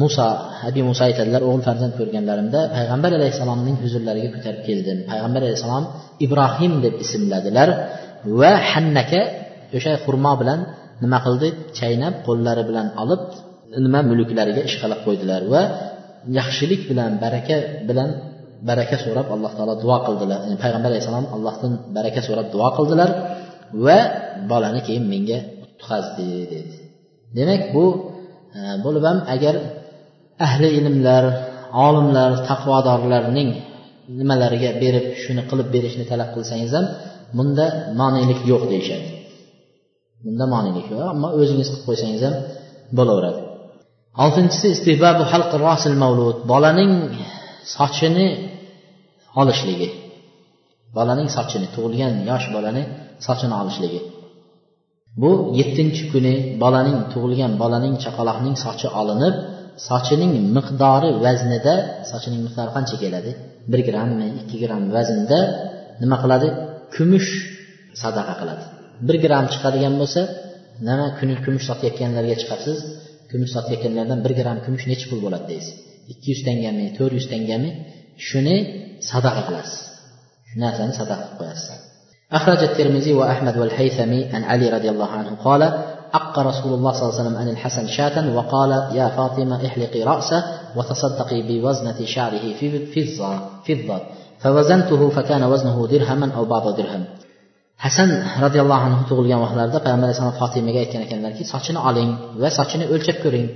muso 0.00 0.26
abi 0.68 0.80
muso 0.88 1.02
aytadilar 1.08 1.40
o'g'il 1.48 1.64
farzand 1.68 1.92
ko'rganlarimda 1.98 2.60
payg'ambar 2.76 3.10
alayhissalomning 3.18 3.76
huzurlariga 3.84 4.28
ko'tarib 4.34 4.62
keldim 4.68 4.98
payg'ambar 5.10 5.40
alayhissalom 5.44 5.84
ibrohim 6.26 6.72
deb 6.84 6.94
ismladilar 7.04 7.68
va 8.40 8.52
hannaka 8.72 9.20
o'sha 9.76 9.92
xurmo 10.04 10.32
bilan 10.40 10.60
nima 11.04 11.18
qildi 11.26 11.48
chaynab 11.78 12.14
qo'llari 12.26 12.62
bilan 12.68 12.86
olib 13.02 13.22
nima 13.86 14.00
mulklariga 14.10 14.62
ishqalab 14.68 15.00
qo'ydilar 15.06 15.42
va 15.54 15.62
yaxshilik 16.37 16.81
bilan 16.89 17.11
baraka 17.23 17.57
bilan 17.89 18.09
baraka 18.69 18.95
so'rab 19.05 19.27
alloh 19.35 19.51
taolo 19.57 19.75
duo 19.83 19.97
qildilar. 20.07 20.39
Yani 20.45 20.57
payg'ambar 20.63 20.89
alayhissalom 20.91 21.27
allohdan 21.35 21.73
baraka 21.97 22.21
so'rab 22.27 22.47
duo 22.55 22.69
qildilar 22.77 23.09
va 23.85 23.99
bolani 24.51 24.81
keyin 24.87 25.05
menga 25.13 25.39
tutqazdi 25.63 26.29
dedi. 26.53 26.75
Demak 27.37 27.61
bu 27.75 27.85
e, 28.57 28.59
bo'lib 28.85 29.03
ham 29.09 29.17
agar 29.35 29.55
ahli 30.47 30.67
ilmlar 30.79 31.23
olimlar 31.87 32.31
taqvodorlarning 32.49 33.49
nimalariga 34.19 34.69
berib 34.83 35.05
shuni 35.23 35.43
qilib 35.49 35.67
berishni 35.75 36.05
talab 36.11 36.29
qilsangiz 36.35 36.71
ham 36.77 36.85
bunda 37.37 37.65
monelik 38.01 38.39
yo'q 38.51 38.63
deyishadi. 38.71 39.07
Bunda 40.25 40.45
monelik 40.55 40.85
yo'q 40.91 41.01
ammo 41.13 41.27
o'zingiz 41.41 41.67
qilib 41.71 41.85
qo'ysangiz 41.89 42.21
ham 42.27 42.35
bo'laveradi. 42.97 43.41
Oltinchisi 44.23 44.67
istihbabu 44.75 45.23
halq 45.31 45.51
rosil 45.65 45.95
mavlud. 46.03 46.37
Bolaning 46.51 46.93
sochini 47.75 48.27
olishligi. 49.41 49.89
Bolaning 50.97 51.29
sochini 51.37 51.67
tug'ilgan 51.75 52.13
yosh 52.29 52.47
bolani 52.55 52.83
sochini 53.25 53.55
olishligi. 53.61 54.01
Bu 55.21 55.31
yettinchi 55.59 56.03
kuni 56.11 56.33
bolaning 56.63 56.97
tug'ilgan 57.11 57.53
bolaning 57.61 57.93
chaqaloqning 58.03 58.55
sochi 58.65 58.87
olinib 59.01 59.35
sochining 59.89 60.33
miqdori 60.55 61.09
vaznida 61.25 61.75
sochining 62.11 62.41
miqdori 62.47 62.71
qancha 62.77 62.95
keladi? 63.03 63.31
Bir 63.71 63.79
grammmi 63.87 64.27
ikki 64.41 64.57
gramm 64.63 64.83
vaznda 64.95 65.39
nima 66.01 66.17
qiladi? 66.23 66.47
Kumush 66.95 67.29
sadaqa 68.01 68.33
qiladi. 68.41 68.63
Bir 69.07 69.15
gramm 69.23 69.45
chiqadigan 69.53 69.93
bo'lsa 70.01 70.21
nima 70.87 71.07
kuni 71.17 71.35
kumush 71.43 71.65
sotayotganlarga 71.69 72.35
chiqasiz 72.41 72.79
kumush 73.31 73.51
sotayotganlardan 73.55 74.19
bir 74.25 74.33
gramm 74.39 74.59
kumush 74.65 74.85
nechi 74.91 75.05
pul 75.09 75.19
bo'ladi 75.25 75.45
deysiz 75.51 75.75
ikki 76.11 76.27
yuz 76.33 76.41
tangami 76.47 76.85
to'rt 76.97 77.13
yuz 77.17 77.27
tangami 77.33 77.69
shuni 78.27 78.55
sadaqa 79.11 79.41
qilasiz 79.47 79.81
shu 80.49 80.55
narsani 80.63 80.93
sadaqa 80.99 81.23
qilib 81.27 81.39
qo'yasiz 81.41 81.69
أخرج 82.39 82.61
الترمذي 82.69 83.13
وأحمد 83.19 83.55
والهيثمي 83.57 84.21
عن 84.33 84.43
علي 84.43 84.69
رضي 84.69 84.89
الله 84.89 85.11
عنه 85.19 85.31
قال 85.47 85.61
أق 86.19 86.39
رسول 86.39 86.73
الله 86.73 86.91
صلى 86.91 87.03
الله 87.03 87.13
عليه 87.13 87.23
وسلم 87.23 87.37
عن 87.37 87.49
الحسن 87.49 87.87
شاة 87.87 88.35
وقال 88.35 88.71
يا 88.99 89.07
فاطمة 89.17 89.65
احلقي 89.65 90.01
رأسه 90.03 90.43
وتصدقي 90.75 91.39
بوزنة 91.41 92.05
شعره 92.05 92.53
في 92.53 92.65
فضة 93.67 94.01
فوزنته 94.39 95.09
فكان 95.09 95.43
وزنه 95.43 95.87
درهما 95.87 96.31
أو 96.37 96.45
بعض 96.45 96.75
درهم 96.75 97.03
hasan 97.85 98.09
roziyallohu 98.43 98.83
anhu 98.89 99.01
tug'ilgan 99.09 99.39
vaqtlarida 99.45 99.79
payg'ambar 99.85 100.07
alayhissalom 100.07 100.37
fotimaga 100.41 100.79
aytgan 100.83 101.01
ekanlarki 101.07 101.43
sochini 101.53 101.79
oling 101.89 102.09
va 102.41 102.49
sochini 102.57 102.85
o'lchab 102.93 103.17
ko'ring 103.23 103.47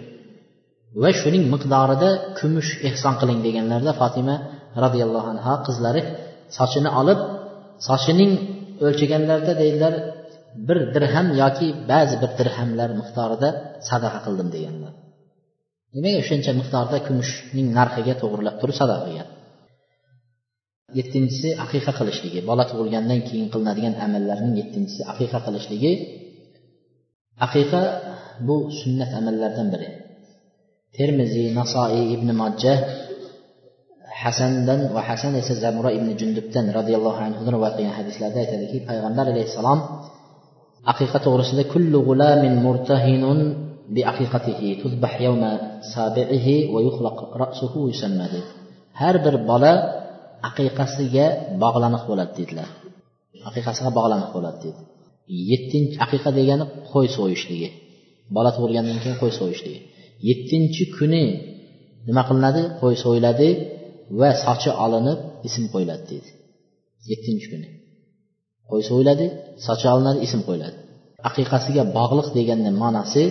va 1.02 1.10
shuning 1.22 1.44
miqdorida 1.54 2.10
kumush 2.40 2.70
ehson 2.90 3.14
qiling 3.22 3.40
deganlarida 3.48 3.94
fotima 4.02 4.36
roziyallohu 4.84 5.28
anhu 5.34 5.54
qizlari 5.68 6.02
sochini 6.58 6.90
olib 7.02 7.20
sochining 7.88 8.32
o'lchaganlarida 8.86 9.54
deydilar 9.62 9.94
bir 10.68 10.78
dirham 10.96 11.28
yoki 11.42 11.68
ba'zi 11.92 12.16
bir 12.22 12.32
dirhamlar 12.40 12.90
miqdorida 13.00 13.50
sadaqa 13.90 14.20
qildim 14.26 14.48
deganlar. 14.56 14.94
Nimaga 15.96 16.18
o'shancha 16.24 16.52
miqdorda 16.60 16.98
kumushning 17.08 17.68
narxiga 17.78 18.14
to'g'irlab 18.22 18.56
turib 18.62 18.76
sadaqa 18.82 19.04
qilgan. 19.08 19.28
Yettinchisi 20.98 21.50
aqiqa 21.66 21.92
qilishligi 22.00 22.40
bola 22.50 22.64
tug'ilgandan 22.72 23.20
keyin 23.28 23.48
qilinadigan 23.54 23.96
amallarning 24.06 24.54
yettinchisi 24.62 25.02
aqiqa 25.12 25.38
qilishligi. 25.46 25.92
Aqiqa 27.46 27.82
bu 28.48 28.56
sunnat 28.80 29.12
amallardan 29.20 29.68
biri. 29.74 29.88
Termiziy 30.98 31.48
nasoiy 31.60 32.06
ibn 32.16 32.30
majjah 32.42 32.78
hasandan 34.22 34.80
va 34.96 35.02
hasan 35.10 35.34
esa 35.42 35.54
zamura 35.64 35.90
ibn 35.98 36.10
jundubdan 36.20 36.66
roziyallohu 36.78 37.20
anhudan 37.28 37.52
rivoyat 37.56 37.76
qilgan 37.78 37.96
hadislarda 38.00 38.38
aytadiki 38.44 38.78
payg'ambar 38.90 39.26
alayhissalom 39.34 39.80
aqiqa 40.92 41.18
to'g'risida 41.26 41.64
kullu 41.74 41.98
g'ulamin 42.08 42.54
murtahinun 42.66 43.40
bi 43.96 44.02
aqiqatihi 44.12 44.70
tuzbah 44.82 45.14
yawma 45.26 45.52
sabi'ihi 45.96 46.56
va 46.74 46.80
yuhlaq 46.88 47.18
ra'suhu 47.44 47.80
yusamma 47.92 48.28
har 49.02 49.16
bir 49.26 49.36
bola 49.50 49.74
aqiqasiga 50.50 51.26
bog'laniq 51.64 52.04
bo'ladi 52.10 52.34
dedilar. 52.40 52.70
Aqiqasiga 53.50 53.90
bog'laniq 53.98 54.30
bo'ladi 54.36 54.60
dedi. 54.66 54.82
Yettinchi 55.52 55.96
aqiqa 56.06 56.30
degani 56.40 56.66
qo'y 56.92 57.08
so'yishligi 57.18 57.70
bola 58.36 58.50
tug'ilgandan 58.56 58.98
keyin 59.04 59.18
qo'y 59.22 59.34
so'yishligi 59.40 59.80
yettinchi 60.30 60.84
kuni 60.98 61.24
nima 62.08 62.22
qilinadi? 62.28 62.62
Qo'y 62.82 62.96
so'yiladi 63.04 63.50
va 64.20 64.30
sochi 64.44 64.70
olinib 64.86 65.20
ism 65.48 65.64
qo'yiladi 65.74 66.04
deydi 66.12 66.30
yettinchi 67.12 67.48
kuni. 67.52 67.68
Qo'y 68.70 68.82
so'yiladi 68.90 69.26
sochi 69.66 69.88
olinadi 69.96 70.20
ism 70.28 70.42
qo'yiladi. 70.48 70.78
Aqiqasiga 71.30 71.84
bog'liq 71.98 72.28
deganni 72.38 72.72
ma'nosi 72.84 73.24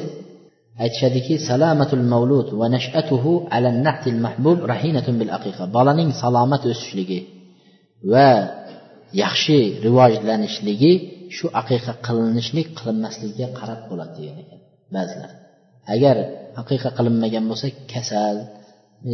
aytishadiki 0.85 1.35
salamatul 1.49 2.05
mavlud 2.13 2.49
va 2.61 2.67
nashatuhu 2.77 3.31
ala 3.55 3.69
nahtil 3.87 4.19
mahbub 4.27 4.59
rahinatun 4.73 5.15
bil 5.21 5.31
aqiqa. 5.39 5.65
Bolaning 5.77 6.11
salomat 6.23 6.63
o'sishligi 6.71 7.21
va 8.13 8.29
yaxshi 9.23 9.59
rivojlanishligi 9.87 10.93
shu 11.37 11.47
aqiqa 11.61 11.93
qilinishlik 12.07 12.69
qilinmasligiga 12.79 13.49
qarab 13.59 13.81
bo'ladi 13.91 14.13
degan 14.19 14.37
ekan 14.45 14.61
ba'zilar. 14.95 15.31
Agar 15.95 16.17
aqiqa 16.63 16.89
qilinmagan 16.97 17.45
bo'lsa 17.51 17.67
kasal 17.93 18.37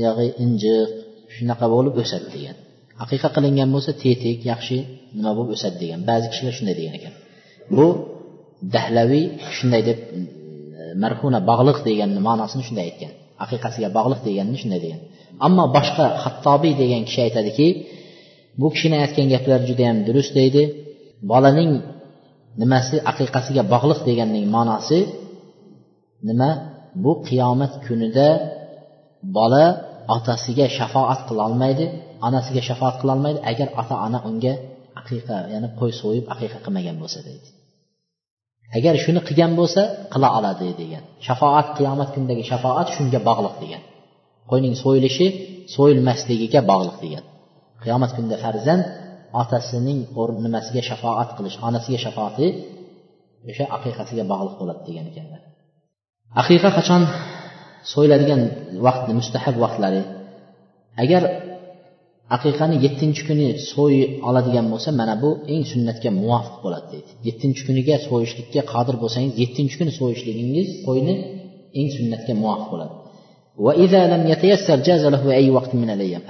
yog'i 0.04 0.28
injiq 0.44 0.90
shunaqa 1.34 1.66
bo'lib 1.74 1.94
o'sadi 2.02 2.28
degan. 2.36 2.56
Aqiqa 3.04 3.28
qilingan 3.36 3.68
bo'lsa 3.74 3.92
tetik 4.02 4.38
yaxshi 4.52 4.78
nima 5.16 5.30
bo'lib 5.36 5.52
o'sadi 5.56 5.76
degan. 5.82 6.00
Ba'zi 6.10 6.26
kishilar 6.32 6.54
shunday 6.58 6.74
degan 6.80 6.94
ekan. 7.00 7.14
Bu 7.76 7.86
dahlaviy 8.74 9.24
shunday 9.56 9.82
deb 9.88 9.98
marhuna 11.02 11.38
bog'liq 11.50 11.78
deganni 11.88 12.20
ma'nosini 12.28 12.62
shunday 12.66 12.84
aytgan. 12.90 13.12
Aqiqasiga 13.44 13.88
bog'liq 13.98 14.20
deganini 14.28 14.58
shunday 14.62 14.80
degan. 14.84 15.00
Ammo 15.46 15.64
boshqa 15.76 16.04
hattobiy 16.24 16.74
degan 16.82 17.02
kishi 17.08 17.20
aytadiki 17.26 17.68
bu 18.60 18.66
kishini 18.74 18.96
aytgan 19.04 19.26
gaplari 19.34 19.64
judayam 19.70 19.98
durust 20.06 20.32
deydi. 20.38 20.62
Bolaning 21.30 21.70
nimasi 22.60 22.96
aqiqasiga 23.10 23.62
bog'liq 23.72 24.00
deganning 24.08 24.44
ma'nosi 24.56 24.98
nima? 26.28 26.50
Bu 27.04 27.12
qiyomat 27.28 27.72
kunida 27.86 28.28
bola 29.36 29.64
otasiga 30.16 30.66
shafoat 30.78 31.20
qilolmaydi 31.28 31.86
onasiga 32.26 32.62
shafoat 32.68 32.96
qilolmaydi 33.00 33.40
agar 33.50 33.68
ota 33.80 33.94
ona 34.06 34.18
unga 34.28 34.54
aqiqa 35.00 35.36
ya'ni 35.52 35.68
qo'y 35.78 35.92
so'yib 36.00 36.24
aqiqa 36.34 36.58
qilmagan 36.64 36.96
bo'lsa 37.02 37.20
deydi. 37.28 37.48
Agar 38.78 38.94
shuni 39.04 39.20
qilgan 39.28 39.52
bo'lsa 39.58 39.82
qila 40.12 40.28
oladi 40.38 40.68
degan. 40.82 41.02
Shafoat 41.26 41.66
qiyomat 41.78 42.08
kunidagi 42.14 42.44
shafoat 42.50 42.88
shunga 42.96 43.20
bog'liq 43.28 43.56
degan. 43.62 43.82
Qo'yning 44.50 44.74
so'yilishi 44.82 45.26
so'yilmasligiga 45.74 46.60
bog'liq 46.70 46.96
degan. 47.04 47.24
Qiyomat 47.82 48.10
kunida 48.16 48.36
farzand 48.44 48.84
otasining 49.42 49.98
nimasiga 50.44 50.82
shafoat 50.90 51.28
qilish 51.36 51.56
onasiga 51.68 51.98
shafoati 52.06 52.46
o'sha 53.50 53.64
aqiqasiga 53.76 54.24
bog'liq 54.32 54.54
bo'ladi 54.60 54.82
degan 54.88 55.04
ekanlar. 55.12 55.40
Aqiqa 56.42 56.70
qachon 56.78 57.02
so'yiladigan 57.92 58.40
vaqt 58.86 59.06
mustahab 59.18 59.56
vaqtlari? 59.64 60.02
Agar 61.02 61.22
aqiqani 62.34 62.76
yettinchi 62.84 63.22
kuni 63.28 63.46
so'y 63.72 63.96
oladigan 64.28 64.66
bo'lsa 64.72 64.90
mana 65.00 65.14
bu 65.22 65.30
eng 65.52 65.64
sunnatga 65.72 66.10
muvofiq 66.20 66.56
bo'ladi 66.64 66.86
deydi. 66.92 67.10
Yettinchi 67.28 67.62
kuniga 67.68 67.96
so'yishlikka 68.08 68.62
qodir 68.72 68.96
bo'lsangiz 69.02 69.32
yettinchi 69.42 69.76
kuni 69.80 69.92
so'yishligingiz 70.00 70.68
qo'yni 70.86 71.14
eng 71.80 71.88
sunnatga 71.96 72.32
muvofiq 72.42 72.68
bo'ladi. 72.72 72.94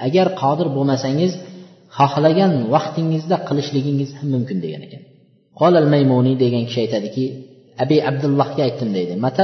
Agar 0.07 0.27
qodir 0.41 0.67
bo'lmasangiz 0.75 1.31
xohlagan 1.97 2.51
vaqtingizda 2.73 3.35
qilishligingiz 3.47 4.09
ham 4.17 4.27
mumkin 4.35 4.57
degan 4.65 4.81
ekan. 4.87 5.01
Qolal 5.59 5.85
maymuniy 5.93 6.35
degan 6.43 6.63
kishi 6.67 6.79
aytadiki 6.85 7.25
abi 7.83 7.97
abdullohga 8.09 8.61
aytdim 8.67 8.89
deydi. 8.97 9.13
Mata 9.25 9.43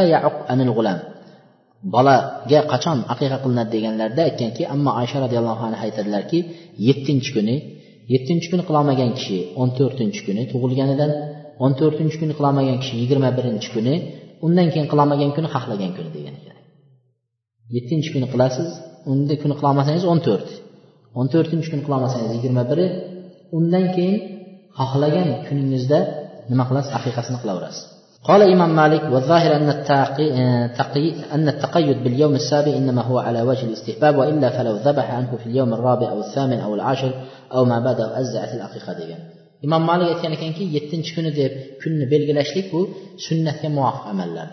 anil 0.54 0.72
g'ulam. 0.78 1.00
Bolaga 1.94 2.60
qachon 2.72 2.98
aqiqa 3.14 3.38
qilinadi 3.44 3.72
deganlarida 3.76 4.22
aytganki 4.30 4.64
ammo 4.74 4.92
oysha 5.02 5.18
roziyallohu 5.26 5.64
anhu 5.68 5.80
aytadilarki 5.86 6.40
yettinchi 6.88 7.30
kuni 7.36 7.56
yettinchi 8.14 8.48
kuni 8.52 8.64
qilolmagan 8.70 9.12
kishi 9.18 9.38
o'n 9.62 9.70
to'rtinchi 9.78 10.22
kuni 10.28 10.42
tug'ilganidan 10.52 11.12
o'n 11.64 11.72
to'rtinchi 11.80 12.18
kuni 12.22 12.34
qilolmagan 12.38 12.78
kishi 12.82 12.96
yigirma 13.02 13.30
birinchi 13.38 13.70
kuni 13.76 13.94
undan 14.46 14.68
keyin 14.74 14.88
qilolmagan 14.92 15.32
kuni 15.36 15.48
xohlagan 15.56 15.92
kuni 15.98 16.10
degan 16.18 16.36
ekan 16.42 16.58
yettinchi 17.76 18.10
kuni 18.16 18.28
qilasiz 18.34 18.70
unda 19.12 19.36
kuni 19.42 19.54
qilolmasangiz 19.60 20.04
o'n 20.12 20.20
to'rt. 20.28 20.50
O'n 21.20 21.28
to'rtinchi 21.34 21.68
kuni 21.72 21.84
qilolmasangiz 21.88 22.32
yigirma 22.38 22.64
biri 22.72 22.86
undan 23.58 23.86
keyin 23.96 24.16
xohlagan 24.80 25.30
kuningizda 25.48 26.00
nima 26.52 26.64
qilasiz? 26.70 26.92
Aqiqasini 27.00 27.38
qilaverasiz. 27.44 27.84
قال 28.24 28.42
الإمام 28.42 28.76
مالك 28.76 29.04
والظاهر 29.14 29.56
أن 29.56 29.70
التقي 29.70 31.14
أن 31.36 31.48
التقيد 31.48 32.04
باليوم 32.04 32.36
السابع 32.36 32.78
إنما 32.78 33.02
هو 33.02 33.18
على 33.20 33.42
وجه 33.42 33.66
الاستحباب 33.66 34.18
وإلا 34.18 34.50
فلو 34.50 34.76
ذبح 34.76 35.12
عنه 35.12 35.38
في 35.38 35.46
اليوم 35.46 35.74
الرابع 35.74 36.10
أو 36.12 36.20
الثامن 36.20 36.60
أو 36.60 36.76
العاشر 36.76 37.14
أو 37.54 37.66
ما 37.66 37.80
بعد 37.80 38.02
أزعت 38.02 38.54
الأقيقة 38.54 38.94
ديجا 38.94 39.18
إمام 39.66 39.88
مالك 39.88 40.24
يعني 40.24 40.36
كان 40.36 40.54
كي 40.54 40.76
يتنش 40.76 41.16
كنو 41.16 41.30
ديب 41.30 41.52
كن 41.84 42.06
بيلقلاش 42.10 42.56
ليكو 42.56 42.88
سنة 43.30 43.70
موافق 43.70 44.08
أمال 44.08 44.36
لا 44.36 44.48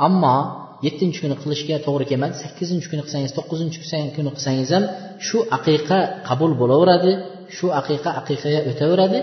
أما 0.00 0.66
yettinchi 0.84 1.18
kuni 1.24 1.36
qilishga 1.42 1.76
to'g'ri 1.86 2.04
kelmadi 2.10 2.34
sakkizinchi 2.44 2.88
kuni 2.90 3.02
qilsangiz 3.06 3.32
to'qqizinchi 3.38 3.78
kuni 4.16 4.30
qilsangiz 4.36 4.68
ham 4.76 4.84
shu 5.26 5.38
aqiqa 5.56 5.98
qabul 6.28 6.52
bo'laveradi 6.60 7.12
shu 7.56 7.66
aqiqa 7.80 8.10
aqiqaga 8.20 8.60
o'taveradi 8.70 9.18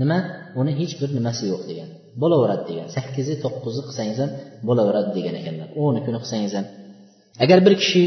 nima 0.00 0.18
uni 0.60 0.72
hech 0.80 0.94
bir 1.00 1.10
nimasi 1.18 1.42
yo'q 1.52 1.62
degan 1.70 1.88
yani. 1.92 2.03
Bo'laveradi 2.22 2.64
degan. 2.70 2.86
Sakkizi 2.96 3.34
to'qqizi 3.44 3.80
qilsangiz 3.88 4.18
ham 4.22 4.30
bo'laveradi 4.68 5.10
degan 5.18 5.34
ekanlar. 5.40 5.68
O'ni 5.82 6.00
kuni 6.06 6.18
qilsangiz 6.22 6.52
ham. 6.58 6.66
Agar 7.44 7.58
bir 7.66 7.74
kishi 7.82 8.02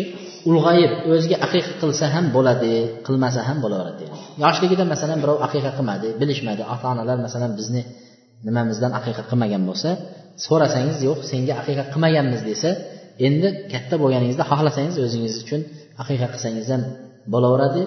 ulg'ayib 0.49 0.91
o'ziga 1.14 1.38
aqiqa 1.45 1.72
qilsa 1.82 2.05
ham 2.16 2.26
bo'ladi 2.36 2.72
qilmasa 3.08 3.39
ham 3.47 3.58
bo'laveradi 3.64 3.97
degan. 4.01 4.18
Yoshligida 4.43 4.84
masalan 4.93 5.18
birov 5.24 5.38
aqiqa 5.47 5.72
qilmadi 5.78 6.08
bilishmadi. 6.22 6.62
Ota 6.74 6.86
onalar 6.93 7.18
masalan 7.26 7.51
bizni 7.60 7.82
nimamizdan 8.47 8.91
aqiqa 8.99 9.24
qilmagan 9.30 9.64
bo'lsa 9.70 9.89
so'rasangiz 10.45 10.97
yo'q 11.08 11.20
senga 11.32 11.53
aqiqa 11.62 11.84
qilmaganmiz 11.93 12.41
desa 12.49 12.70
endi 13.28 13.47
katta 13.74 13.95
bo'lganingizda 14.01 14.43
xohlasangiz 14.51 14.95
o'zingiz 15.05 15.36
uchun 15.43 15.62
aqiqa 16.01 16.28
qilsangiz 16.34 16.68
ham 16.74 16.82
bo'laveradi 17.34 17.82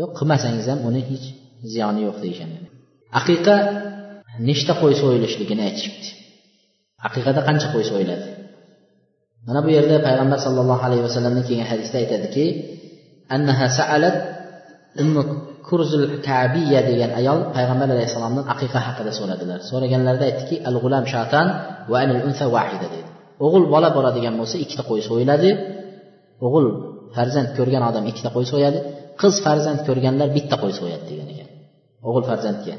yo'q 0.00 0.10
qilmasangiz 0.18 0.66
ham 0.70 0.78
uni 0.88 1.02
hech 1.10 1.26
ziyoni 1.72 2.00
yo'q 2.06 2.16
deyishadi. 2.24 2.56
Aqiqa 3.20 3.56
nechta 4.48 4.72
qo'y 4.80 4.94
so'yilishligini 5.02 5.62
aytishibdi. 5.68 6.08
Aqiqada 7.06 7.40
qancha 7.48 7.68
qo'y 7.74 7.84
so'yiladi 7.92 8.26
mana 9.46 9.60
bu 9.64 9.70
yerda 9.76 9.96
payg'ambar 10.06 10.38
sollallohu 10.46 10.82
alayhi 10.88 11.02
vasallamdan 11.08 11.44
kelgan 11.48 11.68
hadisda 11.72 11.96
aytadiki 12.02 12.44
annaha 13.34 13.66
saalat 13.78 14.16
kurzul 15.68 16.04
kabiya 16.28 16.80
degan 16.90 17.10
ayol 17.20 17.38
payg'ambar 17.56 17.88
alayhissalomdan 17.94 18.44
aqiqa 18.54 18.78
haqida 18.86 19.12
so'radilar. 19.18 19.58
So'raganlarida 19.70 20.24
aytdiki 20.30 20.56
al 20.68 20.76
g'ulam 20.82 21.04
shatan 21.14 21.46
va 21.90 21.96
anil 22.04 22.20
unsa 22.28 22.44
vahida 22.56 22.86
dedi. 22.94 23.08
O'g'il 23.44 23.64
bola 23.74 23.88
bo'ladigan 23.96 24.34
bo'lsa 24.40 24.56
ikkita 24.64 24.82
qo'y 24.90 25.00
so'yiladi 25.08 25.50
o'g'il 26.46 26.66
farzand 27.16 27.48
ko'rgan 27.58 27.82
odam 27.90 28.04
ikkita 28.10 28.30
qo'y 28.36 28.46
so'yadi 28.52 28.78
qiz 29.20 29.34
farzand 29.46 29.80
ko'rganlar 29.88 30.28
bitta 30.36 30.56
qo'y 30.62 30.72
so'yadi 30.80 31.04
degan 31.10 31.28
ekan 31.34 31.48
o'g'il 32.08 32.24
farzandga 32.30 32.74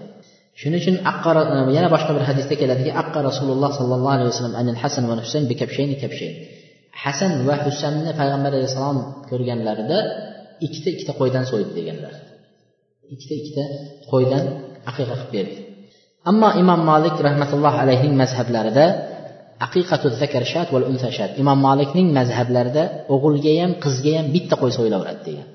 shuning 0.59 0.79
uchun 0.81 0.95
aqqa 1.11 1.31
e, 1.55 1.57
yana 1.77 1.89
boshqa 1.95 2.11
bir 2.17 2.23
hadisda 2.29 2.55
keladiki 2.61 2.91
aqqa 3.01 3.19
rasululloh 3.29 3.71
sollallohu 3.79 4.13
alayhi 4.15 4.29
vasallam 4.31 4.55
anil 4.61 4.79
hasan 4.83 5.03
va 5.09 5.15
husayn 5.25 5.43
bikabshayni 5.51 5.95
kabshayn 6.03 6.33
hasan 7.03 7.31
va 7.47 7.55
husanni 7.65 8.11
payg'ambar 8.19 8.51
alayhissalom 8.57 8.99
ko'rganlarida 9.29 9.99
ikkita 10.65 10.87
ikkita 10.95 11.13
qo'ydan 11.19 11.43
so'ydi 11.51 11.71
deganlar. 11.79 12.13
Ikkita 13.13 13.33
ikkita 13.39 13.63
qo'ydan 14.11 14.43
aqiqa 14.89 15.15
qilib 15.19 15.31
berdi. 15.35 15.59
Ammo 16.29 16.49
imom 16.61 16.81
molik 16.91 17.15
rahmatulloh 17.27 17.73
alayhining 17.83 18.15
mazhablarida 18.21 18.85
aqiqatu 19.67 20.07
zakar 20.21 20.43
shat 20.53 20.67
val 20.73 20.85
unsa 20.91 21.09
shat 21.17 21.31
imom 21.41 21.59
molikning 21.67 22.07
mazhablarida 22.19 22.83
o'g'ilga 23.13 23.51
ham 23.61 23.71
qizga 23.83 24.11
ham 24.17 24.27
bitta 24.35 24.55
qo'y 24.61 24.71
so'yilaveradi 24.77 25.21
degan. 25.27 25.47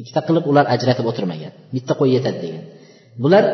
Ikkita 0.00 0.20
qilib 0.28 0.44
ular 0.50 0.64
ajratib 0.74 1.06
o'tirmagan 1.10 1.52
bitta 1.74 1.92
qo'y 2.00 2.10
yetadi 2.16 2.38
degan. 2.44 2.64
Bular 3.22 3.44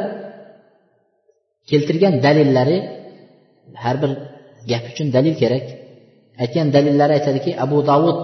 keltirgan 1.70 2.14
dalillari 2.26 2.78
har 3.82 3.96
bir 4.02 4.10
gap 4.70 4.84
uchun 4.92 5.06
dalil 5.16 5.34
kerak. 5.42 5.66
Aytgan 6.42 6.66
dalillari 6.76 7.12
aytadiki 7.18 7.50
abu 7.64 7.78
davud 7.90 8.18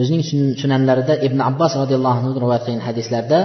o'zining 0.00 0.22
sunanlarida 0.62 1.14
ibn 1.26 1.38
abbos 1.50 1.72
roziyallohu 1.82 2.16
anhu 2.20 2.30
rivoyat 2.44 2.62
qilgan 2.66 2.82
hadislarda 2.88 3.38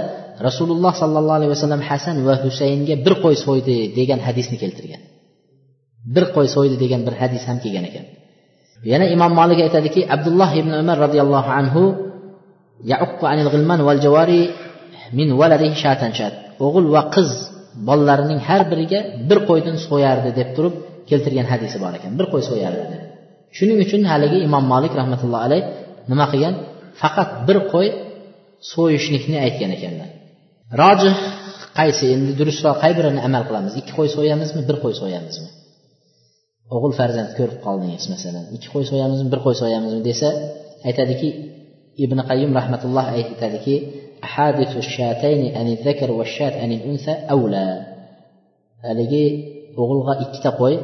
rasululloh 0.46 0.92
sollallohu 1.02 1.36
alayhi 1.38 1.52
vasallam 1.56 1.82
hasan 1.90 2.16
va 2.28 2.34
husaynga 2.44 2.94
bir 3.04 3.14
qo'y 3.24 3.36
so'ydi 3.46 3.76
degan 3.98 4.20
hadisni 4.26 4.56
keltirgan. 4.62 5.02
Bir 6.14 6.24
qo'y 6.34 6.48
so'ydi 6.56 6.76
degan 6.84 7.00
bir 7.06 7.14
hadis 7.22 7.42
ham 7.48 7.58
kelgan 7.64 7.84
ekan. 7.90 8.04
Yana 8.90 9.06
imom 9.14 9.32
molik 9.40 9.58
aytadiki 9.66 10.00
abdulloh 10.14 10.50
ibn 10.60 10.72
umar 10.82 10.96
roziyallohu 11.06 11.50
anhu 11.60 11.82
anil 13.32 13.48
g'ilman 13.54 13.80
val 13.88 14.00
javari 14.06 14.40
min 15.18 15.28
valadihi 15.40 15.76
shatan 15.84 16.12
shat 16.18 16.34
o'g'il 16.66 16.86
va 16.94 17.02
qiz 17.14 17.30
bolalarining 17.88 18.40
har 18.48 18.62
biriga 18.70 19.00
bir 19.28 19.38
qo'ydan 19.48 19.76
so'yardi 19.88 20.30
deb 20.38 20.48
turib 20.56 20.74
keltirgan 21.10 21.46
hadisi 21.52 21.76
bor 21.84 21.92
ekan. 21.98 22.12
Bir 22.18 22.26
qo'y 22.32 22.42
so'yardi 22.50 22.84
deb 22.92 23.02
shuning 23.56 23.78
uchun 23.84 24.02
haligi 24.12 24.38
imom 24.46 24.64
molik 24.72 24.92
rahmatullohi 25.00 25.44
alayh 25.48 25.62
nima 26.10 26.26
qilgan? 26.32 26.54
Faqat 27.00 27.30
bir 27.48 27.58
qo'y 27.72 27.88
so'yishlikni 28.72 29.36
aytgan 29.46 29.70
ekanlar. 29.76 30.08
Rojih 30.80 31.16
qaysi? 31.78 32.04
Endi 32.16 32.32
durustroq 32.40 32.76
qay 32.82 32.92
birini 32.98 33.20
amal 33.28 33.42
qilamiz? 33.48 33.72
Ikki 33.80 33.92
qo'y 33.98 34.08
so'yamizmi 34.16 34.62
bir 34.68 34.76
qo'y 34.84 34.94
so'yamizmi? 35.02 35.48
O'g'il 36.74 36.92
farzand 37.00 37.30
ko'rib 37.38 37.58
qoldingiz 37.66 38.04
masalan. 38.14 38.44
Ikki 38.56 38.68
qo'y 38.74 38.84
so'yamizmi 38.90 39.28
bir 39.34 39.40
qo'y 39.46 39.56
so'yamizmi 39.62 40.00
desa 40.10 40.28
aytadiki 40.88 41.28
ibn 42.04 42.18
qayyum 42.30 42.52
rahmatulloh 42.58 43.06
aytadiki 43.16 43.74
حادث 44.32 44.76
الشاتين 44.84 45.40
عن 45.56 45.66
الذكر 45.76 46.08
والشات 46.18 46.52
عن 46.62 46.70
الأنثى 46.78 47.14
أولى. 47.34 47.68
haligi 48.86 49.26
o'g'ilga 49.82 50.14
ikkita 50.24 50.50
qo'y 50.60 50.76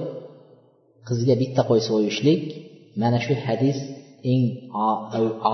qizga 1.09 1.34
bitta 1.43 1.62
qo'y 1.68 1.80
so'yishlik 1.88 2.43
mana 3.03 3.18
shu 3.26 3.34
hadis 3.47 3.78
eng 4.32 4.45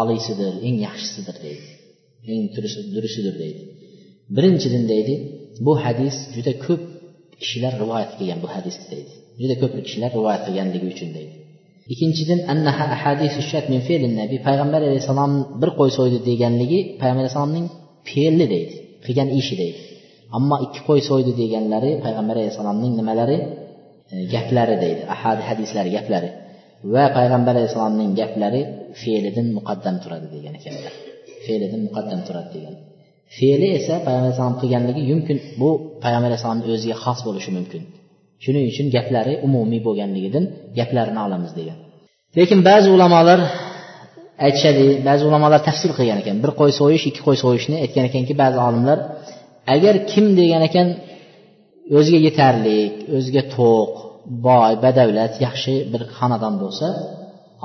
oliysidir 0.01 0.53
eng 0.66 0.76
yaxshisidir 0.87 1.37
deydi 1.45 1.66
eng 2.32 2.43
durusidir 2.97 3.34
deydi 3.43 3.62
birinchidan 4.37 4.84
deydi 4.93 5.14
bu 5.66 5.72
hadis 5.84 6.16
juda 6.37 6.53
ko'p 6.66 6.82
kishilar 7.41 7.72
rivoyat 7.82 8.11
qilgan 8.18 8.39
bu 8.45 8.49
hadisni 8.57 8.87
deydi 8.93 9.12
juda 9.41 9.55
ko'p 9.62 9.72
kishilar 9.87 10.11
rivoyat 10.18 10.43
qilganligi 10.47 10.87
uchun 10.95 11.11
deydi 11.18 11.34
ikkinchidan 11.93 12.41
annaha 12.53 12.84
ahadisu 12.97 13.41
shat 13.51 13.64
min 13.72 13.80
nabiy. 14.20 14.39
Payg'ambar 14.49 14.80
alayhissalom 14.89 15.32
bir 15.61 15.70
qo'y 15.78 15.91
so'ydi 15.99 16.18
deganligi 16.28 16.78
payg'ambar 17.01 17.22
alayhissalomning 17.24 17.66
fe'li 18.09 18.47
deydi 18.55 18.74
qilgan 19.05 19.28
ishi 19.41 19.55
deydi. 19.62 19.80
Ammo 20.37 20.57
ikki 20.66 20.80
qo'y 20.89 21.01
so'ydi 21.11 21.32
deganlari 21.43 21.91
payg'ambar 22.05 22.34
alayhissalomning 22.41 22.93
nimalari? 23.01 23.39
E, 24.12 24.14
gaplari 24.34 24.76
deydi 24.84 25.03
ahadi 25.14 25.43
hadislari 25.49 25.91
gaplari. 25.97 26.28
Va 26.95 27.05
payg'ambar 27.18 27.53
alayhissalomning 27.59 28.11
gaplari 28.20 28.61
fe'lidan 29.03 29.47
muqaddam 29.57 29.97
turadi 30.03 30.26
degan 30.34 30.55
ekanlar. 30.61 30.93
Fe'lidan 31.45 31.80
muqaddam 31.87 32.20
turadi 32.26 32.51
degan. 32.57 32.74
Fe'li 33.37 33.68
esa 33.78 33.95
payg'ambar 34.07 34.26
alayhissalom 34.26 34.57
qilganligi 34.62 35.03
mumkin. 35.12 35.39
Bu 35.61 35.68
payg'ambar 36.03 36.28
alayhissalomni 36.30 36.64
o'ziga 36.76 36.97
xos 37.05 37.18
bo'lishi 37.26 37.51
mumkin. 37.59 37.82
Shuning 38.45 38.64
uchun 38.72 38.87
gaplari 38.97 39.34
umumiy 39.47 39.80
bo'lganligidan 39.87 40.45
gaplarini 40.78 41.20
olamiz 41.26 41.53
degan. 41.59 41.76
Lekin 42.39 42.59
ba'zi 42.68 42.89
ulamolar 42.97 43.41
aytishadi 44.47 44.87
ba'zi 45.09 45.22
ulamolar 45.28 45.61
tafsir 45.68 45.91
qilgan 45.99 46.18
ekan. 46.22 46.37
Bir 46.45 46.51
qo'y 46.61 46.72
so'yish 46.80 47.05
ikki 47.11 47.20
qo'y 47.26 47.37
so'yishni 47.45 47.76
aytgan 47.84 48.05
ekanki 48.11 48.34
ba'zi 48.43 48.59
olimlar 48.68 48.99
agar 49.74 49.95
kim 50.11 50.26
degan 50.41 50.62
ekan 50.68 50.89
o'ziga 51.99 52.20
yetarlik 52.28 52.93
o'ziga 53.16 53.43
to'q 53.57 53.91
boy 54.47 54.72
badavlat 54.84 55.34
yaxshi 55.47 55.74
bir 55.93 56.03
xonadon 56.16 56.55
bo'lsa 56.62 56.87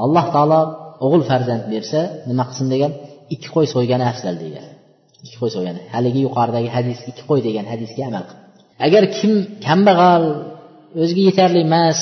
alloh 0.03 0.25
taolo 0.35 0.61
o'g'il 1.05 1.23
farzand 1.29 1.63
bersa 1.73 1.99
nima 2.29 2.43
qilsin 2.49 2.67
degan 2.73 2.91
ikki 3.33 3.49
qo'y 3.55 3.67
so'ygani 3.73 4.05
afzal 4.11 4.35
degan. 4.45 4.65
Ikki 5.25 5.37
qo'y 5.41 5.51
so'ygani. 5.55 5.81
Haligi 5.93 6.19
yuqoridagi 6.27 6.69
hadis 6.75 6.99
ikki 7.09 7.23
qo'y 7.29 7.41
degan 7.47 7.65
hadisga 7.71 8.03
amal 8.09 8.23
qil. 8.29 8.37
Agar 8.85 9.03
kim 9.17 9.31
kambag'al 9.65 10.23
o'ziga 11.01 11.21
yetarli 11.29 11.59
emas. 11.67 11.99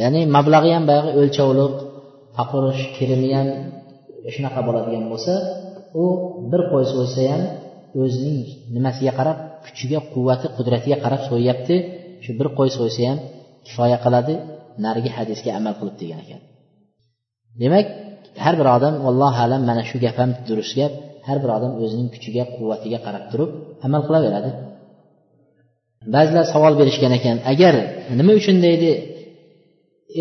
Ya'ni 0.00 0.20
mablag'i 0.36 0.70
ham 0.76 0.84
boyagi 0.90 1.10
o'lchovliq 1.20 1.74
faqir 2.36 2.62
kirimi 2.96 3.30
ham 3.38 3.48
shunaqa 4.34 4.60
bo'ladigan 4.66 5.04
bo'lsa 5.12 5.34
u 6.02 6.04
bir 6.50 6.62
qo'y 6.70 6.84
so'ysa 6.92 7.20
ham 7.32 7.42
o'zining 8.02 8.38
nimasiga 8.74 9.12
qarab 9.18 9.38
kuchiga 9.64 9.98
quvvati 10.12 10.46
qudratiga 10.56 10.96
qarab 11.04 11.22
so'yyapti. 11.30 11.76
Shu 12.24 12.30
bir 12.38 12.48
qo'y 12.58 12.70
so'ysa 12.78 13.00
ham 13.10 13.18
kifoya 13.66 13.98
qiladi 14.04 14.34
narigi 14.84 15.10
hadisga 15.16 15.50
amal 15.58 15.74
qilib 15.80 15.96
degan 16.02 16.18
ekan. 16.24 16.40
Demak 17.62 17.86
har 18.44 18.54
bir 18.60 18.66
odam 18.76 18.94
allohu 19.10 19.38
alam 19.46 19.60
mana 19.68 19.82
shu 19.90 19.96
gap 20.04 20.16
ham 20.22 20.30
durust 20.48 20.72
gap 20.80 20.92
har 21.28 21.38
bir 21.42 21.50
odam 21.56 21.72
o'zining 21.82 22.08
kuchiga 22.14 22.44
quvvatiga 22.56 22.98
qarab 23.06 23.24
turib 23.32 23.50
amal 23.86 24.02
qilaveradi. 24.08 24.50
Ba'zilar 26.14 26.44
savol 26.54 26.74
berishgan 26.80 27.12
ekan 27.18 27.36
agar 27.52 27.74
nima 28.18 28.32
uchun 28.40 28.56
deydi 28.66 28.90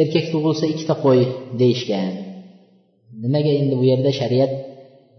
erkak 0.02 0.26
tug'ilsa 0.34 0.66
ikkita 0.74 0.96
qo'y 1.04 1.22
deyishgan. 1.62 2.12
Nimaga 3.24 3.52
endi 3.62 3.76
bu 3.80 3.86
yerda 3.92 4.12
shariat 4.20 4.52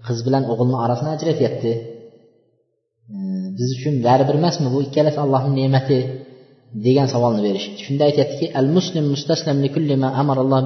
qiz 0.06 0.18
bilan 0.26 0.42
o'g'ilni 0.52 0.76
orasini 0.84 1.10
ajratyapti? 1.16 1.72
Biz 3.58 3.68
uchun 3.76 3.94
baribir 4.06 4.34
emasmi 4.40 4.68
bu 4.74 4.78
ikkalasi 4.86 5.18
allohni 5.24 5.52
ne'mati 5.60 5.98
degan 6.86 7.06
savolni 7.14 7.40
berishibdi. 7.46 7.80
Shunda 7.86 8.02
aytyaptiki 8.08 8.46
al 8.60 8.68
muslim 8.76 9.04
mustaslam 9.14 9.56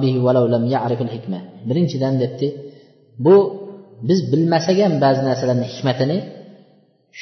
bihi 0.03 0.17
lam 0.55 0.63
ya'rif 0.75 0.99
al 1.05 1.11
hikma. 1.15 1.39
Birinchidan 1.67 2.13
debdi 2.23 2.47
bu 3.25 3.35
biz 4.07 4.19
bilmasak 4.31 4.77
ham 4.85 4.93
ba'zi 5.03 5.21
narsalarni 5.29 5.67
hikmatini 5.73 6.17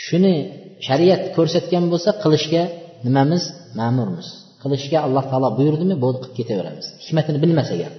shuni 0.04 0.36
shariat 0.88 1.24
ko'rsatgan 1.36 1.84
bo'lsa 1.92 2.10
qilishga 2.24 2.64
nimamiz? 3.06 3.44
Ma'murmiz. 3.80 4.28
Qilishga 4.64 4.98
alloh 5.08 5.24
taolo 5.32 5.50
buyurdimi? 5.60 5.96
Bo'ldi 6.04 6.18
qilib 6.24 6.36
ketaveramiz. 6.40 6.86
Hikmatini 7.04 7.40
bilmasak 7.44 7.76
agar. 7.78 7.92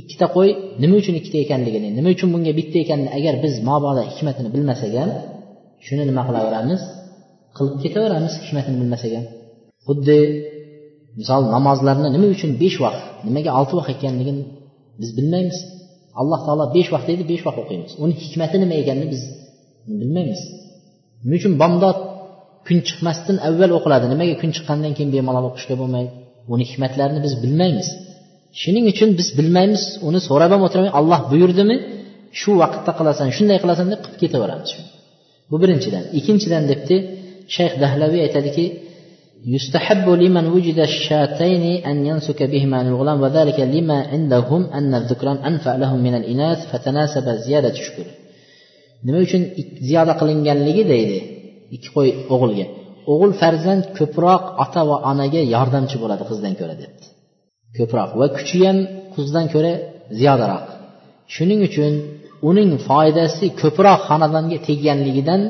Ikkita 0.00 0.26
qo'y 0.36 0.48
nima 0.82 0.94
uchun 1.00 1.14
ikkita 1.20 1.38
ekanligini 1.44 1.88
nima 1.98 2.08
uchun 2.16 2.28
bunga 2.34 2.52
bitta 2.60 2.76
ekanini 2.84 3.10
agar 3.18 3.34
biz 3.44 3.54
mobodo 3.68 4.02
hikmatini 4.10 4.48
bilmasak 4.54 4.92
ham 5.00 5.10
shuni 5.86 6.02
nima 6.10 6.22
qilaveramiz? 6.28 6.80
Qilib 7.56 7.76
ketaveramiz 7.84 8.32
hikmatini 8.42 8.76
bilmasak 8.82 9.12
ham 9.16 9.26
xuddi 9.86 10.18
misol 11.18 11.42
namozlarni 11.54 12.08
nima 12.14 12.26
uchun 12.34 12.50
besh 12.62 12.78
vaqt 12.84 13.02
nimaga 13.26 13.50
olti 13.58 13.74
vaqt 13.78 13.90
ekanligini 13.96 14.42
biz 15.00 15.10
bilmaymiz. 15.18 15.58
Alloh 16.20 16.40
taolo 16.46 16.64
besh 16.76 16.88
vaqt 16.94 17.06
deydi 17.10 17.24
besh 17.32 17.42
vaqt 17.46 17.58
o'qiymiz. 17.62 17.92
Uni 18.04 18.14
hikmati 18.24 18.56
nima 18.62 18.74
ekanini 18.82 19.06
biz 19.12 19.22
bilmaymiz. 20.00 20.40
nima 21.23 21.35
uchun 21.39 21.53
bomdod 21.61 21.97
kun 22.67 22.77
chiqmasdan 22.87 23.37
avval 23.47 23.71
o'qiladi 23.77 24.05
nimaga 24.13 24.35
kun 24.41 24.49
chiqqandan 24.55 24.91
keyin 24.97 25.11
bemalol 25.15 25.45
o'qishga 25.49 25.75
bo'lmaydi 25.81 26.11
uni 26.53 26.63
hikmatlarini 26.69 27.19
biz 27.25 27.33
bilmaymiz 27.43 27.87
shuning 28.61 28.85
uchun 28.93 29.09
biz 29.19 29.27
bilmaymiz 29.37 29.83
uni 30.07 30.19
so'rab 30.27 30.51
ham 30.55 30.61
o'tirmay 30.67 30.91
olloh 30.99 31.19
buyurdimi 31.31 31.75
shu 32.39 32.51
vaqtda 32.61 32.91
qilasan 32.99 33.27
shunday 33.37 33.57
qilasan 33.63 33.87
deb 33.93 33.99
qilib 34.05 34.19
ketaveramiz 34.23 34.71
bu 35.49 35.55
birinchidan 35.61 36.03
ikkinchidan 36.19 36.63
debdi 36.71 36.95
shayx 37.55 37.73
dahlaviy 37.83 38.21
aytadiki 38.27 38.65
يستحب 39.55 40.09
لمن 40.23 40.45
وجد 40.55 40.79
الشاتين 40.79 41.85
أن 41.89 41.97
ينسك 42.09 42.39
بهما 42.43 42.77
عن 42.77 42.87
الغلام 42.87 43.21
وذلك 43.21 43.59
لما 43.59 43.99
عندهم 44.13 44.61
أن 44.79 44.91
الذكران 45.01 45.37
أنفع 45.37 45.73
لهم 45.75 45.99
من 46.07 46.15
الإناث 46.15 46.59
فتناسب 46.71 47.25
زيادة 47.29 47.73
شكر 47.73 48.05
nima 49.06 49.18
uchun 49.26 49.42
ziyoda 49.88 50.14
qilinganligi 50.20 50.84
deydi 50.92 51.18
ikki 51.74 51.88
qo'y 51.96 52.08
o'g'ilga. 52.34 52.66
O'g'il 53.12 53.32
farzand 53.42 53.84
ko'proq 53.98 54.42
ota 54.64 54.82
va 54.90 54.96
onaga 55.10 55.40
yordamchi 55.54 55.96
bo'ladi 56.02 56.24
qizdan 56.30 56.54
ko'ra 56.60 56.74
debdi. 56.82 57.04
Ko'proq 57.78 58.10
va 58.20 58.26
kuchi 58.36 58.58
ham 58.66 58.78
qizdan 59.14 59.46
ko'ra 59.54 59.72
ziyodaroq. 60.18 60.66
Shuning 61.34 61.60
uchun 61.68 61.92
uning 62.50 62.70
foydasi 62.88 63.46
ko'proq 63.62 64.00
xonadonga 64.08 64.58
tegganligidan 64.68 65.42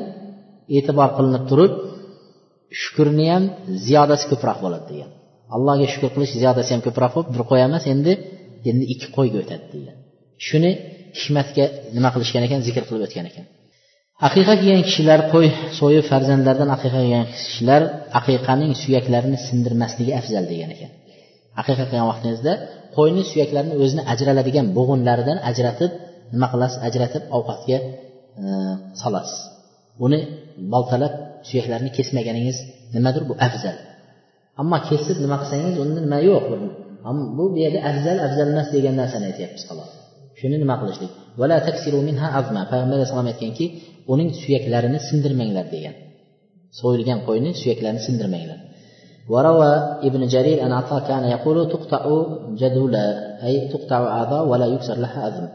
e'tibor 0.77 1.09
qilinib 1.17 1.43
turib 1.49 1.73
shukurni 2.81 3.25
ham 3.33 3.43
ziyodasi 3.85 4.25
ko'proq 4.31 4.57
bo'ladi 4.65 4.85
degan. 4.91 5.09
Allohga 5.55 5.87
shukur 5.93 6.09
qilish 6.15 6.33
ziyodasi 6.41 6.69
ham 6.73 6.81
ko'proq 6.87 7.11
bo'lib 7.15 7.29
bir 7.35 7.43
qo'y 7.49 7.61
emas 7.67 7.83
endi 7.93 8.13
endi 8.69 8.83
ikki 8.93 9.07
qo'yga 9.17 9.37
o'tadi 9.43 9.65
degan. 9.75 9.97
Shuni 10.47 10.71
hikmatga 11.19 11.65
nima 11.95 12.09
qilishgan 12.15 12.43
ekan 12.47 12.59
zikr 12.67 12.83
qilib 12.87 13.03
o'tgan 13.07 13.25
ekan. 13.31 13.45
Aqiqa 14.27 14.53
kelgan 14.61 14.83
kishilar 14.87 15.19
qo'y 15.33 15.47
so'yib 15.79 16.05
farzandlardan 16.11 16.69
aqiqa 16.75 16.99
kelgan 17.03 17.25
kishilar 17.35 17.81
aqiqaning 18.19 18.71
suyaklarini 18.83 19.37
sindirmasligi 19.47 20.11
afzal 20.19 20.43
degan 20.51 20.69
ekan. 20.75 20.91
Aqiqa 21.61 21.83
qilgan 21.89 22.07
vaqtingizda 22.11 22.53
qo'yni 22.97 23.21
suyaklarini 23.31 23.75
o'zini 23.83 24.03
ajraladigan 24.13 24.65
bo'g'inlaridan 24.77 25.37
ajratib 25.49 25.91
nima 26.33 26.47
qilasiz? 26.53 26.77
Ajratib 26.87 27.23
ovqatga 27.37 27.77
e, 27.81 28.49
solasiz. 29.01 29.39
Uni 30.05 30.19
boltalab 30.73 31.13
suyaklarini 31.49 31.91
kesmaganingiz 31.97 32.57
nimadir 32.95 33.23
bu 33.29 33.33
afzal. 33.47 33.75
Ammo 34.61 34.77
kesib 34.89 35.17
nima 35.23 35.37
qilsangiz 35.41 35.75
unda 35.83 35.99
nima 36.05 36.19
yo'q? 36.29 36.45
Bu 37.05 37.13
bu 37.37 37.43
yerda 37.63 37.79
afzal 37.91 38.17
afzal 38.27 38.47
emas 38.53 38.67
degan 38.75 38.95
narsani 39.01 39.25
aytyapmiz 39.31 39.63
xolos. 39.69 39.91
shuni 40.42 40.56
nima 40.62 40.74
qilishlik 40.80 41.12
payg'ambar 42.70 42.96
alayhissalom 42.98 43.28
aytganki 43.32 43.66
uning 44.12 44.28
suyaklarini 44.42 44.98
sindirmanglar 45.08 45.66
degan 45.74 45.94
so'yilgan 46.80 47.18
qo'yni 47.28 47.50
suyaklarini 47.62 48.02
sindirmanglar 48.08 48.60
وروى 49.34 49.72
ابن 50.08 50.22
جرير 50.34 50.58
أن 50.66 50.72
عطاء 50.78 51.00
كان 51.08 51.24
يقول 51.36 51.56
تقطع 51.74 52.02
جدولة 52.60 53.02
أي 53.46 53.54
تقطع 53.72 54.00
أعضاء 54.18 54.42
ولا 54.50 54.66
يكسر 54.74 54.96
لها 55.04 55.20
أذن 55.28 55.46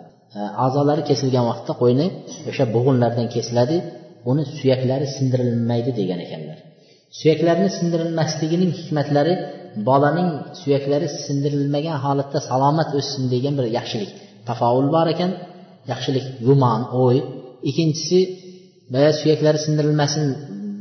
a'zolari 0.66 1.04
kesilgan 1.10 1.46
vaqtda 1.52 1.74
qo'yni 1.82 2.08
o'sha 2.50 2.66
bo'g'inlardan 2.76 3.28
kesiladi 3.36 3.78
uni 4.32 4.44
suyaklari 4.58 5.08
sindirilmaydi 5.16 5.92
degan 6.00 6.20
ekanlar 6.26 6.58
suyaklarni 7.20 7.70
sindirilmasligining 7.78 8.72
hikmatlari 8.80 9.34
bolaning 9.90 10.30
suyaklari 10.62 11.08
sindirilmagan 11.26 11.98
holatda 12.06 12.40
salomat 12.50 12.90
o'ssin 13.00 13.24
degan 13.34 13.54
bir 13.60 13.66
yaxshilik 13.78 14.12
Tafovul 14.49 14.89
bor 14.97 15.07
ekan 15.15 15.31
yaxshilik 15.91 16.27
gumon 16.47 16.81
o'y. 17.05 17.19
Ikkinchisi 17.69 18.19
boya 18.95 19.11
suyaklari 19.21 19.59
sindirilmasin 19.65 20.25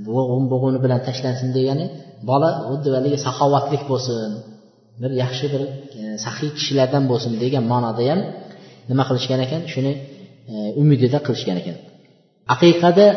bo'g'in 0.08 0.46
bo'g'ini 0.52 0.80
bilan 0.86 1.00
tashlansin 1.08 1.50
degani 1.58 1.86
bola 2.30 2.50
xuddi 2.68 2.90
haligi 2.98 3.18
saxovatlik 3.28 3.84
bo'lsin 3.92 4.32
bir 5.02 5.12
yaxshi 5.24 5.46
bir 5.54 5.62
e, 6.00 6.04
saxiy 6.26 6.50
kishilardan 6.58 7.04
bo'lsin 7.12 7.32
degan 7.44 7.64
ma'noda 7.72 8.04
ham 8.10 8.20
nima 8.90 9.04
qilishgan 9.10 9.40
ekan? 9.46 9.62
Shuni 9.74 9.94
e, 10.52 10.56
umidida 10.82 11.20
qilishgan 11.28 11.58
ekan. 11.62 11.76
Aqiqada 12.54 13.08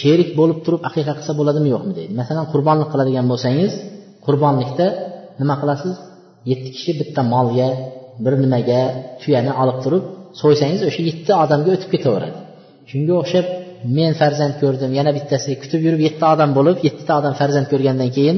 sherik 0.00 0.30
bo'lib 0.38 0.58
turib 0.64 0.82
aqiqa 0.88 1.12
qilsa 1.18 1.32
bo'ladimi 1.40 1.68
yo'qmi 1.74 1.92
deydi. 1.98 2.12
Masalan 2.20 2.46
qurbonlik 2.52 2.88
qiladigan 2.92 3.26
bo'lsangiz 3.32 3.72
qurbonlikda 4.26 4.86
nima 5.40 5.54
qilasiz? 5.62 5.94
Yetti 6.50 6.68
kishi 6.76 6.92
bitta 7.00 7.20
molga 7.34 7.68
bir 8.24 8.34
nimaga 8.44 8.80
tuyani 9.22 9.52
olib 9.62 9.78
turib 9.84 10.04
so'ysangiz 10.40 10.80
o'sha 10.88 11.02
yetti 11.10 11.32
odamga 11.44 11.70
o'tib 11.76 11.90
ketaveradi. 11.94 12.38
Shunga 12.90 13.14
o'xshab 13.22 13.46
men 13.96 14.12
farzand 14.20 14.54
ko'rdim 14.62 14.92
yana 14.98 15.10
bittasi 15.18 15.50
kutib 15.62 15.80
yurib 15.86 16.02
yetti 16.06 16.24
odam 16.34 16.50
bo'lib 16.58 16.76
yettita 16.86 17.12
odam 17.20 17.34
farzand 17.40 17.66
ko'rgandan 17.72 18.10
keyin 18.16 18.36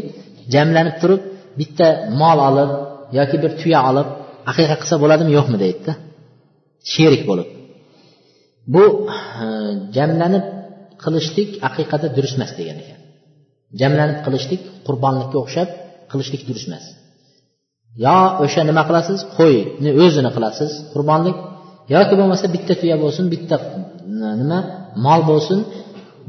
jamlanib 0.55 0.97
turib 1.03 1.23
bitta 1.61 1.87
mol 2.21 2.39
olib 2.49 2.71
yoki 3.19 3.37
bir 3.43 3.53
tuya 3.61 3.81
olib 3.91 4.09
aqiqa 4.51 4.77
qilsa 4.81 4.97
bo'ladimi 5.03 5.33
yo'qmi 5.39 5.59
deydida. 5.65 5.93
Sherik 6.93 7.23
bo'lib. 7.31 7.49
Bu 8.75 8.85
e, 9.45 9.47
jamlanib 9.97 10.45
qilishlik 11.03 11.51
aqiqada 11.69 12.07
durust 12.17 12.37
emas 12.39 12.53
degan 12.59 12.77
ekan. 12.83 12.99
Jamlanib 13.81 14.19
qilishlik 14.27 14.63
qurbonlikka 14.87 15.37
o'xshab 15.45 15.69
qilishlik 16.11 16.43
durust 16.49 16.69
emas 16.71 16.87
yo 18.06 18.18
o'sha 18.44 18.62
nima 18.70 18.84
qilasiz 18.90 19.20
qo'yni 19.38 19.92
o'zini 20.04 20.30
qilasiz 20.36 20.72
qurbonlik 20.94 21.38
yoki 21.96 22.14
bo'lmasa 22.20 22.46
bitta 22.56 22.74
tuya 22.82 22.96
bo'lsin 23.04 23.26
bitta 23.34 23.56
nima 24.42 24.60
mol 25.06 25.22
bo'lsin 25.30 25.60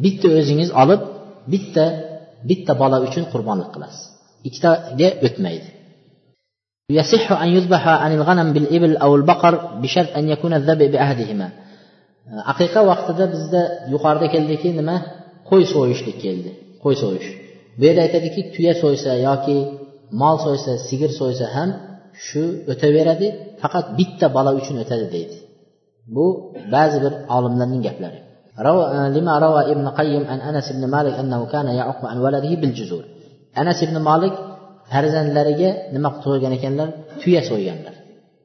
bitta 0.04 0.26
o'zingiz 0.38 0.70
olib 0.82 1.00
bitta 1.52 1.84
bitta 2.48 2.72
bola 2.82 2.96
uchun 3.06 3.24
qurbonlik 3.32 3.70
qilasiz 3.74 4.02
ikkitaga 4.48 5.08
o'tmaydi 5.28 5.68
يصح 7.00 7.32
أن 7.44 7.48
يذبح 7.56 7.88
عن 7.88 8.12
الغنم 8.18 8.48
بالإبل 8.54 8.96
أو 8.96 9.10
البقر 9.16 9.54
بشرط 9.82 10.10
أن 10.18 10.24
يكون 10.28 10.52
الذبح 10.54 10.86
بأحدهما 10.92 11.48
aqiqa 12.52 12.80
vaqtida 12.90 13.24
bizda 13.34 13.62
yuqorida 13.92 14.26
keldiki 14.34 14.68
nima 14.78 14.96
qo'y 15.48 15.64
so'yishlik 15.74 16.16
keldi 16.24 16.50
qo'y 16.82 16.94
so'yish 17.02 17.28
bu 17.78 17.82
yerda 17.88 18.00
aytadiki 18.06 18.40
tuya 18.54 18.72
so'ysa 18.82 19.10
yoki 19.28 19.56
mol 20.20 20.36
so'ysa 20.44 20.72
sigir 20.88 21.10
so'ysa 21.20 21.46
ham 21.56 21.70
shu 22.26 22.42
o'taveradi 22.72 23.26
faqat 23.60 23.86
bitta 23.98 24.26
bola 24.36 24.50
uchun 24.60 24.76
o'tadi 24.82 25.06
deydi 25.14 25.36
bu 26.14 26.26
ba'zi 26.74 26.96
bir 27.04 27.12
olimlarning 27.36 27.82
gaplari 27.88 28.20
لما 29.16 29.34
روى 29.46 29.62
ابن 29.72 29.86
قيم 30.00 30.22
عن 30.32 30.40
انس 30.50 30.66
بن 30.76 30.84
مالك 30.94 31.14
انه 31.22 31.40
كان 31.54 31.68
يعق 31.80 32.00
عن 32.10 32.18
ولده 32.24 32.52
بالجزور 32.60 33.04
anas 33.60 33.78
ibn 33.86 33.96
molik 34.08 34.34
farzandlariga 34.92 35.70
nima 35.94 36.08
so'ygan 36.24 36.52
ekanlar 36.58 36.88
tuya 37.22 37.42
so'yganlar 37.50 37.94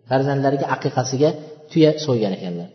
farzandlariga 0.10 0.66
aqiqasiga 0.76 1.30
tuya 1.72 1.92
so'ygan 2.06 2.34
ekanlar 2.38 2.70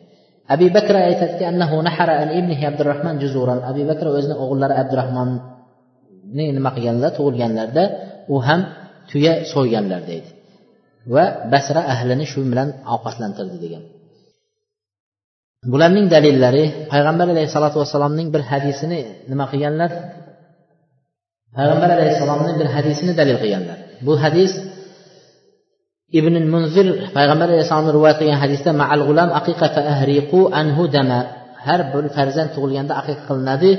abi 0.55 0.67
bakr 0.77 0.95
aytadiki 1.11 1.45
annahu 1.53 1.77
nahara 1.89 2.15
an 2.23 2.29
ibnihi 2.39 2.65
abdurahmon 2.71 3.17
juzuran 3.23 3.59
abi 3.71 3.83
bakr 3.91 4.07
o'zini 4.17 4.37
o'g'illari 4.43 4.75
abdurahmonni 4.83 6.45
nima 6.57 6.71
qilganlar 6.77 7.11
tug'ilganlarida 7.19 7.85
u 8.35 8.37
ham 8.47 8.61
tuya 9.12 9.34
so'yganlar 9.54 10.02
deydi. 10.12 10.30
Va 11.14 11.26
basra 11.54 11.82
ahlini 11.94 12.26
shu 12.32 12.40
bilan 12.52 12.70
ovqatlantirdi 12.94 13.58
degan. 13.66 13.84
Bularning 15.72 16.08
dalillari 16.14 16.64
payg'ambar 16.92 17.28
alayhissalotu 17.34 17.78
vassalomning 17.82 18.28
bir 18.34 18.42
hadisini 18.52 19.00
nima 19.32 19.46
qilganlar? 19.52 19.92
Payg'ambar 21.58 21.90
alayhissalomni 21.98 22.54
bir 22.60 22.68
hadisini 22.76 23.14
dalil 23.20 23.38
qilganlar. 23.44 23.78
Bu 24.06 24.14
hadis 24.24 24.52
ibn 26.20 26.34
munzir 26.54 26.88
payg'ambar 27.16 27.48
alayhissalomni 27.54 27.92
rivoyat 27.98 28.18
qilgan 28.22 28.40
hadisda 28.44 28.72
maal 28.82 29.02
g'ulam 29.08 29.30
aqiqa 29.40 29.68
ahriqu 29.94 30.40
anhu 30.62 30.84
dama. 30.96 31.20
Har 31.66 31.82
bir 31.94 32.06
farzand 32.16 32.50
tug'ilganda 32.56 32.94
aqiqa 33.02 33.24
qilinadi. 33.30 33.72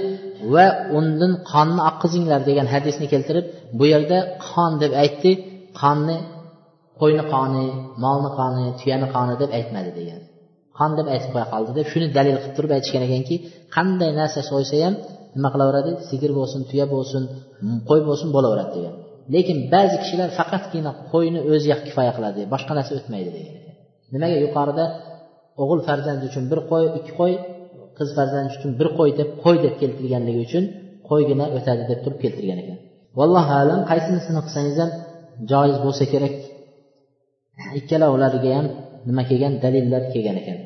Va 0.54 0.66
undan 0.98 1.32
qonni 1.52 1.80
oqqizinglar 1.90 2.40
degan 2.48 2.66
hadisni 2.74 3.06
keltirib 3.12 3.46
bu 3.78 3.84
yerda 3.92 4.18
qon 4.48 4.72
deb 4.82 4.92
aytdi 5.02 5.30
qonni 5.80 6.16
qo'yni 7.00 7.24
qoni 7.34 7.66
molni 8.04 8.30
qoni 8.38 8.64
tuyani 8.80 9.06
qoni 9.14 9.34
deb 9.42 9.50
aytmadi 9.58 9.90
degan. 9.98 10.20
Qon 10.78 10.90
deb 10.98 11.06
aytib 11.14 11.30
qo'ya 11.34 11.46
qoldi 11.52 11.70
deb 11.78 11.86
shuni 11.92 12.06
dalil 12.16 12.36
qilib 12.40 12.54
turib 12.56 12.72
aytishgan 12.76 13.02
ekanki 13.08 13.36
qanday 13.76 14.10
narsa 14.20 14.40
so'ysa 14.50 14.74
ham 14.84 14.94
nima 15.36 15.48
qilaveradi? 15.54 15.90
Sigir 16.08 16.30
bo'lsin 16.38 16.60
tuya 16.70 16.86
bo'lsin 16.94 17.22
qo'y 17.88 18.00
bo'lsin 18.08 18.28
bo'laveradi 18.36 18.72
degan. 18.76 18.94
Lekin 19.34 19.56
ba'zi 19.74 19.96
kishilar 20.02 20.28
faqatgina 20.38 20.90
qo'yni 21.12 21.40
o'ziga 21.52 21.76
kifoya 21.86 22.12
qiladi 22.16 22.40
boshqa 22.54 22.72
narsa 22.78 22.92
o'tmaydi 22.98 23.30
degan 23.36 23.54
nimaga? 24.14 24.36
Yuqorida 24.44 24.84
o'g'il 25.62 25.80
farzand 25.88 26.20
uchun 26.28 26.44
bir 26.50 26.60
qo'y 26.70 26.84
ikki 26.98 27.12
qo'y 27.20 27.32
qiz 28.02 28.10
farzand 28.18 28.48
uchun 28.56 28.70
bir 28.80 28.88
qo'y 28.98 29.10
deb 29.20 29.28
qo'y 29.44 29.56
deb 29.64 29.74
keltirganligi 29.80 30.40
uchun 30.46 30.64
qo'ygina 31.08 31.46
o'tadi 31.56 31.82
deb 31.90 31.98
turib 32.04 32.18
keltirgan 32.24 32.58
ekan. 32.62 32.78
Vallohu 33.18 33.52
alam 33.62 33.80
qaysinisini 33.90 34.40
qilsangiz 34.46 34.76
ham 34.82 34.90
joiz 35.50 35.76
bo'lsa 35.84 36.04
kerak. 36.12 36.34
Ikkalovlariga 37.78 38.50
ham 38.58 38.66
nima 39.08 39.22
kelgan? 39.30 39.52
Dalillar 39.64 40.02
kelgan 40.12 40.36
ekan. 40.42 40.58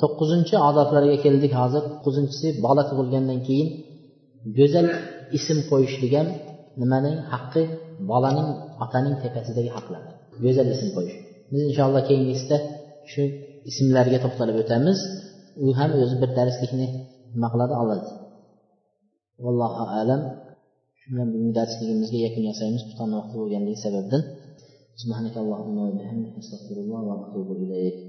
To'qqizinchi 0.00 0.56
odoblarga 0.68 1.16
keldik 1.24 1.52
hozir. 1.60 1.82
To'qqizinchisi 1.90 2.48
bola 2.66 2.82
tug'ilgandan 2.90 3.40
keyin 3.48 3.68
go'zal 4.58 4.86
ism 5.38 5.58
qo'yishlik 5.70 6.12
ham 6.18 6.28
nimaning 6.80 7.16
haqqi? 7.32 7.62
Bolaning 8.10 8.48
otaning 8.84 9.14
tepasidagi 9.22 9.70
haqlar. 9.76 10.02
Go'zal 10.44 10.66
ism 10.74 10.88
qo'yish. 10.96 11.16
Biz 11.52 11.60
inshaalloh 11.68 12.02
keyingisida 12.10 12.56
shu 13.10 13.22
ismlarga 13.70 14.18
to'xtalib 14.24 14.56
o'tamiz. 14.62 14.98
u 15.65 15.67
ham 15.79 15.91
o'zi 16.03 16.15
bir 16.21 16.29
darslikni 16.39 16.87
nima 17.33 17.47
qiladi 17.53 17.73
oladi 17.83 18.09
vallohu 19.43 19.83
alam 19.99 20.21
shu 20.99 21.05
bilan 21.11 21.27
bugungi 21.33 21.53
darsligimizga 21.59 22.19
yakun 22.25 22.43
yasaymiz 22.51 22.81
xufton 22.87 23.09
vaqti 23.17 23.35
bo'lganligi 23.41 23.79
sababdan 23.87 24.23
سبحانك 25.01 25.35
اللهم 25.43 25.77
وبحمدك 25.85 26.35
استغفر 26.43 26.77
الله 26.83 27.01
واتوب 27.09 27.47
اليك 27.57 28.06